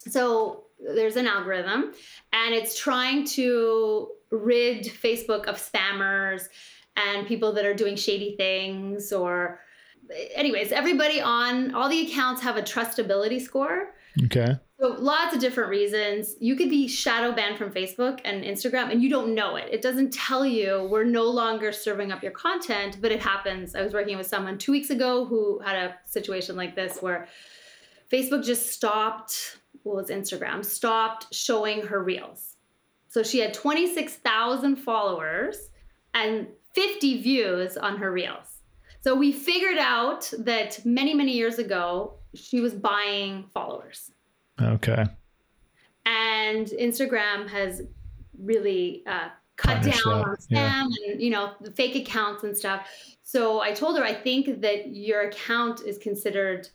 So 0.00 0.64
there's 0.80 1.16
an 1.16 1.26
algorithm 1.26 1.92
and 2.32 2.54
it's 2.54 2.76
trying 2.76 3.24
to 3.26 4.08
rid 4.30 4.84
Facebook 4.84 5.46
of 5.46 5.56
spammers 5.56 6.48
and 6.96 7.26
people 7.26 7.52
that 7.52 7.64
are 7.64 7.74
doing 7.74 7.96
shady 7.96 8.34
things 8.36 9.12
or 9.12 9.60
anyways, 10.34 10.72
everybody 10.72 11.20
on 11.20 11.74
all 11.74 11.88
the 11.88 12.06
accounts 12.06 12.42
have 12.42 12.56
a 12.56 12.62
trustability 12.62 13.40
score. 13.40 13.94
Okay. 14.24 14.56
So 14.82 14.96
lots 14.98 15.32
of 15.32 15.40
different 15.40 15.70
reasons. 15.70 16.34
You 16.40 16.56
could 16.56 16.68
be 16.68 16.88
shadow 16.88 17.30
banned 17.30 17.56
from 17.56 17.70
Facebook 17.70 18.20
and 18.24 18.42
Instagram 18.42 18.90
and 18.90 19.00
you 19.00 19.08
don't 19.08 19.32
know 19.32 19.54
it. 19.54 19.68
It 19.70 19.80
doesn't 19.80 20.12
tell 20.12 20.44
you 20.44 20.88
we're 20.90 21.04
no 21.04 21.22
longer 21.22 21.70
serving 21.70 22.10
up 22.10 22.20
your 22.20 22.32
content, 22.32 22.98
but 23.00 23.12
it 23.12 23.22
happens. 23.22 23.76
I 23.76 23.82
was 23.82 23.92
working 23.92 24.16
with 24.16 24.26
someone 24.26 24.58
2 24.58 24.72
weeks 24.72 24.90
ago 24.90 25.24
who 25.24 25.60
had 25.60 25.76
a 25.76 25.94
situation 26.04 26.56
like 26.56 26.74
this 26.74 27.00
where 27.00 27.28
Facebook 28.12 28.44
just 28.44 28.72
stopped 28.72 29.58
well, 29.84 30.00
it's 30.00 30.10
Instagram, 30.10 30.64
stopped 30.64 31.32
showing 31.32 31.82
her 31.82 32.02
reels. 32.02 32.56
So 33.08 33.22
she 33.22 33.38
had 33.38 33.54
26,000 33.54 34.74
followers 34.74 35.70
and 36.14 36.48
50 36.74 37.22
views 37.22 37.76
on 37.76 37.98
her 37.98 38.10
reels. 38.10 38.62
So 39.02 39.14
we 39.14 39.30
figured 39.30 39.78
out 39.78 40.32
that 40.38 40.84
many, 40.84 41.14
many 41.14 41.32
years 41.32 41.60
ago, 41.60 42.14
she 42.34 42.60
was 42.60 42.74
buying 42.74 43.44
followers. 43.54 44.10
Okay. 44.60 45.04
And 46.04 46.66
Instagram 46.66 47.48
has 47.48 47.82
really 48.38 49.02
uh, 49.06 49.28
cut 49.56 49.82
Punish 49.82 50.02
down 50.02 50.18
that. 50.18 50.28
on 50.28 50.36
spam 50.36 50.46
yeah. 50.48 50.84
and 51.08 51.22
you 51.22 51.30
know 51.30 51.52
the 51.60 51.70
fake 51.70 51.94
accounts 51.96 52.44
and 52.44 52.56
stuff. 52.56 52.88
So 53.22 53.60
I 53.60 53.72
told 53.72 53.98
her 53.98 54.04
I 54.04 54.14
think 54.14 54.60
that 54.60 54.94
your 54.94 55.22
account 55.22 55.82
is 55.86 55.98
considered, 55.98 56.68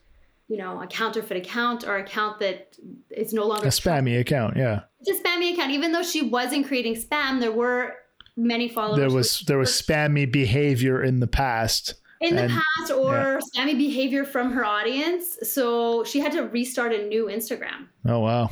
you 0.48 0.56
know, 0.56 0.80
a 0.80 0.86
counterfeit 0.86 1.36
account 1.36 1.86
or 1.86 1.98
account 1.98 2.40
that 2.40 2.76
is 3.10 3.32
no 3.32 3.46
longer 3.46 3.66
a 3.66 3.70
spammy 3.70 4.18
account. 4.18 4.56
Yeah, 4.56 4.80
it's 5.00 5.10
a 5.10 5.22
spammy 5.22 5.52
account. 5.52 5.72
Even 5.72 5.92
though 5.92 6.02
she 6.02 6.22
wasn't 6.22 6.66
creating 6.66 6.94
spam, 6.96 7.40
there 7.40 7.52
were 7.52 7.94
many 8.36 8.68
followers. 8.68 8.98
There 8.98 9.10
was 9.10 9.40
there 9.40 9.58
was 9.58 9.70
spammy 9.70 10.30
behavior 10.30 11.02
in 11.02 11.20
the 11.20 11.26
past 11.26 11.94
in 12.20 12.36
the 12.36 12.42
and, 12.42 12.52
past 12.52 12.92
or 12.92 13.40
yeah. 13.56 13.64
spammy 13.64 13.76
behavior 13.76 14.24
from 14.24 14.52
her 14.52 14.64
audience. 14.64 15.38
So 15.42 16.04
she 16.04 16.20
had 16.20 16.32
to 16.32 16.42
restart 16.42 16.92
a 16.92 17.06
new 17.06 17.26
Instagram. 17.26 17.88
Oh, 18.06 18.20
wow. 18.20 18.50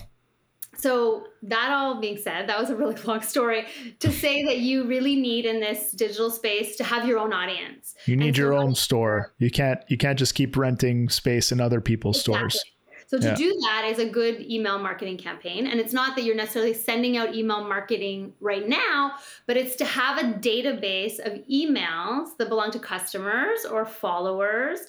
So, 0.79 1.25
that 1.43 1.71
all 1.71 2.01
being 2.01 2.19
said, 2.19 2.49
that 2.49 2.61
was 2.61 2.69
a 2.69 2.77
really 2.77 2.95
long 3.05 3.23
story 3.23 3.67
to 3.99 4.12
say 4.12 4.45
that 4.45 4.59
you 4.59 4.85
really 4.85 5.17
need 5.17 5.47
in 5.47 5.59
this 5.59 5.93
digital 5.93 6.31
space 6.31 6.77
to 6.77 6.85
have 6.85 7.07
your 7.07 7.19
own 7.19 7.33
audience. 7.33 7.95
You 8.05 8.17
need 8.17 8.37
your 8.37 8.53
own 8.53 8.75
store. 8.75 9.33
You 9.39 9.51
can't 9.51 9.81
you 9.89 9.97
can't 9.97 10.19
just 10.19 10.35
keep 10.35 10.55
renting 10.57 11.09
space 11.09 11.51
in 11.51 11.61
other 11.61 11.81
people's 11.81 12.19
exactly. 12.19 12.51
stores. 12.51 12.64
So 13.07 13.18
to 13.18 13.28
yeah. 13.28 13.34
do 13.34 13.57
that 13.62 13.84
is 13.86 13.98
a 13.98 14.09
good 14.09 14.40
email 14.40 14.78
marketing 14.78 15.16
campaign. 15.16 15.68
And 15.68 15.78
it's 15.78 15.92
not 15.92 16.16
that 16.16 16.24
you're 16.24 16.34
necessarily 16.34 16.74
sending 16.74 17.16
out 17.16 17.34
email 17.34 17.66
marketing 17.66 18.32
right 18.40 18.68
now, 18.68 19.12
but 19.46 19.57
it's 19.57 19.76
to 19.76 19.84
have 19.84 20.18
a 20.18 20.34
database 20.38 21.20
of 21.20 21.40
emails 21.46 22.36
that 22.38 22.48
belong 22.48 22.72
to 22.72 22.80
customers 22.80 23.64
or 23.64 23.86
followers 23.86 24.80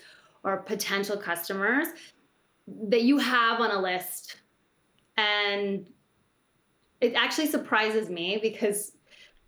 or 0.43 0.57
potential 0.57 1.15
customers 1.15 1.89
that 2.89 3.03
you 3.03 3.19
have 3.19 3.61
on 3.61 3.71
a 3.71 3.79
list. 3.79 4.37
And 5.15 5.85
it 6.99 7.13
actually 7.13 7.47
surprises 7.47 8.09
me 8.09 8.39
because 8.41 8.93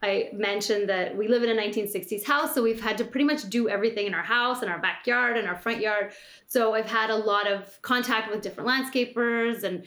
I 0.01 0.29
mentioned 0.33 0.87
that 0.87 1.15
we 1.15 1.27
live 1.27 1.43
in 1.43 1.49
a 1.49 1.61
1960s 1.61 2.23
house, 2.23 2.53
so 2.53 2.63
we've 2.63 2.79
had 2.79 2.97
to 2.99 3.03
pretty 3.03 3.25
much 3.25 3.49
do 3.49 3.67
everything 3.67 4.07
in 4.07 4.13
our 4.13 4.23
house, 4.23 4.63
in 4.63 4.69
our 4.69 4.79
backyard, 4.79 5.35
and 5.37 5.47
our 5.47 5.57
front 5.57 5.81
yard. 5.81 6.13
So 6.47 6.73
I've 6.73 6.89
had 6.89 7.09
a 7.09 7.15
lot 7.15 7.47
of 7.47 7.81
contact 7.81 8.31
with 8.31 8.41
different 8.41 8.69
landscapers 8.69 9.63
and 9.63 9.83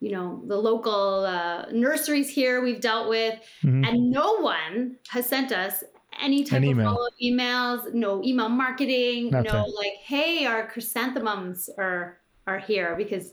you 0.00 0.12
know 0.12 0.42
the 0.46 0.56
local 0.56 1.24
uh, 1.24 1.66
nurseries 1.72 2.28
here 2.28 2.62
we've 2.62 2.80
dealt 2.80 3.08
with, 3.08 3.40
mm-hmm. 3.62 3.84
and 3.84 4.10
no 4.10 4.40
one 4.40 4.96
has 5.08 5.26
sent 5.26 5.50
us 5.50 5.82
any 6.20 6.44
type 6.44 6.58
An 6.58 6.64
email. 6.64 6.88
of 6.88 6.94
follow-up 6.94 7.14
emails, 7.22 7.94
no 7.94 8.22
email 8.22 8.50
marketing, 8.50 9.30
Nothing. 9.30 9.52
no 9.52 9.64
like, 9.64 9.94
hey, 10.02 10.44
our 10.44 10.66
chrysanthemums 10.66 11.70
are 11.78 12.18
are 12.46 12.58
here 12.58 12.94
because 12.96 13.32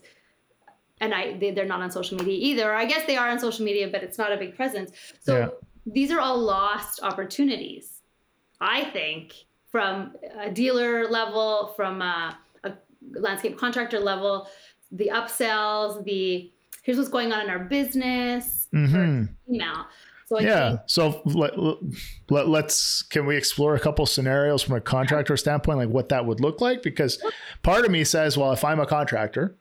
and 0.98 1.12
I 1.12 1.36
they, 1.36 1.50
are 1.60 1.66
not 1.66 1.82
on 1.82 1.90
social 1.90 2.16
media 2.16 2.38
either. 2.40 2.72
I 2.72 2.86
guess 2.86 3.06
they 3.06 3.18
are 3.18 3.28
on 3.28 3.38
social 3.38 3.66
media, 3.66 3.88
but 3.92 4.02
it's 4.02 4.16
not 4.16 4.32
a 4.32 4.38
big 4.38 4.56
presence. 4.56 4.92
So 5.20 5.36
yeah 5.36 5.48
these 5.86 6.10
are 6.10 6.20
all 6.20 6.38
lost 6.38 7.00
opportunities, 7.02 8.00
I 8.60 8.84
think, 8.84 9.34
from 9.70 10.14
a 10.38 10.50
dealer 10.50 11.08
level, 11.08 11.72
from 11.76 12.02
a, 12.02 12.38
a 12.64 12.72
landscape 13.14 13.58
contractor 13.58 13.98
level, 13.98 14.48
the 14.90 15.10
upsells, 15.12 16.04
the 16.04 16.50
here's 16.82 16.98
what's 16.98 17.08
going 17.08 17.32
on 17.32 17.42
in 17.42 17.50
our 17.50 17.58
business, 17.58 18.68
mm-hmm. 18.72 19.24
email. 19.52 19.86
So 20.26 20.40
yeah. 20.40 20.68
Think- 20.68 20.80
so 20.86 21.22
let, 21.24 21.52
let, 22.30 22.48
let's 22.48 23.02
can 23.02 23.26
we 23.26 23.36
explore 23.36 23.74
a 23.74 23.80
couple 23.80 24.06
scenarios 24.06 24.62
from 24.62 24.76
a 24.76 24.80
contractor 24.80 25.36
standpoint, 25.36 25.78
like 25.78 25.88
what 25.88 26.08
that 26.10 26.26
would 26.26 26.40
look 26.40 26.60
like? 26.60 26.82
Because 26.82 27.22
part 27.62 27.84
of 27.84 27.90
me 27.90 28.04
says, 28.04 28.38
well, 28.38 28.52
if 28.52 28.64
I'm 28.64 28.80
a 28.80 28.86
contractor 28.86 29.56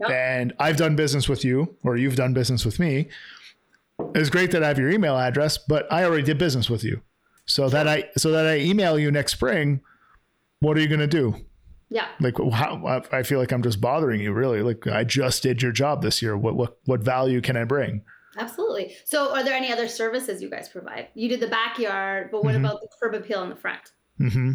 yep. 0.00 0.10
and 0.10 0.52
I've 0.58 0.76
done 0.76 0.96
business 0.96 1.28
with 1.28 1.44
you 1.44 1.76
or 1.82 1.96
you've 1.96 2.16
done 2.16 2.32
business 2.32 2.64
with 2.64 2.78
me, 2.78 3.08
it's 4.14 4.30
great 4.30 4.50
that 4.52 4.62
I 4.62 4.68
have 4.68 4.78
your 4.78 4.90
email 4.90 5.16
address, 5.16 5.58
but 5.58 5.90
I 5.92 6.04
already 6.04 6.22
did 6.22 6.38
business 6.38 6.68
with 6.68 6.84
you. 6.84 7.02
So 7.46 7.68
that 7.68 7.86
I 7.86 8.10
so 8.16 8.32
that 8.32 8.46
I 8.46 8.58
email 8.58 8.98
you 8.98 9.10
next 9.10 9.32
spring, 9.32 9.80
what 10.60 10.76
are 10.76 10.80
you 10.80 10.88
going 10.88 11.00
to 11.00 11.06
do? 11.06 11.36
Yeah. 11.88 12.08
Like 12.20 12.34
how 12.52 13.02
I 13.12 13.22
feel 13.22 13.38
like 13.38 13.52
I'm 13.52 13.62
just 13.62 13.80
bothering 13.80 14.20
you 14.20 14.32
really. 14.32 14.62
Like 14.62 14.86
I 14.86 15.04
just 15.04 15.42
did 15.42 15.62
your 15.62 15.72
job 15.72 16.02
this 16.02 16.20
year. 16.20 16.36
What 16.36 16.56
what 16.56 16.78
what 16.86 17.00
value 17.00 17.40
can 17.40 17.56
I 17.56 17.64
bring? 17.64 18.02
Absolutely. 18.36 18.94
So 19.04 19.32
are 19.32 19.44
there 19.44 19.54
any 19.54 19.72
other 19.72 19.88
services 19.88 20.42
you 20.42 20.50
guys 20.50 20.68
provide? 20.68 21.08
You 21.14 21.28
did 21.28 21.40
the 21.40 21.46
backyard, 21.46 22.30
but 22.30 22.44
what 22.44 22.54
mm-hmm. 22.54 22.64
about 22.64 22.80
the 22.80 22.88
curb 23.00 23.14
appeal 23.14 23.42
in 23.44 23.48
the 23.48 23.56
front? 23.56 23.92
Mm-hmm. 24.20 24.52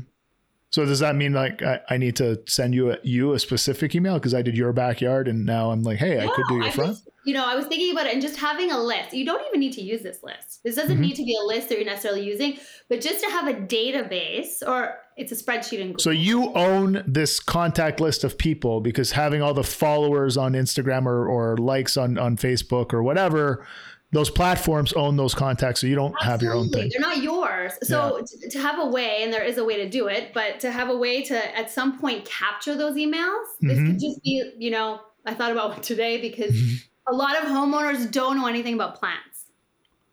So 0.72 0.86
does 0.86 1.00
that 1.00 1.16
mean 1.16 1.34
like 1.34 1.62
I, 1.62 1.80
I 1.90 1.98
need 1.98 2.16
to 2.18 2.42
send 2.48 2.74
you 2.74 2.92
a, 2.92 2.98
you 3.04 3.34
a 3.34 3.40
specific 3.40 3.96
email 3.96 4.16
because 4.16 4.34
I 4.34 4.42
did 4.42 4.58
your 4.58 4.72
backyard 4.72 5.28
and 5.28 5.46
now 5.46 5.72
I'm 5.72 5.84
like, 5.84 5.98
hey, 5.98 6.20
I 6.20 6.28
could 6.28 6.46
do 6.48 6.56
your 6.56 6.66
I 6.66 6.72
front? 6.72 6.98
You 7.26 7.34
know, 7.34 7.46
I 7.46 7.56
was 7.56 7.66
thinking 7.66 7.92
about 7.92 8.08
it 8.08 8.14
and 8.14 8.22
just 8.22 8.38
having 8.38 8.72
a 8.72 8.80
list. 8.80 9.14
You 9.14 9.26
don't 9.26 9.46
even 9.48 9.60
need 9.60 9.74
to 9.74 9.82
use 9.82 10.02
this 10.02 10.24
list. 10.24 10.64
This 10.64 10.76
doesn't 10.76 10.94
mm-hmm. 10.94 11.02
need 11.02 11.16
to 11.16 11.24
be 11.24 11.36
a 11.36 11.46
list 11.46 11.70
that 11.70 11.76
you're 11.76 11.86
necessarily 11.86 12.26
using, 12.26 12.58
but 12.90 13.02
just 13.02 13.24
to 13.24 13.30
have 13.30 13.48
a 13.48 13.54
database 13.54 14.66
or 14.66 14.96
it's 15.18 15.32
a 15.32 15.36
spreadsheet 15.36 15.80
in 15.80 15.88
Google. 15.88 16.00
So 16.00 16.10
you 16.10 16.52
own 16.54 17.04
this 17.06 17.40
contact 17.40 18.00
list 18.00 18.24
of 18.24 18.38
people 18.38 18.82
because 18.82 19.12
having 19.12 19.42
all 19.42 19.54
the 19.54 19.64
followers 19.64 20.38
on 20.38 20.54
Instagram 20.54 21.06
or, 21.06 21.28
or 21.28 21.58
likes 21.58 21.98
on, 21.98 22.18
on 22.18 22.38
Facebook 22.38 22.94
or 22.94 23.04
whatever– 23.04 23.66
those 24.12 24.30
platforms 24.30 24.92
own 24.94 25.16
those 25.16 25.34
contacts, 25.34 25.82
so 25.82 25.88
you 25.88 25.96
don't 25.96 26.14
Absolutely. 26.22 26.32
have 26.32 26.42
your 26.42 26.54
own 26.54 26.70
thing. 26.70 26.90
They're 26.92 27.02
not 27.02 27.24
yours. 27.24 27.74
So 27.84 28.18
yeah. 28.18 28.26
to, 28.26 28.50
to, 28.50 28.60
have 28.60 28.80
a 28.80 28.88
way, 28.88 29.24
and 29.24 29.32
there 29.32 29.44
is 29.44 29.58
a 29.58 29.64
way 29.64 29.78
to 29.78 29.90
do 29.90 30.08
it, 30.08 30.34
but 30.34 30.60
to 30.62 30.72
have 30.72 30.90
a 30.90 30.98
way 30.98 31.24
to 31.24 31.58
at 31.58 31.72
some 31.72 31.98
point 31.98 32.26
capture 32.26 32.76
those 32.76 32.96
emails, 32.96 33.16
mm-hmm. 33.16 33.68
this 33.68 33.80
could 33.80 34.00
just 34.00 34.24
be, 34.24 34.52
you 34.58 34.72
know, 34.72 35.00
I 35.26 35.34
thought 35.34 35.52
about 35.52 35.82
today 35.84 36.20
because 36.20 36.52
mm-hmm. 36.52 36.76
A 37.08 37.14
lot 37.14 37.36
of 37.38 37.44
homeowners 37.44 38.12
don't 38.12 38.38
know 38.38 38.48
anything 38.48 38.74
about 38.74 39.00
plants. 39.00 39.46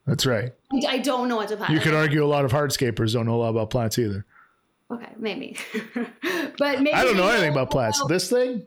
That's 0.07 0.25
right. 0.25 0.53
I 0.89 0.99
don't 0.99 1.29
know 1.29 1.37
what 1.37 1.49
to 1.49 1.57
plant. 1.57 1.73
You 1.73 1.81
could 1.81 1.95
argue 1.95 2.25
a 2.25 2.27
lot 2.27 2.45
of 2.45 2.53
hardscapers 2.53 3.13
don't 3.13 3.27
know 3.27 3.35
a 3.35 3.43
lot 3.43 3.51
about 3.51 3.71
plants 3.71 3.99
either. 3.99 4.25
Okay, 4.91 5.13
maybe. 5.19 5.57
but 6.59 6.81
maybe 6.81 6.95
I 6.95 7.05
don't 7.05 7.17
know 7.19 7.29
anything 7.29 7.53
about 7.53 7.71
plants. 7.71 8.03
This 8.09 8.31
thing, 8.31 8.63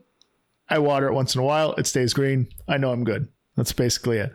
I 0.69 0.77
water 0.77 1.07
it 1.07 1.13
once 1.13 1.33
in 1.33 1.41
a 1.41 1.43
while. 1.43 1.73
It 1.73 1.87
stays 1.87 2.13
green. 2.13 2.47
I 2.67 2.77
know 2.77 2.91
I'm 2.91 3.03
good. 3.03 3.27
That's 3.55 3.73
basically 3.73 4.19
it. 4.19 4.31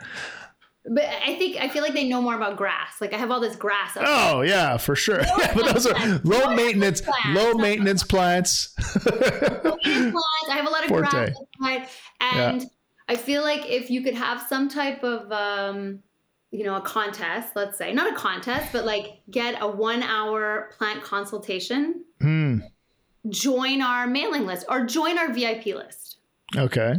But 0.88 1.04
I 1.04 1.34
think 1.36 1.56
I 1.56 1.68
feel 1.68 1.82
like 1.82 1.94
they 1.94 2.08
know 2.08 2.20
more 2.22 2.34
about 2.34 2.56
grass. 2.56 3.00
Like 3.00 3.12
I 3.12 3.18
have 3.18 3.30
all 3.30 3.40
this 3.40 3.56
grass. 3.56 3.96
oh 3.96 4.42
yeah, 4.42 4.76
for 4.76 4.94
sure. 4.96 5.20
Yeah, 5.38 5.54
but 5.54 5.72
those 5.74 5.86
are 5.86 6.20
low 6.24 6.54
maintenance, 6.54 7.02
low 7.28 7.54
maintenance 7.54 8.02
plants. 8.04 8.74
low 9.04 9.76
maintenance 9.84 10.12
plants. 10.12 10.48
I 10.50 10.56
have 10.56 10.66
a 10.66 10.70
lot 10.70 10.82
of 10.82 10.88
Forte. 10.88 11.08
grass 11.58 11.90
and 12.20 12.62
yeah. 12.62 12.68
I 13.08 13.16
feel 13.16 13.42
like 13.42 13.66
if 13.66 13.90
you 13.90 14.02
could 14.02 14.14
have 14.14 14.42
some 14.42 14.68
type 14.68 15.02
of 15.04 15.30
um, 15.30 16.00
you 16.50 16.64
know, 16.64 16.76
a 16.76 16.80
contest, 16.80 17.54
let's 17.54 17.76
say, 17.76 17.92
not 17.92 18.12
a 18.12 18.16
contest, 18.16 18.72
but 18.72 18.84
like 18.84 19.20
get 19.30 19.60
a 19.60 19.68
one 19.68 20.02
hour 20.02 20.70
plant 20.78 21.02
consultation, 21.02 22.04
hmm. 22.20 22.60
join 23.28 23.82
our 23.82 24.06
mailing 24.06 24.46
list 24.46 24.64
or 24.68 24.86
join 24.86 25.18
our 25.18 25.32
VIP 25.32 25.66
list. 25.66 26.18
Okay. 26.56 26.94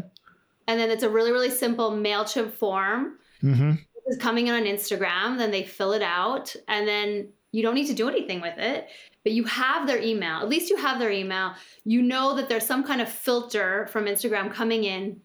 And 0.68 0.80
then 0.80 0.92
it's 0.92 1.04
a 1.04 1.10
really, 1.10 1.32
really 1.32 1.50
simple 1.50 1.92
MailChimp 1.92 2.54
form. 2.54 3.18
Mm-hmm. 3.42 3.74
Is 4.08 4.18
coming 4.18 4.48
in 4.48 4.54
on 4.54 4.64
Instagram, 4.64 5.38
then 5.38 5.52
they 5.52 5.64
fill 5.64 5.92
it 5.92 6.02
out, 6.02 6.56
and 6.70 6.88
then 6.88 7.28
you 7.52 7.62
don't 7.62 7.76
need 7.76 7.88
to 7.88 7.94
do 7.94 8.08
anything 8.08 8.40
with 8.40 8.58
it, 8.58 8.88
but 9.24 9.34
you 9.34 9.44
have 9.44 9.86
their 9.86 10.02
email. 10.02 10.38
At 10.38 10.48
least 10.48 10.70
you 10.70 10.78
have 10.78 10.98
their 10.98 11.12
email. 11.12 11.56
You 11.84 12.02
know 12.02 12.34
that 12.38 12.48
there's 12.48 12.66
some 12.66 12.86
kind 12.86 13.02
of 13.02 13.10
filter 13.10 13.86
from 13.92 14.06
Instagram 14.06 14.54
coming 14.54 14.86
in 14.86 15.20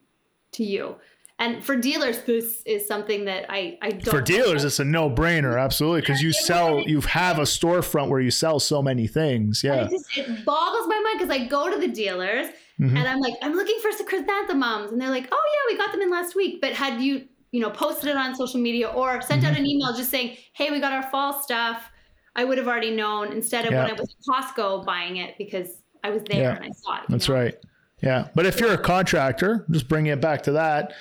to 0.53 0.65
you. 0.65 0.97
And 1.39 1.65
for 1.65 1.75
dealers, 1.75 2.23
this 2.23 2.63
is 2.67 2.87
something 2.87 3.25
that 3.25 3.47
I, 3.49 3.77
I 3.83 3.91
don't. 3.91 4.11
For 4.11 4.21
dealers, 4.21 4.65
it's 4.65 4.79
a 4.79 4.85
no 4.85 5.11
brainer, 5.11 5.61
absolutely, 5.61 6.03
because 6.03 6.23
you 6.23 6.33
sell, 6.33 6.81
you 6.81 7.01
have 7.01 7.39
a 7.39 7.43
storefront 7.43 8.11
where 8.11 8.21
you 8.21 8.31
sell 8.31 8.61
so 8.61 8.81
many 8.81 9.09
things. 9.09 9.65
Yeah. 9.65 9.87
It, 9.87 9.91
just, 9.91 10.17
it 10.17 10.45
boggles 10.45 10.87
my 10.87 11.01
mind 11.01 11.19
because 11.19 11.35
I 11.35 11.47
go 11.49 11.69
to 11.69 11.79
the 11.81 11.89
dealers 11.89 12.47
mm-hmm. 12.79 12.97
and 12.97 13.09
I'm 13.09 13.19
like, 13.19 13.35
I'm 13.43 13.55
looking 13.55 13.79
for 13.83 13.91
some 13.91 14.07
chrysanthemums. 14.07 14.93
And 14.93 15.01
they're 15.01 15.11
like, 15.11 15.29
oh, 15.33 15.45
yeah, 15.69 15.73
we 15.73 15.79
got 15.79 15.91
them 15.91 16.01
in 16.03 16.11
last 16.11 16.37
week. 16.37 16.61
But 16.61 16.75
had 16.75 17.01
you, 17.01 17.27
you 17.51 17.61
know, 17.61 17.71
posted 17.71 18.11
it 18.11 18.17
on 18.17 18.37
social 18.37 18.61
media 18.61 18.89
or 18.89 19.21
sent 19.23 19.43
mm-hmm. 19.43 19.51
out 19.51 19.59
an 19.59 19.67
email 19.67 19.93
just 19.95 20.11
saying, 20.11 20.37
hey, 20.53 20.71
we 20.71 20.79
got 20.79 20.93
our 20.93 21.11
fall 21.11 21.33
stuff, 21.43 21.91
I 22.37 22.45
would 22.45 22.59
have 22.59 22.69
already 22.69 22.93
known 22.93 23.33
instead 23.33 23.65
of 23.65 23.73
yeah. 23.73 23.83
when 23.83 23.91
I 23.97 24.01
was 24.01 24.09
at 24.09 24.55
Costco 24.55 24.87
buying 24.87 25.17
it 25.17 25.35
because 25.39 25.83
I 26.05 26.11
was 26.11 26.23
there 26.25 26.43
yeah. 26.43 26.57
and 26.57 26.65
I 26.65 26.71
saw 26.71 26.99
it. 26.99 27.03
That's 27.09 27.29
know? 27.29 27.35
right. 27.35 27.55
Yeah. 28.03 28.29
But 28.35 28.47
if 28.47 28.61
you're 28.61 28.73
a 28.73 28.79
contractor, 28.79 29.65
just 29.71 29.89
bringing 29.89 30.13
it 30.13 30.21
back 30.21 30.43
to 30.45 30.53
that, 30.53 30.93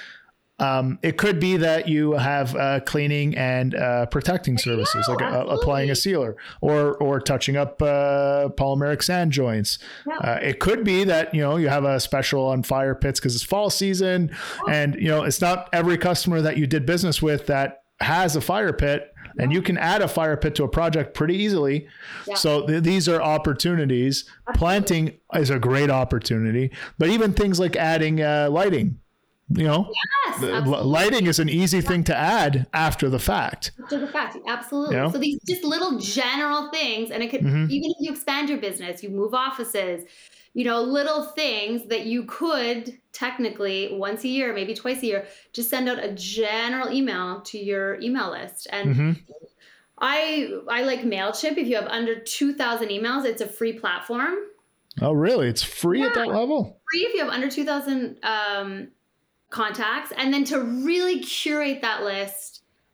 um, 0.60 1.00
it 1.02 1.18
could 1.18 1.40
be 1.40 1.58
that 1.58 1.88
you 1.88 2.14
have 2.14 2.56
uh, 2.56 2.82
cleaning 2.82 3.36
and 3.36 3.74
uh, 3.74 4.06
protecting 4.06 4.60
services, 4.60 5.08
like 5.08 5.20
uh, 5.20 5.46
applying 5.48 5.90
a 5.90 5.96
sealer 5.96 6.38
or 6.62 6.96
or 6.98 7.20
touching 7.20 7.58
up 7.58 7.82
uh, 7.82 8.50
polymeric 8.50 9.02
sand 9.02 9.32
joints. 9.32 9.80
Uh, 10.24 10.38
it 10.40 10.60
could 10.60 10.84
be 10.84 11.04
that 11.04 11.34
you 11.34 11.42
know 11.42 11.58
you 11.58 11.68
have 11.68 11.84
a 11.84 12.00
special 12.00 12.46
on 12.46 12.62
fire 12.62 12.94
pits 12.94 13.20
because 13.20 13.34
it's 13.34 13.44
fall 13.44 13.72
season, 13.72 14.30
and 14.70 14.94
you 14.96 15.08
know 15.08 15.24
it's 15.24 15.42
not 15.42 15.68
every 15.74 15.98
customer 15.98 16.42
that 16.44 16.58
you 16.58 16.68
did 16.68 16.86
business 16.86 17.24
with 17.24 17.48
that 17.48 17.82
has 18.00 18.36
a 18.36 18.42
fire 18.42 18.74
pit 18.74 19.12
and 19.38 19.52
you 19.52 19.62
can 19.62 19.78
add 19.78 20.02
a 20.02 20.08
fire 20.08 20.38
pit 20.38 20.56
to 20.56 20.64
a 20.64 20.68
project 20.68 21.14
pretty 21.14 21.36
easily. 21.36 21.88
Yeah. 22.28 22.36
So 22.36 22.66
th- 22.66 22.84
these 22.84 23.08
are 23.10 23.22
opportunities. 23.22 24.26
Planting 24.56 25.18
is 25.34 25.50
a 25.50 25.60
great 25.60 25.90
opportunity, 25.90 26.72
but 26.98 27.10
even 27.10 27.34
things 27.34 27.60
like 27.60 27.76
adding 27.76 28.22
uh, 28.22 28.50
lighting 28.52 29.00
you 29.56 29.64
know 29.64 29.92
yes, 30.40 30.66
lighting 30.66 31.28
is 31.28 31.40
an 31.40 31.50
easy 31.50 31.82
thing 31.82 32.04
to 32.04 32.16
add 32.16 32.68
after 32.74 33.10
the 33.10 33.20
fact 33.20 33.72
after 33.84 34.00
the 34.00 34.08
fact 34.08 34.38
absolutely 34.48 34.96
you 34.96 35.02
know? 35.02 35.12
so 35.12 35.18
these 35.18 35.40
just 35.48 35.64
little 35.64 35.98
general 36.00 36.70
things 36.72 37.12
and 37.12 37.22
it 37.24 37.30
could 37.30 37.42
mm-hmm. 37.42 37.70
even 37.70 37.92
if 37.92 37.98
you 38.00 38.12
expand 38.12 38.50
your 38.50 38.60
business 38.60 39.04
you 39.04 39.10
move 39.10 39.34
offices 39.34 40.06
you 40.54 40.66
know 40.66 40.82
little 40.82 41.24
things 41.24 41.88
that 41.88 42.06
you 42.06 42.24
could 42.24 42.98
technically 43.14 43.90
once 43.94 44.24
a 44.24 44.28
year 44.28 44.54
maybe 44.54 44.74
twice 44.74 45.02
a 45.04 45.06
year 45.06 45.28
just 45.54 45.70
send 45.70 45.88
out 45.88 46.04
a 46.04 46.12
general 46.14 46.92
email 46.92 47.42
to 47.42 47.58
your 47.58 48.00
email 48.02 48.32
list. 48.32 48.68
And 48.72 48.96
mm-hmm. 48.96 49.12
i 49.98 50.50
i 50.70 50.84
like 50.84 51.02
mailchimp. 51.02 51.58
If 51.58 51.68
you 51.68 51.76
have 51.76 51.88
under 51.88 52.20
2000 52.20 52.90
emails 52.90 53.26
it's 53.26 53.42
a 53.42 53.48
free 53.48 53.74
platform. 53.74 54.36
Oh 55.02 55.14
really? 55.14 55.48
It's 55.48 55.64
free 55.64 56.02
yeah. 56.02 56.08
at 56.08 56.16
that 56.16 56.28
level? 56.28 56.82
Free 56.92 57.02
if 57.02 57.14
you 57.14 57.24
have 57.24 57.30
under 57.30 57.50
2000 57.50 58.18
um, 58.24 58.90
contacts. 59.52 60.12
And 60.18 60.34
then 60.34 60.44
to 60.46 60.60
really 60.60 61.20
curate 61.20 61.82
that 61.82 62.04
list 62.04 62.51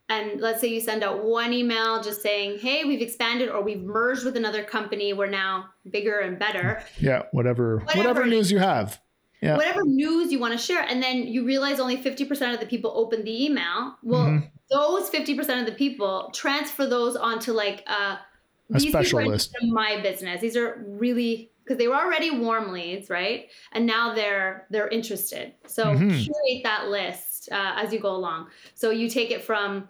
and 0.10 0.40
let's 0.40 0.62
say 0.62 0.68
you 0.68 0.80
send 0.80 1.04
out 1.04 1.24
one 1.24 1.54
email 1.54 2.02
just 2.02 2.22
saying 2.22 2.60
hey 2.60 2.84
we've 2.86 3.02
expanded 3.02 3.50
or 3.50 3.62
we've 3.62 3.82
merged 3.82 4.24
with 4.24 4.38
another 4.38 4.64
company 4.64 5.14
we're 5.14 5.28
now 5.28 5.66
bigger 5.90 6.20
and 6.20 6.40
better 6.40 6.82
yeah 7.00 7.24
whatever 7.32 7.80
whatever, 7.80 7.98
whatever 7.98 8.26
news 8.26 8.52
you 8.52 8.60
have 8.60 9.02
yeah. 9.42 9.56
whatever 9.56 9.84
news 9.84 10.32
you 10.32 10.40
want 10.40 10.52
to 10.52 10.58
share 10.58 10.82
and 10.82 11.02
then 11.02 11.28
you 11.28 11.46
realize 11.46 11.80
only 11.80 11.98
50% 11.98 12.54
of 12.54 12.60
the 12.60 12.66
people 12.66 12.92
open 12.96 13.24
the 13.24 13.46
email 13.46 13.96
well 14.02 14.26
mm-hmm. 14.26 14.46
those 14.72 15.10
50% 15.10 15.60
of 15.60 15.66
the 15.66 15.74
people 15.74 16.32
transfer 16.34 16.88
those 16.88 17.16
onto 17.16 17.52
like 17.52 17.84
uh, 17.88 18.18
a 18.74 18.80
special 18.80 19.24
list 19.26 19.56
my 19.64 20.02
business 20.02 20.42
these 20.42 20.58
are 20.58 20.84
really 20.88 21.52
because 21.68 21.78
they 21.78 21.88
were 21.90 21.96
already 21.96 22.32
warm 22.32 22.72
leads, 22.72 23.10
right? 23.10 23.50
And 23.74 23.86
now 23.86 24.16
they're 24.16 24.68
they're 24.70 24.88
interested. 24.88 25.54
So 25.66 25.88
mm-hmm. 25.88 26.10
curate 26.10 26.64
that 26.64 26.88
list 26.88 27.50
uh, 27.52 27.74
as 27.76 27.92
you 27.92 28.00
go 28.00 28.16
along. 28.16 28.48
So 28.74 28.90
you 28.90 29.10
take 29.10 29.32
it 29.32 29.44
from 29.44 29.90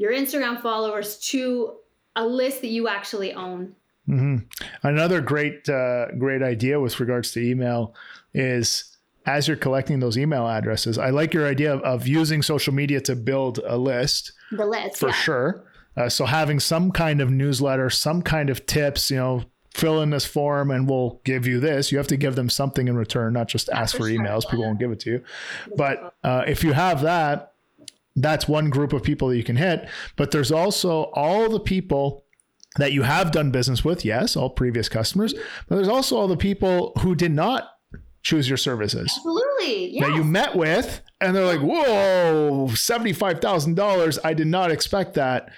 your 0.00 0.12
Instagram 0.12 0.62
followers 0.62 1.18
to 1.18 1.74
a 2.16 2.26
list 2.26 2.62
that 2.62 2.68
you 2.68 2.88
actually 2.88 3.34
own. 3.34 3.76
Mm-hmm. 4.08 4.38
Another 4.82 5.20
great 5.20 5.68
uh, 5.68 6.06
great 6.12 6.42
idea 6.42 6.80
with 6.80 6.98
regards 6.98 7.32
to 7.32 7.40
email 7.40 7.94
is 8.32 8.96
as 9.26 9.46
you're 9.46 9.58
collecting 9.58 10.00
those 10.00 10.16
email 10.16 10.48
addresses. 10.48 10.96
I 10.96 11.10
like 11.10 11.34
your 11.34 11.46
idea 11.46 11.74
of, 11.74 11.82
of 11.82 12.06
using 12.08 12.40
social 12.40 12.72
media 12.72 13.02
to 13.02 13.14
build 13.14 13.58
a 13.58 13.76
list. 13.76 14.32
The 14.50 14.64
list 14.64 14.96
for 14.96 15.10
yeah. 15.10 15.14
sure. 15.14 15.64
Uh, 15.98 16.08
so 16.08 16.24
having 16.24 16.60
some 16.60 16.92
kind 16.92 17.20
of 17.20 17.30
newsletter, 17.30 17.90
some 17.90 18.22
kind 18.22 18.48
of 18.48 18.64
tips, 18.64 19.10
you 19.10 19.18
know, 19.18 19.44
fill 19.74 20.00
in 20.00 20.08
this 20.08 20.24
form 20.24 20.70
and 20.70 20.88
we'll 20.88 21.20
give 21.24 21.46
you 21.46 21.60
this. 21.60 21.92
You 21.92 21.98
have 21.98 22.08
to 22.08 22.16
give 22.16 22.36
them 22.36 22.48
something 22.48 22.88
in 22.88 22.96
return, 22.96 23.34
not 23.34 23.48
just 23.48 23.68
ask 23.68 23.94
for, 23.94 24.04
for 24.04 24.08
emails. 24.08 24.48
People 24.48 24.64
won't 24.64 24.78
give 24.78 24.92
it 24.92 25.00
to 25.00 25.10
you. 25.10 25.24
But 25.76 26.14
uh, 26.24 26.44
if 26.46 26.64
you 26.64 26.72
have 26.72 27.02
that, 27.02 27.49
that's 28.22 28.48
one 28.48 28.70
group 28.70 28.92
of 28.92 29.02
people 29.02 29.28
that 29.28 29.36
you 29.36 29.44
can 29.44 29.56
hit. 29.56 29.88
But 30.16 30.30
there's 30.30 30.52
also 30.52 31.10
all 31.14 31.48
the 31.48 31.60
people 31.60 32.24
that 32.76 32.92
you 32.92 33.02
have 33.02 33.32
done 33.32 33.50
business 33.50 33.84
with. 33.84 34.04
Yes, 34.04 34.36
all 34.36 34.50
previous 34.50 34.88
customers. 34.88 35.34
But 35.68 35.76
there's 35.76 35.88
also 35.88 36.16
all 36.16 36.28
the 36.28 36.36
people 36.36 36.92
who 37.00 37.14
did 37.14 37.32
not 37.32 37.68
choose 38.22 38.48
your 38.48 38.58
services. 38.58 39.12
Absolutely. 39.16 39.94
Yes. 39.94 40.06
That 40.06 40.14
you 40.14 40.24
met 40.24 40.54
with 40.54 41.00
and 41.20 41.34
they're 41.34 41.46
like, 41.46 41.60
whoa, 41.60 42.68
$75,000. 42.70 44.18
I 44.24 44.34
did 44.34 44.46
not 44.46 44.70
expect 44.70 45.14
that 45.14 45.50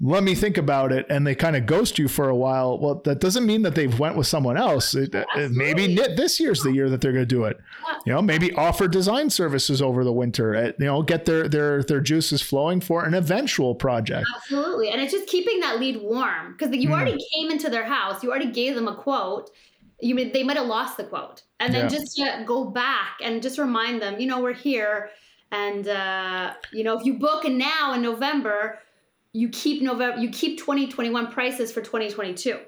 let 0.00 0.24
me 0.24 0.34
think 0.34 0.58
about 0.58 0.90
it 0.90 1.06
and 1.08 1.26
they 1.26 1.34
kind 1.34 1.54
of 1.54 1.66
ghost 1.66 1.98
you 1.98 2.08
for 2.08 2.28
a 2.28 2.34
while 2.34 2.78
well 2.80 3.00
that 3.04 3.20
doesn't 3.20 3.46
mean 3.46 3.62
that 3.62 3.74
they've 3.74 3.98
went 3.98 4.16
with 4.16 4.26
someone 4.26 4.56
else. 4.56 4.94
It, 4.94 5.14
it, 5.14 5.52
maybe 5.52 5.94
this 5.94 6.40
year's 6.40 6.62
the 6.62 6.72
year 6.72 6.90
that 6.90 7.00
they're 7.00 7.12
going 7.12 7.22
to 7.22 7.26
do 7.26 7.44
it. 7.44 7.58
You 8.04 8.12
know 8.12 8.22
maybe 8.22 8.52
offer 8.54 8.88
design 8.88 9.30
services 9.30 9.80
over 9.80 10.04
the 10.04 10.12
winter 10.12 10.54
uh, 10.54 10.72
you 10.78 10.86
know 10.86 11.02
get 11.02 11.24
their 11.26 11.48
their 11.48 11.82
their 11.82 12.00
juices 12.00 12.42
flowing 12.42 12.80
for 12.80 13.04
an 13.04 13.14
eventual 13.14 13.74
project. 13.74 14.26
Absolutely 14.36 14.90
and 14.90 15.00
it's 15.00 15.12
just 15.12 15.28
keeping 15.28 15.60
that 15.60 15.78
lead 15.78 16.02
warm 16.02 16.52
because 16.52 16.74
you 16.74 16.88
mm. 16.88 16.92
already 16.92 17.18
came 17.34 17.50
into 17.50 17.70
their 17.70 17.84
house 17.84 18.22
you 18.22 18.30
already 18.30 18.50
gave 18.50 18.74
them 18.74 18.88
a 18.88 18.96
quote 18.96 19.50
you 20.00 20.30
they 20.30 20.42
might 20.42 20.56
have 20.56 20.66
lost 20.66 20.96
the 20.96 21.04
quote 21.04 21.42
and 21.60 21.72
then 21.72 21.82
yeah. 21.82 21.88
just 21.88 22.20
uh, 22.20 22.42
go 22.44 22.64
back 22.64 23.18
and 23.22 23.42
just 23.42 23.58
remind 23.58 24.02
them 24.02 24.18
you 24.18 24.26
know 24.26 24.40
we're 24.40 24.52
here 24.52 25.10
and 25.50 25.88
uh, 25.88 26.52
you 26.72 26.84
know 26.84 26.98
if 26.98 27.06
you 27.06 27.14
book 27.14 27.44
now 27.44 27.94
in 27.94 28.02
november 28.02 28.78
you 29.34 29.48
keep 29.48 29.82
November, 29.82 30.18
you 30.18 30.30
keep 30.30 30.58
2021 30.58 31.30
prices 31.30 31.70
for 31.70 31.82
2022. 31.82 32.58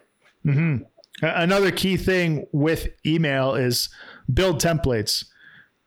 Mm-hmm. 0.44 0.76
Another 1.22 1.70
key 1.70 1.96
thing 1.96 2.46
with 2.52 2.88
email 3.06 3.54
is 3.54 3.88
build 4.32 4.60
templates. 4.60 5.24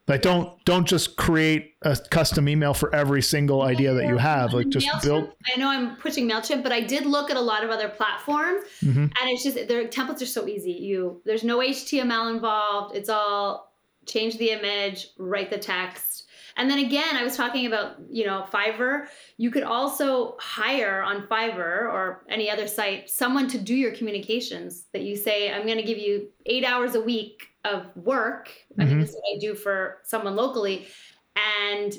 Like 0.07 0.23
don't 0.23 0.63
don't 0.65 0.87
just 0.87 1.17
create 1.17 1.75
a 1.83 1.95
custom 2.09 2.49
email 2.49 2.73
for 2.73 2.93
every 2.95 3.21
single 3.21 3.61
idea 3.61 3.93
that 3.93 4.07
you 4.07 4.17
have. 4.17 4.53
Like 4.53 4.69
just 4.69 4.87
MailChimp, 4.87 5.03
build. 5.03 5.33
I 5.53 5.59
know 5.59 5.69
I'm 5.69 5.97
pushing 5.97 6.27
Mailchimp, 6.27 6.63
but 6.63 6.71
I 6.71 6.81
did 6.81 7.05
look 7.05 7.29
at 7.29 7.37
a 7.37 7.41
lot 7.41 7.63
of 7.63 7.69
other 7.69 7.89
platforms, 7.89 8.63
mm-hmm. 8.81 9.03
and 9.03 9.13
it's 9.25 9.43
just 9.43 9.67
their 9.67 9.87
templates 9.87 10.23
are 10.23 10.25
so 10.25 10.47
easy. 10.47 10.71
You 10.71 11.21
there's 11.25 11.43
no 11.43 11.59
HTML 11.59 12.33
involved. 12.33 12.95
It's 12.95 13.09
all 13.09 13.71
change 14.07 14.39
the 14.39 14.49
image, 14.49 15.09
write 15.19 15.51
the 15.51 15.59
text, 15.59 16.25
and 16.59 16.69
then 16.69 16.79
again, 16.79 17.15
I 17.15 17.23
was 17.23 17.37
talking 17.37 17.65
about, 17.65 17.95
you 18.11 18.25
know, 18.25 18.45
Fiverr. 18.51 19.07
You 19.37 19.49
could 19.49 19.63
also 19.63 20.35
hire 20.41 21.01
on 21.01 21.25
Fiverr 21.27 21.85
or 21.85 22.25
any 22.27 22.51
other 22.51 22.67
site 22.67 23.09
someone 23.09 23.47
to 23.47 23.57
do 23.57 23.73
your 23.73 23.93
communications 23.93 24.87
that 24.91 25.03
you 25.03 25.15
say, 25.15 25.53
I'm 25.53 25.65
going 25.65 25.77
to 25.77 25.83
give 25.83 25.97
you 25.97 26.27
eight 26.45 26.65
hours 26.65 26.95
a 26.95 27.01
week 27.01 27.47
of 27.63 27.85
work. 27.95 28.49
Mm-hmm. 28.73 28.81
I 28.81 28.85
think 28.87 28.99
this 28.99 29.11
is 29.11 29.15
what 29.15 29.37
I 29.37 29.39
do 29.39 29.55
for 29.55 29.99
someone 30.03 30.35
locally. 30.35 30.85
And 31.63 31.93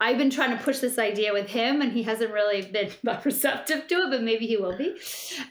I've 0.00 0.16
been 0.16 0.30
trying 0.30 0.56
to 0.56 0.62
push 0.62 0.78
this 0.78 0.96
idea 0.96 1.32
with 1.32 1.48
him, 1.48 1.80
and 1.80 1.92
he 1.92 2.04
hasn't 2.04 2.32
really 2.32 2.62
been 2.62 2.90
that 3.02 3.24
receptive 3.24 3.88
to 3.88 3.94
it, 3.96 4.10
but 4.10 4.22
maybe 4.22 4.46
he 4.46 4.56
will 4.56 4.76
be 4.76 4.96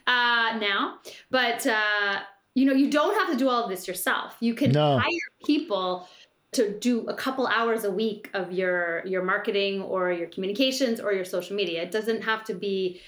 uh, 0.08 0.58
now. 0.58 1.00
But 1.30 1.68
uh, 1.68 2.20
you 2.56 2.66
know, 2.66 2.74
you 2.74 2.90
don't 2.90 3.16
have 3.16 3.30
to 3.30 3.36
do 3.36 3.50
all 3.50 3.64
of 3.64 3.70
this 3.70 3.88
yourself. 3.88 4.38
You 4.40 4.54
can 4.54 4.72
no. 4.72 5.00
hire 5.00 5.10
people 5.46 6.08
to 6.54 6.78
do 6.80 7.08
a 7.08 7.14
couple 7.14 7.48
hours 7.48 7.84
a 7.84 7.92
week 7.92 8.30
of 8.34 8.52
your 8.52 9.06
your 9.06 9.24
marketing 9.24 9.82
or 9.82 10.12
your 10.12 10.28
communications 10.28 11.00
or 11.00 11.14
your 11.14 11.26
social 11.26 11.56
media. 11.56 11.84
It 11.84 11.92
doesn't 11.92 12.22
have 12.24 12.44
to 12.46 12.54
be 12.54 13.02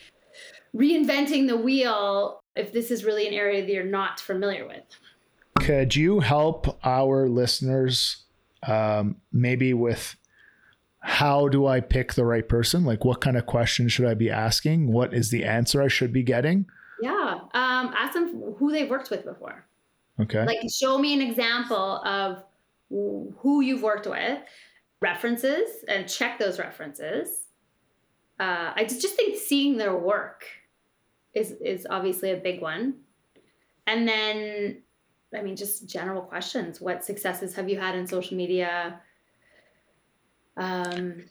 reinventing 0.76 1.48
the 1.48 1.58
wheel 1.58 2.40
if 2.56 2.72
this 2.72 2.92
is 2.92 3.04
really 3.04 3.28
an 3.28 3.34
area 3.34 3.62
that 3.62 3.72
you're 3.72 3.84
not 3.84 4.20
familiar 4.20 4.68
with. 4.68 4.84
Could 5.60 5.96
you 5.96 6.20
help 6.20 6.78
our 6.86 7.28
listeners 7.28 8.24
um, 8.68 9.18
maybe 9.32 9.74
with 9.74 10.16
how 11.00 11.48
do 11.48 11.68
I 11.68 11.80
pick 11.82 12.14
the 12.14 12.26
right 12.26 12.48
person? 12.48 12.84
Like, 12.84 13.06
what 13.06 13.22
kind 13.22 13.38
of 13.38 13.46
questions 13.46 13.94
should 13.94 14.08
I 14.08 14.16
be 14.16 14.30
asking? 14.30 14.92
What 14.92 15.14
is 15.14 15.30
the 15.30 15.44
answer 15.46 15.82
I 15.82 15.88
should 15.88 16.12
be 16.12 16.24
getting? 16.24 16.66
Yeah, 17.02 17.40
um, 17.54 17.94
ask 17.96 18.14
them 18.14 18.56
who 18.58 18.72
they've 18.72 18.90
worked 18.90 19.12
with 19.12 19.24
before. 19.24 19.66
Okay. 20.20 20.46
Like, 20.46 20.60
show 20.72 20.98
me 20.98 21.14
an 21.14 21.22
example 21.22 22.02
of 22.06 22.44
who 22.90 23.62
you've 23.62 23.82
worked 23.82 24.08
with, 24.08 24.40
references, 25.02 25.70
and 25.88 26.08
check 26.08 26.40
those 26.40 26.60
references. 26.60 27.44
Uh, 28.40 28.74
I 28.76 28.84
just 28.84 29.16
think 29.16 29.38
seeing 29.38 29.78
their 29.78 29.96
work 29.96 30.46
is 31.34 31.52
is 31.64 31.88
obviously 31.90 32.32
a 32.32 32.38
big 32.38 32.62
one, 32.62 32.96
and 33.88 34.08
then 34.08 34.82
I 35.36 35.42
mean, 35.42 35.56
just 35.56 35.88
general 35.88 36.22
questions. 36.22 36.80
What 36.80 37.04
successes 37.04 37.56
have 37.56 37.70
you 37.70 37.80
had 37.80 37.96
in 37.96 38.08
social 38.08 38.38
media? 38.38 39.00
Um, 40.58 41.26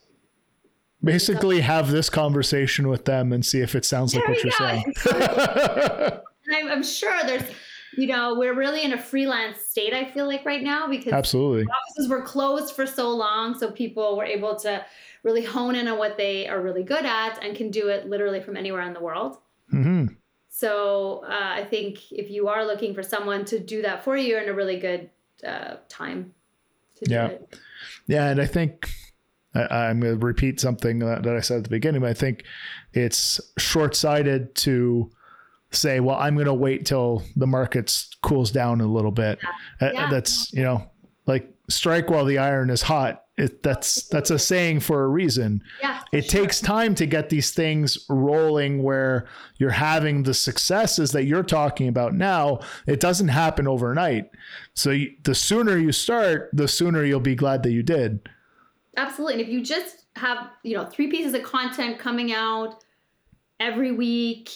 Basically, 1.02 1.60
have 1.60 1.90
this 1.90 2.08
conversation 2.08 2.88
with 2.88 3.04
them 3.04 3.32
and 3.32 3.44
see 3.44 3.60
if 3.60 3.74
it 3.74 3.84
sounds 3.84 4.14
like 4.14 4.26
what 4.26 4.42
you're 4.42 4.52
go. 4.58 4.64
saying. 4.66 4.94
I'm, 6.54 6.68
I'm 6.68 6.82
sure 6.82 7.14
there's, 7.24 7.44
you 7.96 8.06
know, 8.06 8.34
we're 8.36 8.54
really 8.54 8.82
in 8.82 8.92
a 8.92 8.98
freelance 8.98 9.60
state. 9.60 9.92
I 9.92 10.10
feel 10.10 10.26
like 10.26 10.44
right 10.44 10.62
now 10.62 10.88
because 10.88 11.12
absolutely 11.12 11.64
offices 11.64 12.08
were 12.08 12.22
closed 12.22 12.74
for 12.74 12.86
so 12.86 13.10
long, 13.10 13.58
so 13.58 13.70
people 13.70 14.16
were 14.16 14.24
able 14.24 14.56
to 14.60 14.84
really 15.22 15.44
hone 15.44 15.74
in 15.74 15.88
on 15.88 15.98
what 15.98 16.16
they 16.16 16.46
are 16.46 16.60
really 16.60 16.82
good 16.82 17.04
at 17.04 17.42
and 17.42 17.56
can 17.56 17.70
do 17.70 17.88
it 17.88 18.08
literally 18.08 18.40
from 18.40 18.56
anywhere 18.56 18.82
in 18.82 18.92
the 18.92 19.00
world. 19.00 19.38
Mm-hmm. 19.72 20.06
So 20.48 21.24
uh, 21.26 21.54
I 21.54 21.64
think 21.64 22.12
if 22.12 22.30
you 22.30 22.46
are 22.48 22.64
looking 22.64 22.94
for 22.94 23.02
someone 23.02 23.44
to 23.46 23.58
do 23.58 23.82
that 23.82 24.04
for 24.04 24.16
you, 24.16 24.28
you're 24.28 24.40
in 24.40 24.48
a 24.48 24.54
really 24.54 24.78
good 24.78 25.10
uh, 25.44 25.76
time 25.88 26.32
to 26.96 27.10
yeah. 27.10 27.28
do 27.28 27.34
it. 27.34 27.58
Yeah, 28.06 28.28
and 28.28 28.40
I 28.40 28.46
think 28.46 28.88
I, 29.54 29.86
am 29.86 30.00
going 30.00 30.18
to 30.18 30.26
repeat 30.26 30.60
something 30.60 30.98
that, 31.00 31.22
that 31.24 31.36
I 31.36 31.40
said 31.40 31.58
at 31.58 31.64
the 31.64 31.70
beginning. 31.70 32.02
But 32.02 32.10
I 32.10 32.14
think 32.14 32.44
it's 32.92 33.40
short-sighted 33.58 34.54
to 34.56 35.10
say, 35.74 36.00
"Well, 36.00 36.16
I'm 36.16 36.34
going 36.34 36.46
to 36.46 36.54
wait 36.54 36.86
till 36.86 37.22
the 37.36 37.46
markets 37.46 38.10
cools 38.22 38.50
down 38.50 38.80
a 38.80 38.86
little 38.86 39.10
bit." 39.10 39.38
Yeah. 39.42 39.88
Uh, 39.88 39.92
yeah. 39.92 40.10
That's 40.10 40.52
you 40.52 40.62
know, 40.62 40.90
like 41.26 41.52
strike 41.68 42.10
while 42.10 42.24
the 42.24 42.38
iron 42.38 42.70
is 42.70 42.82
hot 42.82 43.24
it, 43.36 43.64
that's 43.64 44.06
that's 44.08 44.30
a 44.30 44.38
saying 44.38 44.80
for 44.80 45.02
a 45.02 45.08
reason. 45.08 45.62
Yeah, 45.82 46.02
it 46.12 46.30
sure. 46.30 46.42
takes 46.42 46.60
time 46.60 46.94
to 46.94 47.06
get 47.06 47.30
these 47.30 47.50
things 47.50 48.06
rolling 48.08 48.82
where 48.82 49.26
you're 49.58 49.70
having 49.70 50.22
the 50.22 50.34
successes 50.34 51.10
that 51.12 51.24
you're 51.24 51.42
talking 51.42 51.88
about 51.88 52.14
now. 52.14 52.60
It 52.86 53.00
doesn't 53.00 53.28
happen 53.28 53.66
overnight. 53.66 54.30
So 54.74 54.90
you, 54.90 55.14
the 55.24 55.34
sooner 55.34 55.76
you 55.76 55.90
start, 55.90 56.50
the 56.52 56.68
sooner 56.68 57.04
you'll 57.04 57.18
be 57.18 57.34
glad 57.34 57.64
that 57.64 57.72
you 57.72 57.82
did. 57.82 58.28
Absolutely. 58.96 59.34
And 59.34 59.42
if 59.42 59.48
you 59.48 59.64
just 59.64 60.04
have, 60.14 60.50
you 60.62 60.76
know, 60.76 60.86
three 60.86 61.08
pieces 61.08 61.34
of 61.34 61.42
content 61.42 61.98
coming 61.98 62.32
out 62.32 62.84
every 63.58 63.90
week, 63.90 64.50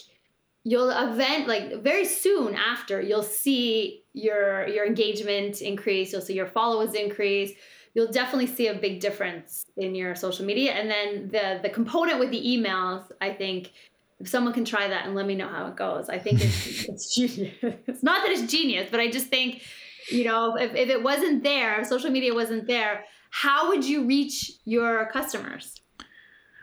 you'll 0.71 0.91
event 0.91 1.49
like 1.49 1.83
very 1.83 2.05
soon 2.05 2.55
after 2.55 3.01
you'll 3.01 3.31
see 3.43 4.03
your 4.13 4.67
your 4.69 4.85
engagement 4.87 5.63
increase, 5.63 6.13
you'll 6.13 6.29
see 6.29 6.35
your 6.35 6.51
followers 6.59 6.95
increase 6.95 7.53
you'll 7.95 8.13
definitely 8.13 8.47
see 8.47 8.69
a 8.69 8.75
big 8.75 9.01
difference 9.01 9.65
in 9.77 9.93
your 9.93 10.15
social 10.15 10.45
media. 10.45 10.71
And 10.73 10.89
then 10.89 11.29
the 11.29 11.59
the 11.63 11.69
component 11.69 12.21
with 12.21 12.31
the 12.31 12.41
emails, 12.41 13.11
I 13.21 13.31
think 13.33 13.73
if 14.21 14.29
someone 14.29 14.53
can 14.53 14.65
try 14.65 14.87
that 14.87 15.05
and 15.05 15.17
let 15.17 15.27
me 15.27 15.35
know 15.35 15.49
how 15.49 15.67
it 15.67 15.77
goes, 15.77 16.09
I 16.09 16.19
think 16.19 16.41
it's, 16.41 16.85
it's 16.89 17.15
genius. 17.15 17.55
It's 17.89 18.03
not 18.05 18.23
that 18.23 18.31
it's 18.31 18.51
genius, 18.51 18.89
but 18.91 19.01
I 19.01 19.11
just 19.11 19.27
think, 19.27 19.63
you 20.11 20.25
know, 20.25 20.57
if, 20.57 20.75
if 20.75 20.89
it 20.89 21.03
wasn't 21.03 21.43
there, 21.43 21.81
if 21.81 21.89
social 21.89 22.11
media 22.11 22.33
wasn't 22.35 22.69
there, 22.69 23.05
how 23.31 23.69
would 23.69 23.85
you 23.85 24.05
reach 24.05 24.53
your 24.65 25.09
customers? 25.13 25.81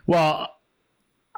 Well, 0.08 0.55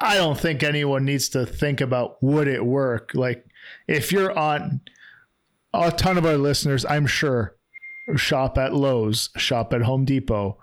I 0.00 0.14
don't 0.14 0.38
think 0.38 0.62
anyone 0.62 1.04
needs 1.04 1.28
to 1.30 1.44
think 1.44 1.80
about 1.80 2.22
would 2.22 2.48
it 2.48 2.64
work. 2.64 3.12
Like 3.14 3.44
if 3.86 4.12
you're 4.12 4.36
on 4.36 4.80
a 5.74 5.90
ton 5.90 6.18
of 6.18 6.26
our 6.26 6.36
listeners, 6.36 6.84
I'm 6.84 7.06
sure 7.06 7.56
shop 8.16 8.56
at 8.56 8.74
Lowe's, 8.74 9.30
shop 9.36 9.72
at 9.74 9.82
Home 9.82 10.04
Depot. 10.04 10.58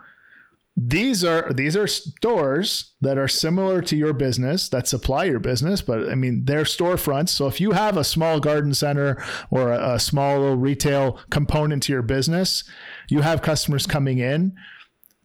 These 0.77 1.23
are 1.23 1.53
these 1.53 1.77
are 1.77 1.88
stores 1.88 2.95
that 2.99 3.17
are 3.17 3.29
similar 3.29 3.81
to 3.83 3.95
your 3.95 4.11
business 4.11 4.67
that 4.69 4.89
supply 4.89 5.23
your 5.23 5.39
business, 5.39 5.81
but 5.81 6.09
I 6.09 6.15
mean 6.15 6.43
they're 6.43 6.63
storefronts. 6.63 7.29
So 7.29 7.47
if 7.47 7.61
you 7.61 7.71
have 7.71 7.95
a 7.95 8.03
small 8.03 8.41
garden 8.41 8.73
center 8.73 9.23
or 9.49 9.71
a, 9.71 9.93
a 9.95 9.99
small 9.99 10.55
retail 10.55 11.19
component 11.29 11.83
to 11.83 11.93
your 11.93 12.01
business, 12.01 12.65
you 13.07 13.21
have 13.21 13.41
customers 13.41 13.88
coming 13.88 14.17
in 14.19 14.53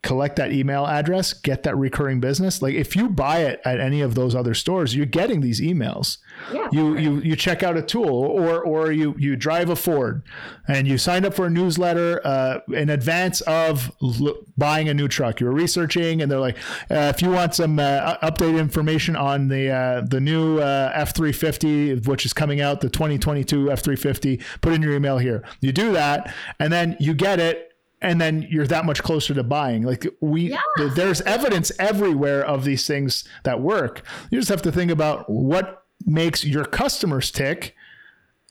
collect 0.02 0.36
that 0.36 0.50
email 0.52 0.86
address, 0.86 1.32
get 1.32 1.62
that 1.64 1.76
recurring 1.76 2.20
business. 2.20 2.62
Like 2.62 2.74
if 2.74 2.96
you 2.96 3.08
buy 3.08 3.40
it 3.40 3.60
at 3.64 3.80
any 3.80 4.00
of 4.00 4.14
those 4.14 4.34
other 4.34 4.54
stores, 4.54 4.94
you're 4.94 5.06
getting 5.06 5.40
these 5.40 5.60
emails. 5.60 6.18
Yeah. 6.52 6.68
You 6.72 6.96
you 6.96 7.20
you 7.20 7.36
check 7.36 7.62
out 7.62 7.76
a 7.76 7.82
tool 7.82 8.08
or 8.08 8.62
or 8.62 8.92
you 8.92 9.14
you 9.18 9.36
drive 9.36 9.68
a 9.68 9.76
Ford 9.76 10.22
and 10.66 10.88
you 10.88 10.96
signed 10.96 11.26
up 11.26 11.34
for 11.34 11.46
a 11.46 11.50
newsletter 11.50 12.20
uh, 12.24 12.60
in 12.72 12.88
advance 12.88 13.42
of 13.42 13.92
l- 14.02 14.36
buying 14.56 14.88
a 14.88 14.94
new 14.94 15.06
truck. 15.06 15.38
You're 15.38 15.52
researching 15.52 16.22
and 16.22 16.30
they're 16.30 16.40
like, 16.40 16.56
uh, 16.90 17.12
if 17.14 17.20
you 17.20 17.30
want 17.30 17.54
some 17.54 17.78
uh, 17.78 18.16
updated 18.22 18.58
information 18.58 19.16
on 19.16 19.48
the 19.48 19.68
uh, 19.70 20.00
the 20.00 20.20
new 20.20 20.60
uh, 20.60 21.04
F350 21.04 22.06
which 22.06 22.24
is 22.24 22.32
coming 22.32 22.60
out, 22.60 22.80
the 22.80 22.88
2022 22.88 23.66
F350, 23.66 24.42
put 24.62 24.72
in 24.72 24.80
your 24.82 24.94
email 24.94 25.18
here. 25.18 25.42
You 25.60 25.72
do 25.72 25.92
that 25.92 26.32
and 26.58 26.72
then 26.72 26.96
you 27.00 27.12
get 27.12 27.38
it 27.38 27.69
and 28.02 28.20
then 28.20 28.46
you're 28.48 28.66
that 28.66 28.84
much 28.84 29.02
closer 29.02 29.34
to 29.34 29.42
buying. 29.42 29.82
Like 29.82 30.06
we, 30.20 30.50
yeah. 30.50 30.60
there's 30.94 31.20
evidence 31.22 31.70
everywhere 31.78 32.44
of 32.44 32.64
these 32.64 32.86
things 32.86 33.24
that 33.44 33.60
work. 33.60 34.02
You 34.30 34.38
just 34.38 34.48
have 34.48 34.62
to 34.62 34.72
think 34.72 34.90
about 34.90 35.28
what 35.28 35.84
makes 36.06 36.44
your 36.44 36.64
customers 36.64 37.30
tick, 37.30 37.74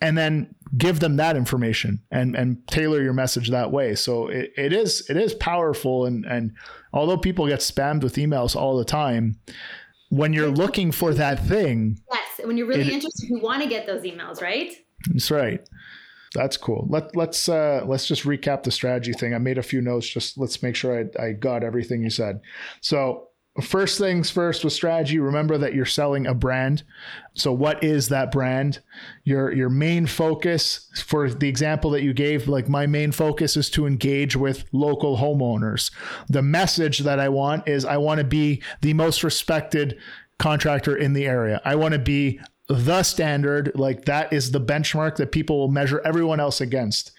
and 0.02 0.18
then 0.18 0.56
give 0.78 1.00
them 1.00 1.18
that 1.18 1.36
information 1.36 2.02
and 2.12 2.36
and 2.36 2.66
tailor 2.68 3.02
your 3.02 3.14
message 3.14 3.50
that 3.50 3.72
way. 3.72 3.96
So 3.96 4.28
it, 4.28 4.54
it 4.56 4.72
is 4.72 5.10
it 5.10 5.18
is 5.18 5.34
powerful, 5.34 6.06
and 6.06 6.26
and 6.26 6.54
although 6.94 7.18
people 7.18 7.48
get 7.48 7.60
spammed 7.60 8.04
with 8.04 8.16
emails 8.16 8.56
all 8.56 8.78
the 8.78 8.86
time. 8.86 9.40
When 10.12 10.34
you're 10.34 10.50
looking 10.50 10.92
for 10.92 11.14
that 11.14 11.46
thing, 11.46 12.00
yes. 12.12 12.40
When 12.44 12.58
you're 12.58 12.66
really 12.66 12.88
it, 12.88 12.94
interested, 12.94 13.30
you 13.30 13.40
want 13.40 13.62
to 13.62 13.70
get 13.70 13.86
those 13.86 14.02
emails, 14.02 14.42
right? 14.42 14.74
That's 15.08 15.30
right. 15.30 15.64
That's 16.36 16.58
cool. 16.58 16.86
Let 16.90 17.16
let's 17.16 17.50
uh, 17.50 17.84
let's 17.86 18.08
just 18.08 18.24
recap 18.24 18.64
the 18.64 18.72
strategy 18.72 19.14
thing. 19.14 19.34
I 19.34 19.40
made 19.40 19.58
a 19.58 19.64
few 19.64 19.82
notes. 19.82 20.08
Just 20.08 20.38
let's 20.38 20.62
make 20.62 20.76
sure 20.76 21.00
I, 21.00 21.24
I 21.24 21.32
got 21.32 21.64
everything 21.64 22.04
you 22.04 22.10
said. 22.10 22.42
So 22.82 23.30
first 23.62 23.98
things 23.98 24.30
first 24.30 24.64
with 24.64 24.74
strategy. 24.74 25.20
Remember 25.20 25.58
that 25.58 25.74
you're 25.74 25.86
selling 25.86 26.28
a 26.28 26.34
brand. 26.34 26.84
So 27.34 27.52
what 27.52 27.84
is 27.84 28.10
that 28.10 28.32
brand? 28.32 28.80
Your 29.24 29.52
your 29.52 29.70
main 29.70 30.06
focus 30.06 30.90
for 31.06 31.30
the 31.30 31.50
example 31.50 31.92
that 31.92 32.04
you 32.04 32.14
gave. 32.14 32.48
Like 32.48 32.70
my 32.70 32.86
main 32.86 33.12
focus 33.12 33.58
is 33.58 33.70
to 33.72 33.88
engage 33.88 34.36
with 34.36 34.66
local 34.72 35.18
homeowners. 35.18 35.92
The 36.30 36.42
message 36.42 37.00
that 37.00 37.20
I 37.20 37.30
want 37.30 37.68
is 37.68 37.86
I 37.86 37.98
want 37.98 38.20
to 38.20 38.24
be 38.24 38.62
the 38.82 38.94
most 38.94 39.24
respected 39.24 39.98
contractor 40.38 40.96
in 40.96 41.14
the 41.14 41.26
area. 41.26 41.62
I 41.66 41.76
want 41.76 41.94
to 41.94 42.00
be 42.00 42.40
the 42.70 43.02
standard, 43.02 43.72
like 43.76 44.06
that 44.06 44.32
is 44.32 44.52
the 44.52 44.62
benchmark 44.62 45.18
that 45.18 45.32
people 45.32 45.58
will 45.58 45.68
measure 45.68 46.02
everyone 46.06 46.40
else 46.40 46.62
against. 46.62 47.12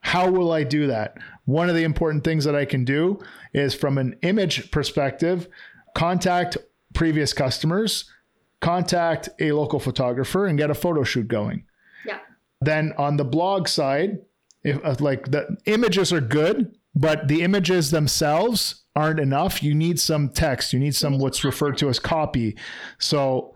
How 0.00 0.30
will 0.30 0.52
I 0.52 0.62
do 0.62 0.86
that? 0.86 1.16
One 1.46 1.70
of 1.70 1.74
the 1.74 1.84
important 1.84 2.22
things 2.22 2.44
that 2.44 2.54
I 2.54 2.66
can 2.66 2.84
do 2.84 3.18
is 3.54 3.74
from 3.74 3.96
an 3.96 4.16
image 4.22 4.70
perspective, 4.70 5.48
contact 5.94 6.58
previous 6.92 7.32
customers, 7.32 8.10
contact 8.60 9.30
a 9.40 9.52
local 9.52 9.80
photographer 9.80 10.46
and 10.46 10.58
get 10.58 10.70
a 10.70 10.74
photo 10.74 11.02
shoot 11.02 11.28
going. 11.28 11.64
Yeah. 12.06 12.18
Then 12.60 12.92
on 12.98 13.16
the 13.16 13.24
blog 13.24 13.68
side, 13.68 14.18
if 14.62 14.84
uh, 14.84 14.96
like 15.00 15.30
the 15.30 15.56
images 15.64 16.12
are 16.12 16.20
good, 16.20 16.76
but 16.94 17.28
the 17.28 17.42
images 17.42 17.90
themselves 17.90 18.84
aren't 18.96 19.20
enough. 19.20 19.62
You 19.62 19.74
need 19.74 19.98
some 19.98 20.28
text. 20.28 20.72
You 20.72 20.78
need 20.78 20.94
some 20.94 21.18
what's 21.18 21.44
referred 21.44 21.76
to 21.78 21.88
as 21.88 21.98
copy. 21.98 22.56
So 22.98 23.53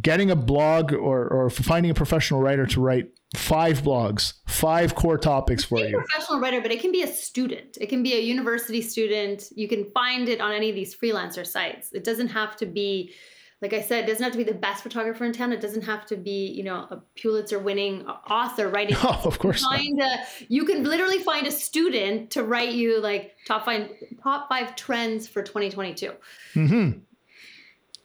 getting 0.00 0.30
a 0.30 0.36
blog 0.36 0.92
or, 0.92 1.28
or 1.28 1.50
finding 1.50 1.90
a 1.90 1.94
professional 1.94 2.40
writer 2.40 2.66
to 2.66 2.80
write 2.80 3.10
five 3.36 3.82
blogs, 3.82 4.34
five 4.46 4.94
core 4.94 5.18
topics 5.18 5.64
for 5.64 5.78
you. 5.78 5.96
professional 5.96 6.40
writer, 6.40 6.60
but 6.60 6.70
it 6.70 6.80
can 6.80 6.92
be 6.92 7.02
a 7.02 7.06
student. 7.06 7.78
It 7.80 7.88
can 7.88 8.02
be 8.02 8.14
a 8.14 8.20
university 8.20 8.82
student. 8.82 9.44
You 9.54 9.68
can 9.68 9.90
find 9.92 10.28
it 10.28 10.40
on 10.40 10.52
any 10.52 10.68
of 10.70 10.74
these 10.74 10.96
freelancer 10.96 11.46
sites. 11.46 11.92
It 11.92 12.04
doesn't 12.04 12.28
have 12.28 12.56
to 12.56 12.66
be, 12.66 13.12
like 13.60 13.72
I 13.72 13.80
said, 13.80 14.04
it 14.04 14.06
doesn't 14.06 14.22
have 14.22 14.32
to 14.32 14.38
be 14.38 14.44
the 14.44 14.54
best 14.54 14.82
photographer 14.82 15.24
in 15.24 15.32
town. 15.32 15.52
It 15.52 15.60
doesn't 15.60 15.82
have 15.82 16.04
to 16.06 16.16
be, 16.16 16.46
you 16.46 16.64
know, 16.64 16.86
a 16.90 17.02
Pulitzer 17.16 17.58
winning 17.58 18.06
author 18.06 18.68
writing. 18.68 18.96
Oh, 19.02 19.22
of 19.24 19.38
course. 19.38 19.64
Find 19.64 20.00
a, 20.00 20.24
you 20.48 20.64
can 20.64 20.84
literally 20.84 21.18
find 21.18 21.46
a 21.46 21.52
student 21.52 22.30
to 22.32 22.42
write 22.42 22.72
you 22.72 23.00
like 23.00 23.36
top 23.46 23.64
five 23.64 23.90
top 24.22 24.48
five 24.48 24.76
trends 24.76 25.28
for 25.28 25.42
2022. 25.42 26.12
Mm-hmm. 26.54 26.98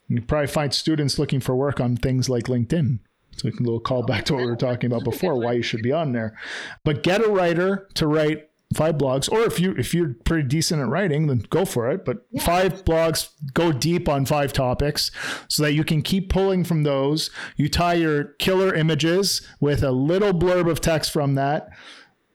You 0.07 0.21
probably 0.21 0.47
find 0.47 0.73
students 0.73 1.19
looking 1.19 1.39
for 1.39 1.55
work 1.55 1.79
on 1.79 1.97
things 1.97 2.29
like 2.29 2.45
LinkedIn. 2.45 2.99
So 3.35 3.49
a 3.49 3.51
little 3.51 3.79
call 3.79 4.03
back 4.03 4.25
to 4.25 4.33
what 4.33 4.41
we 4.41 4.49
were 4.49 4.55
talking 4.55 4.91
about 4.91 5.03
before, 5.03 5.35
why 5.35 5.53
you 5.53 5.61
should 5.61 5.83
be 5.83 5.91
on 5.91 6.11
there. 6.11 6.35
But 6.83 7.03
get 7.03 7.23
a 7.23 7.29
writer 7.29 7.87
to 7.93 8.07
write 8.07 8.49
five 8.73 8.95
blogs, 8.95 9.31
or 9.31 9.41
if 9.41 9.59
you 9.59 9.73
if 9.77 9.93
you're 9.93 10.15
pretty 10.25 10.47
decent 10.47 10.81
at 10.81 10.87
writing, 10.87 11.27
then 11.27 11.45
go 11.49 11.63
for 11.63 11.89
it. 11.91 12.03
But 12.03 12.25
yeah. 12.31 12.43
five 12.43 12.83
blogs, 12.83 13.29
go 13.53 13.71
deep 13.71 14.09
on 14.09 14.25
five 14.25 14.53
topics, 14.53 15.11
so 15.47 15.63
that 15.63 15.73
you 15.73 15.83
can 15.83 16.01
keep 16.01 16.29
pulling 16.29 16.63
from 16.63 16.83
those. 16.83 17.29
You 17.55 17.69
tie 17.69 17.93
your 17.93 18.23
killer 18.39 18.73
images 18.73 19.47
with 19.59 19.83
a 19.83 19.91
little 19.91 20.33
blurb 20.33 20.69
of 20.69 20.81
text 20.81 21.11
from 21.11 21.35
that. 21.35 21.69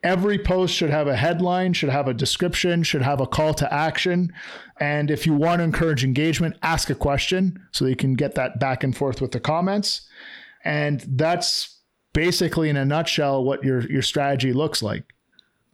Every 0.03 0.38
post 0.38 0.74
should 0.74 0.90
have 0.90 1.07
a 1.07 1.14
headline, 1.14 1.72
should 1.74 1.88
have 1.88 2.09
a 2.09 2.14
description, 2.14 2.82
should 2.82 3.03
have 3.03 3.20
a 3.20 3.26
call 3.26 3.55
to 3.55 3.72
action. 3.72 4.32
And 4.80 5.11
if 5.11 5.26
you 5.26 5.34
want 5.34 5.61
to 5.61 5.64
encourage 5.64 6.05
engagement, 6.05 6.57
ask 6.62 6.90
a 6.90 6.94
question 6.94 7.61
so 7.70 7.86
you 7.86 7.94
can 7.94 8.14
get 8.14 8.34
that 8.34 8.59
back 8.59 8.82
and 8.82 8.96
forth 8.96 9.20
with 9.20 9.30
the 9.30 9.38
comments. 9.38 10.09
And 10.64 11.05
that's 11.07 11.78
basically 12.12 12.68
in 12.68 12.76
a 12.76 12.84
nutshell 12.84 13.44
what 13.44 13.62
your 13.62 13.80
your 13.90 14.03
strategy 14.03 14.53
looks 14.53 14.82
like. 14.82 15.05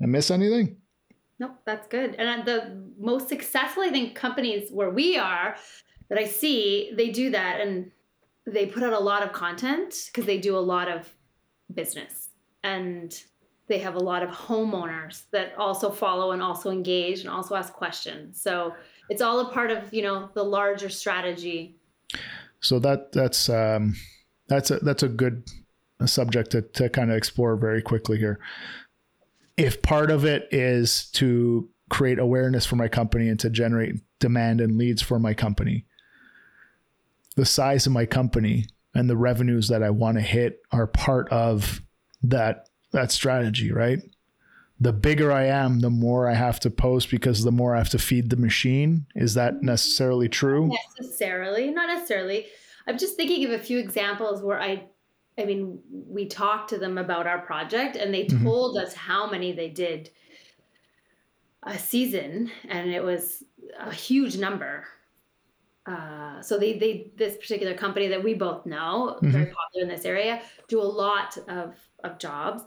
I 0.03 0.07
miss 0.07 0.31
anything? 0.31 0.77
Nope, 1.39 1.57
that's 1.65 1.87
good. 1.87 2.15
And 2.17 2.43
uh, 2.43 2.45
the 2.45 2.83
most 2.99 3.29
successful, 3.29 3.83
I 3.83 3.91
think, 3.91 4.15
companies 4.15 4.71
where 4.71 4.91
we 4.91 5.17
are 5.17 5.57
that 6.09 6.19
I 6.19 6.25
see, 6.25 6.93
they 6.97 7.11
do 7.11 7.31
that 7.31 7.61
and 7.61 7.91
they 8.47 8.67
put 8.67 8.83
out 8.83 8.93
a 8.93 8.99
lot 8.99 9.23
of 9.23 9.33
content 9.33 9.95
because 10.07 10.27
they 10.27 10.39
do 10.39 10.57
a 10.57 10.61
lot 10.61 10.89
of 10.89 11.13
business 11.73 12.29
and 12.65 13.23
they 13.69 13.79
have 13.79 13.95
a 13.95 14.01
lot 14.01 14.23
of 14.23 14.31
homeowners 14.31 15.25
that 15.31 15.55
also 15.57 15.91
follow 15.91 16.33
and 16.33 16.43
also 16.43 16.71
engage 16.71 17.21
and 17.21 17.29
also 17.29 17.55
ask 17.55 17.73
questions. 17.73 18.41
So 18.41 18.75
it's 19.09 19.23
all 19.23 19.41
a 19.41 19.53
part 19.53 19.71
of, 19.71 19.93
you 19.93 20.03
know, 20.03 20.31
the 20.35 20.43
larger 20.43 20.89
strategy. 20.89 21.77
So 22.61 22.79
that 22.81 23.13
that's 23.13 23.49
um 23.49 23.95
that's 24.49 24.71
a 24.71 24.79
that's 24.79 25.03
a 25.03 25.09
good 25.09 25.45
subject 26.07 26.51
to, 26.53 26.63
to 26.63 26.89
kind 26.89 27.11
of 27.11 27.17
explore 27.17 27.57
very 27.57 27.83
quickly 27.83 28.19
here. 28.19 28.41
If 29.57 29.83
part 29.83 30.11
of 30.11 30.25
it 30.25 30.49
is 30.51 31.11
to 31.13 31.69
create 31.91 32.19
awareness 32.19 32.65
for 32.65 32.77
my 32.77 32.89
company 32.89 33.29
and 33.29 33.41
to 33.41 33.51
generate 33.51 33.97
demand 34.21 34.61
and 34.61 34.79
leads 34.79 35.03
for 35.03 35.19
my 35.19 35.35
company, 35.35 35.85
the 37.37 37.45
size 37.45 37.87
of 37.87 37.93
my 37.93 38.07
company 38.07 38.67
and 38.95 39.11
the 39.11 39.17
revenues 39.17 39.69
that 39.69 39.83
I 39.83 39.91
want 39.91 40.17
to 40.17 40.23
hit 40.23 40.61
are 40.73 40.87
part 40.87 41.29
of 41.31 41.83
that 42.23 42.68
that 42.93 43.11
strategy, 43.13 43.73
right? 43.73 44.01
The 44.81 44.93
bigger 44.93 45.33
I 45.33 45.45
am, 45.45 45.81
the 45.81 45.91
more 45.91 46.29
I 46.29 46.35
have 46.35 46.61
to 46.61 46.71
post 46.71 47.11
because 47.11 47.43
the 47.43 47.51
more 47.51 47.75
I 47.75 47.79
have 47.79 47.91
to 47.91 47.99
feed 47.99 48.31
the 48.31 48.37
machine. 48.37 49.07
Is 49.15 49.35
that 49.35 49.63
necessarily 49.63 50.29
true? 50.29 50.69
Not 50.69 50.79
necessarily, 51.01 51.71
not 51.71 51.89
necessarily. 51.89 52.47
I'm 52.87 52.97
just 52.97 53.17
thinking 53.17 53.45
of 53.45 53.51
a 53.51 53.59
few 53.59 53.79
examples 53.79 54.41
where 54.43 54.61
I, 54.61 54.85
I 55.37 55.45
mean, 55.45 55.81
we 55.91 56.27
talked 56.27 56.71
to 56.71 56.79
them 56.79 56.97
about 56.97 57.27
our 57.27 57.41
project 57.41 57.97
and 57.97 58.15
they 58.15 58.25
mm-hmm. 58.25 58.45
told 58.45 58.79
us 58.79 58.95
how 58.95 59.29
many 59.31 59.53
they 59.53 59.69
did 59.69 60.11
a 61.65 61.79
season, 61.79 62.51
and 62.69 62.91
it 62.91 63.03
was 63.03 63.43
a 63.79 63.93
huge 63.93 64.39
number. 64.39 64.87
Uh, 65.89 66.43
so 66.43 66.59
they, 66.59 66.75
they, 66.79 67.11
this 67.17 67.37
particular 67.37 67.75
company 67.75 68.09
that 68.09 68.23
we 68.23 68.35
both 68.35 68.67
know, 68.67 69.17
mm-hmm. 69.17 69.31
very 69.31 69.47
popular 69.47 69.83
in 69.83 69.89
this 69.89 70.05
area, 70.05 70.43
do 70.69 70.81
a 70.81 70.83
lot 70.83 71.39
of 71.49 71.75
of 72.05 72.19
jobs. 72.19 72.63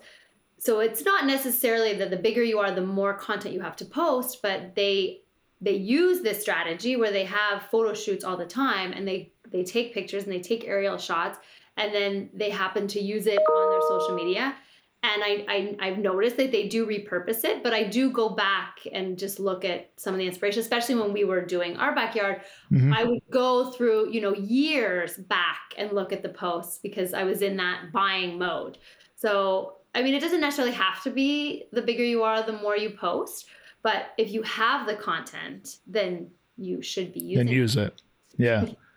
So 0.58 0.80
it's 0.80 1.04
not 1.04 1.26
necessarily 1.26 1.94
that 1.96 2.10
the 2.10 2.18
bigger 2.18 2.44
you 2.44 2.60
are, 2.60 2.72
the 2.72 2.82
more 2.82 3.14
content 3.14 3.54
you 3.54 3.62
have 3.62 3.76
to 3.78 3.86
post, 3.86 4.42
but 4.42 4.76
they 4.76 5.22
they 5.62 5.76
use 5.76 6.22
this 6.22 6.42
strategy 6.42 6.96
where 6.96 7.12
they 7.12 7.26
have 7.26 7.64
photo 7.64 7.94
shoots 7.94 8.24
all 8.24 8.38
the 8.38 8.46
time 8.46 8.92
and 8.92 9.08
they 9.08 9.32
they 9.52 9.64
take 9.64 9.94
pictures 9.94 10.24
and 10.24 10.32
they 10.32 10.40
take 10.40 10.68
aerial 10.68 10.98
shots 10.98 11.38
and 11.78 11.94
then 11.94 12.30
they 12.34 12.50
happen 12.50 12.88
to 12.88 13.00
use 13.00 13.28
it 13.28 13.38
on 13.40 13.72
their 13.72 13.82
social 13.82 14.16
media 14.16 14.56
and 15.04 15.24
I, 15.24 15.76
I 15.80 15.88
have 15.88 15.98
noticed 15.98 16.38
that 16.38 16.52
they 16.52 16.68
do 16.68 16.86
repurpose 16.86 17.44
it 17.44 17.64
but 17.64 17.74
i 17.74 17.84
do 17.84 18.12
go 18.12 18.30
back 18.30 18.80
and 18.92 19.18
just 19.18 19.40
look 19.40 19.66
at 19.66 19.92
some 19.98 20.14
of 20.14 20.20
the 20.20 20.28
inspiration 20.28 20.62
especially 20.62 20.96
when 20.96 21.14
we 21.14 21.24
were 21.24 21.44
doing 21.44 21.78
our 21.78 21.94
backyard. 21.96 22.42
Mm-hmm. 22.72 22.94
i 22.94 23.04
would 23.04 23.22
go 23.30 23.72
through 23.72 24.12
you 24.12 24.22
know 24.22 24.34
years 24.34 25.18
back 25.18 25.74
and 25.78 25.92
look 25.92 26.14
at 26.14 26.22
the 26.22 26.30
posts 26.30 26.80
because 26.80 27.14
i 27.14 27.24
was 27.24 27.42
in 27.42 27.58
that 27.58 27.92
buying 27.92 28.38
mode. 28.38 28.78
So 29.16 29.78
i 29.96 30.02
mean 30.02 30.14
it 30.14 30.22
doesn't 30.22 30.42
necessarily 30.42 30.74
have 30.74 31.02
to 31.04 31.10
be 31.10 31.66
the 31.72 31.82
bigger 31.82 32.04
you 32.04 32.24
are 32.24 32.44
the 32.44 32.54
more 32.54 32.78
you 32.78 32.92
post 32.92 33.48
but 33.84 34.12
if 34.18 34.32
you 34.32 34.44
have 34.44 34.86
the 34.86 34.96
content 34.96 35.78
then 35.88 36.30
you 36.58 36.82
should 36.82 37.14
be 37.14 37.22
using 37.22 37.48
then 37.48 37.56
use 37.56 37.76
it. 37.76 38.02
Yeah 38.38 38.66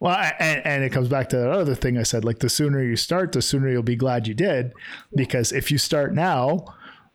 Well, 0.00 0.16
and, 0.38 0.66
and, 0.66 0.84
it 0.84 0.90
comes 0.90 1.08
back 1.08 1.30
to 1.30 1.36
that 1.36 1.50
other 1.50 1.74
thing 1.74 1.96
I 1.96 2.02
said. 2.02 2.24
Like 2.24 2.40
the 2.40 2.50
sooner 2.50 2.82
you 2.82 2.96
start, 2.96 3.32
the 3.32 3.40
sooner 3.40 3.70
you'll 3.70 3.82
be 3.82 3.96
glad 3.96 4.26
you 4.26 4.34
did, 4.34 4.72
because 5.14 5.50
if 5.52 5.70
you 5.70 5.78
start 5.78 6.12
now, 6.12 6.66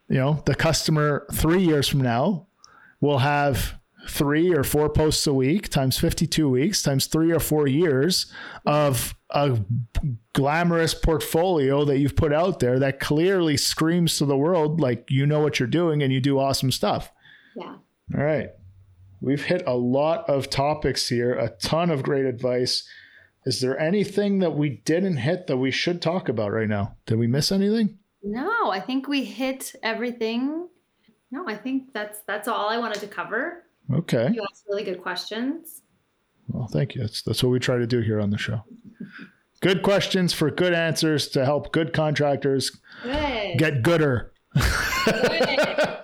you 0.08 0.18
know 0.18 0.42
the 0.46 0.56
customer 0.56 1.28
three 1.34 1.62
years 1.62 1.88
from 1.88 2.02
now 2.02 2.48
will 3.00 3.20
have 3.20 3.76
three 4.08 4.54
or 4.54 4.64
four 4.64 4.90
posts 4.90 5.28
a 5.28 5.34
week 5.34 5.70
times 5.70 6.00
52 6.00 6.50
weeks 6.50 6.82
times 6.82 7.06
three 7.06 7.32
or 7.32 7.40
four 7.40 7.68
years 7.68 8.32
of 8.66 9.14
a 9.32 9.60
glamorous 10.34 10.94
portfolio 10.94 11.86
that 11.86 12.00
you've 12.00 12.16
put 12.16 12.34
out 12.34 12.60
there 12.60 12.80
that 12.80 13.00
clearly 13.00 13.56
screams 13.56 14.18
to 14.18 14.26
the 14.26 14.38
world 14.38 14.82
like 14.82 15.06
you 15.10 15.26
know 15.26 15.40
what 15.42 15.60
you're 15.60 15.68
doing 15.68 16.02
and 16.02 16.12
you 16.12 16.20
do 16.20 16.40
awesome 16.40 16.72
stuff. 16.72 17.12
Yeah. 17.56 17.76
All 18.18 18.24
right. 18.24 18.50
We've 19.22 19.44
hit 19.44 19.64
a 19.68 19.76
lot 19.76 20.30
of 20.30 20.50
topics 20.50 21.10
here, 21.10 21.34
a 21.34 21.50
ton 21.50 21.90
of 21.90 22.04
great 22.04 22.26
advice. 22.26 22.88
Is 23.46 23.62
there 23.62 23.80
anything 23.80 24.40
that 24.40 24.56
we 24.56 24.70
didn't 24.86 25.18
hit 25.18 25.48
that 25.48 25.58
we 25.58 25.72
should 25.72 26.02
talk 26.02 26.30
about 26.30 26.52
right 26.52 26.68
now? 26.68 26.96
Did 27.06 27.20
we 27.20 27.28
miss 27.28 27.52
anything? 27.52 27.98
No, 28.24 28.70
I 28.70 28.80
think 28.80 29.08
we 29.08 29.24
hit 29.24 29.74
everything. 29.84 30.68
No, 31.32 31.48
I 31.48 31.56
think 31.56 31.94
that's 31.94 32.20
that's 32.28 32.48
all 32.48 32.70
I 32.70 32.78
wanted 32.78 33.00
to 33.02 33.08
cover. 33.08 33.66
Okay. 33.94 34.30
You 34.34 34.46
asked 34.52 34.66
really 34.68 34.84
good 34.84 35.02
questions. 35.02 35.82
Well, 36.48 36.68
thank 36.68 36.96
you. 36.96 37.02
That's 37.02 37.22
that's 37.22 37.44
what 37.44 37.50
we 37.50 37.60
try 37.60 37.78
to 37.78 37.88
do 37.88 38.02
here 38.02 38.20
on 38.20 38.30
the 38.30 38.38
show. 38.38 38.64
good 39.62 39.84
questions 39.84 40.34
for 40.34 40.50
good 40.50 40.74
answers 40.74 41.28
to 41.30 41.46
help 41.46 41.72
good 41.72 41.94
contractors 41.94 42.72
good. 43.04 43.58
get 43.58 43.84
gooder. 43.84 44.34
Good. 45.06 45.96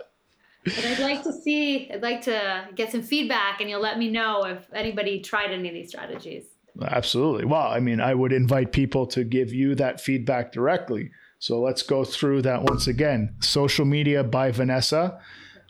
But 0.66 0.86
I'd 0.86 1.00
like 1.00 1.24
to 1.24 1.32
see, 1.32 1.90
I'd 1.92 2.02
like 2.02 2.22
to 2.24 2.68
get 2.76 2.92
some 2.92 3.04
feedback 3.04 3.62
and 3.62 3.70
you'll 3.70 3.82
let 3.82 3.98
me 3.98 4.10
know 4.10 4.44
if 4.46 4.68
anybody 4.74 5.22
tried 5.22 5.52
any 5.52 5.70
of 5.70 5.74
these 5.74 5.90
strategies. 5.90 6.46
Absolutely. 6.82 7.46
Well, 7.46 7.68
I 7.68 7.80
mean, 7.80 8.02
I 8.02 8.14
would 8.14 8.34
invite 8.34 8.72
people 8.72 9.06
to 9.08 9.24
give 9.24 9.54
you 9.54 9.76
that 9.76 10.02
feedback 10.02 10.52
directly. 10.52 11.12
So 11.40 11.62
let's 11.62 11.84
go 11.84 12.04
through 12.04 12.42
that 12.44 12.64
once 12.64 12.88
again. 12.88 13.36
Social 13.40 13.86
media 13.86 14.24
by 14.24 14.52
Vanessa 14.52 15.20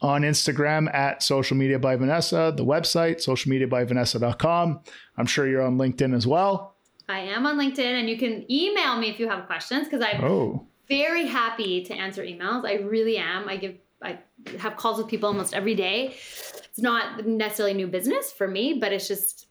on 0.01 0.21
Instagram 0.21 0.93
at 0.93 1.23
social 1.23 1.57
media 1.57 1.79
by 1.79 1.95
Vanessa, 1.95 2.53
the 2.55 2.65
website, 2.65 3.17
socialmediabyvanessa.com. 3.17 4.81
I'm 5.17 5.25
sure 5.25 5.47
you're 5.47 5.61
on 5.61 5.77
LinkedIn 5.77 6.15
as 6.15 6.25
well. 6.25 6.75
I 7.07 7.19
am 7.19 7.45
on 7.45 7.57
LinkedIn 7.57 7.99
and 7.99 8.09
you 8.09 8.17
can 8.17 8.49
email 8.51 8.97
me 8.97 9.09
if 9.09 9.19
you 9.19 9.27
have 9.27 9.45
questions 9.45 9.87
because 9.87 10.01
I'm 10.01 10.23
oh. 10.23 10.65
very 10.87 11.27
happy 11.27 11.83
to 11.85 11.93
answer 11.93 12.23
emails. 12.23 12.65
I 12.65 12.75
really 12.75 13.17
am. 13.17 13.47
I 13.47 13.57
give 13.57 13.75
I 14.05 14.19
have 14.59 14.77
calls 14.77 14.97
with 14.97 15.07
people 15.07 15.27
almost 15.27 15.53
every 15.53 15.75
day. 15.75 16.07
It's 16.07 16.79
not 16.79 17.25
necessarily 17.25 17.73
new 17.73 17.87
business 17.87 18.31
for 18.31 18.47
me, 18.47 18.73
but 18.73 18.93
it's 18.93 19.07
just 19.07 19.47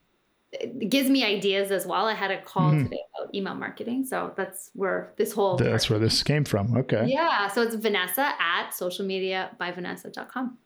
it 0.53 0.89
gives 0.89 1.11
me 1.11 1.25
ideas 1.25 1.71
as 1.71 1.87
well. 1.87 2.07
I 2.07 2.15
had 2.15 2.31
a 2.31 2.41
call 2.41 2.71
mm-hmm. 2.71 2.85
today 2.85 3.01
about 3.19 3.35
email 3.35 3.55
marketing. 3.55 4.05
So 4.05 4.33
that's 4.37 4.71
where 4.75 5.13
this 5.17 5.33
whole 5.33 5.57
That's 5.57 5.91
where 5.91 5.99
this 5.99 6.23
came 6.23 6.45
from. 6.45 6.77
Okay. 6.77 7.07
Yeah. 7.07 7.49
So 7.49 7.63
it's 7.63 7.75
Vanessa 7.75 8.33
at 8.39 8.71
socialmediabyvanessa.com. 8.71 10.59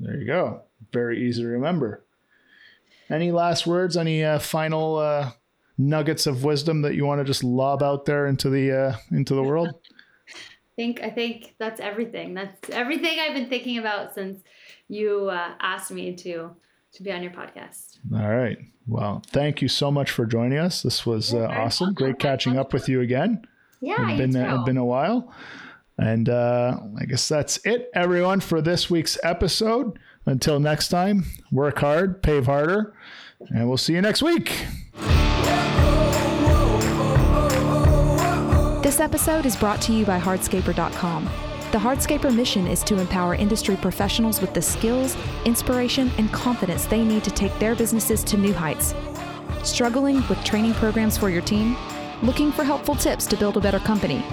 There 0.00 0.16
you 0.16 0.26
go. 0.26 0.62
Very 0.92 1.26
easy 1.26 1.42
to 1.42 1.48
remember. 1.48 2.04
Any 3.10 3.30
last 3.30 3.66
words? 3.66 3.96
Any 3.96 4.24
uh, 4.24 4.38
final 4.38 4.96
uh, 4.96 5.30
nuggets 5.78 6.26
of 6.26 6.44
wisdom 6.44 6.82
that 6.82 6.94
you 6.94 7.04
want 7.04 7.20
to 7.20 7.24
just 7.24 7.44
lob 7.44 7.82
out 7.82 8.06
there 8.06 8.26
into 8.26 8.50
the 8.50 8.72
uh, 8.72 8.96
into 9.10 9.34
the 9.34 9.42
world? 9.42 9.68
think 10.76 11.00
I 11.02 11.10
think 11.10 11.54
that's 11.58 11.80
everything. 11.80 12.34
That's 12.34 12.70
everything 12.70 13.18
I've 13.20 13.34
been 13.34 13.48
thinking 13.48 13.78
about 13.78 14.14
since 14.14 14.42
you 14.88 15.28
uh, 15.28 15.54
asked 15.60 15.90
me 15.90 16.14
to 16.16 16.50
to 16.94 17.02
be 17.02 17.12
on 17.12 17.22
your 17.22 17.32
podcast. 17.32 17.98
All 18.14 18.28
right. 18.28 18.58
Well, 18.86 19.22
thank 19.28 19.62
you 19.62 19.68
so 19.68 19.90
much 19.90 20.10
for 20.10 20.26
joining 20.26 20.58
us. 20.58 20.82
This 20.82 21.06
was 21.06 21.32
uh, 21.32 21.46
awesome. 21.50 21.94
Great 21.94 22.18
catching 22.18 22.58
up 22.58 22.72
with 22.72 22.88
you 22.88 23.00
again. 23.00 23.46
Yeah, 23.80 24.10
it's 24.10 24.18
been, 24.18 24.36
a, 24.36 24.62
been 24.64 24.76
a 24.76 24.84
while. 24.84 25.32
And 25.98 26.28
uh, 26.28 26.78
I 27.00 27.04
guess 27.04 27.28
that's 27.28 27.58
it, 27.64 27.90
everyone, 27.94 28.40
for 28.40 28.60
this 28.60 28.90
week's 28.90 29.18
episode. 29.22 29.98
Until 30.26 30.60
next 30.60 30.88
time, 30.88 31.24
work 31.50 31.78
hard, 31.78 32.22
pave 32.22 32.46
harder, 32.46 32.94
and 33.50 33.68
we'll 33.68 33.76
see 33.76 33.94
you 33.94 34.00
next 34.00 34.22
week. 34.22 34.66
This 38.82 38.98
episode 38.98 39.46
is 39.46 39.54
brought 39.54 39.80
to 39.82 39.92
you 39.92 40.04
by 40.04 40.18
Hardscaper.com. 40.18 41.24
The 41.70 41.78
Hardscaper 41.78 42.34
mission 42.34 42.66
is 42.66 42.82
to 42.82 42.98
empower 42.98 43.36
industry 43.36 43.76
professionals 43.76 44.40
with 44.40 44.54
the 44.54 44.60
skills, 44.60 45.16
inspiration, 45.44 46.10
and 46.18 46.32
confidence 46.32 46.86
they 46.86 47.04
need 47.04 47.22
to 47.22 47.30
take 47.30 47.56
their 47.60 47.76
businesses 47.76 48.24
to 48.24 48.36
new 48.36 48.52
heights. 48.52 48.92
Struggling 49.62 50.16
with 50.26 50.42
training 50.42 50.74
programs 50.74 51.16
for 51.16 51.30
your 51.30 51.42
team? 51.42 51.76
Looking 52.24 52.50
for 52.50 52.64
helpful 52.64 52.96
tips 52.96 53.24
to 53.26 53.36
build 53.36 53.56
a 53.56 53.60
better 53.60 53.78
company? 53.78 54.24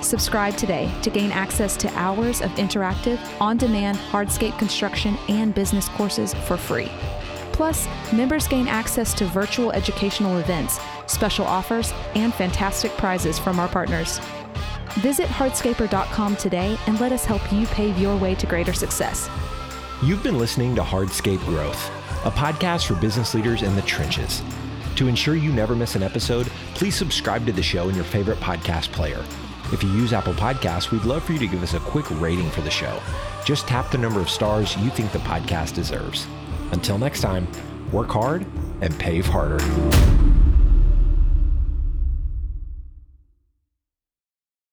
Subscribe 0.00 0.56
today 0.56 0.90
to 1.02 1.10
gain 1.10 1.30
access 1.30 1.76
to 1.76 1.94
hours 1.94 2.40
of 2.40 2.50
interactive, 2.52 3.20
on 3.38 3.58
demand 3.58 3.98
hardscape 3.98 4.58
construction 4.58 5.18
and 5.28 5.54
business 5.54 5.90
courses 5.90 6.32
for 6.32 6.56
free. 6.56 6.90
Plus, 7.52 7.86
members 8.14 8.48
gain 8.48 8.66
access 8.66 9.12
to 9.12 9.26
virtual 9.26 9.70
educational 9.72 10.38
events, 10.38 10.80
special 11.10 11.44
offers, 11.44 11.92
and 12.14 12.32
fantastic 12.32 12.92
prizes 12.92 13.38
from 13.38 13.58
our 13.58 13.68
partners. 13.68 14.20
Visit 14.98 15.26
hardscaper.com 15.26 16.36
today 16.36 16.76
and 16.86 17.00
let 17.00 17.12
us 17.12 17.24
help 17.24 17.52
you 17.52 17.66
pave 17.66 17.98
your 17.98 18.16
way 18.16 18.34
to 18.34 18.46
greater 18.46 18.72
success. 18.72 19.28
You've 20.02 20.22
been 20.22 20.38
listening 20.38 20.74
to 20.76 20.82
Hardscape 20.82 21.44
Growth, 21.44 21.90
a 22.24 22.30
podcast 22.30 22.86
for 22.86 22.94
business 22.94 23.34
leaders 23.34 23.62
in 23.62 23.76
the 23.76 23.82
trenches. 23.82 24.42
To 24.96 25.08
ensure 25.08 25.36
you 25.36 25.52
never 25.52 25.76
miss 25.76 25.94
an 25.94 26.02
episode, 26.02 26.46
please 26.74 26.94
subscribe 26.94 27.46
to 27.46 27.52
the 27.52 27.62
show 27.62 27.88
in 27.88 27.94
your 27.94 28.04
favorite 28.04 28.38
podcast 28.38 28.92
player. 28.92 29.24
If 29.72 29.82
you 29.82 29.90
use 29.90 30.12
Apple 30.12 30.34
Podcasts, 30.34 30.90
we'd 30.90 31.04
love 31.04 31.22
for 31.22 31.32
you 31.32 31.38
to 31.38 31.46
give 31.46 31.62
us 31.62 31.74
a 31.74 31.80
quick 31.80 32.10
rating 32.20 32.50
for 32.50 32.60
the 32.60 32.70
show. 32.70 33.00
Just 33.44 33.68
tap 33.68 33.90
the 33.90 33.98
number 33.98 34.20
of 34.20 34.28
stars 34.28 34.76
you 34.78 34.90
think 34.90 35.12
the 35.12 35.18
podcast 35.20 35.74
deserves. 35.74 36.26
Until 36.72 36.98
next 36.98 37.20
time, 37.20 37.46
work 37.92 38.10
hard 38.10 38.44
and 38.80 38.98
pave 38.98 39.26
harder. 39.26 39.58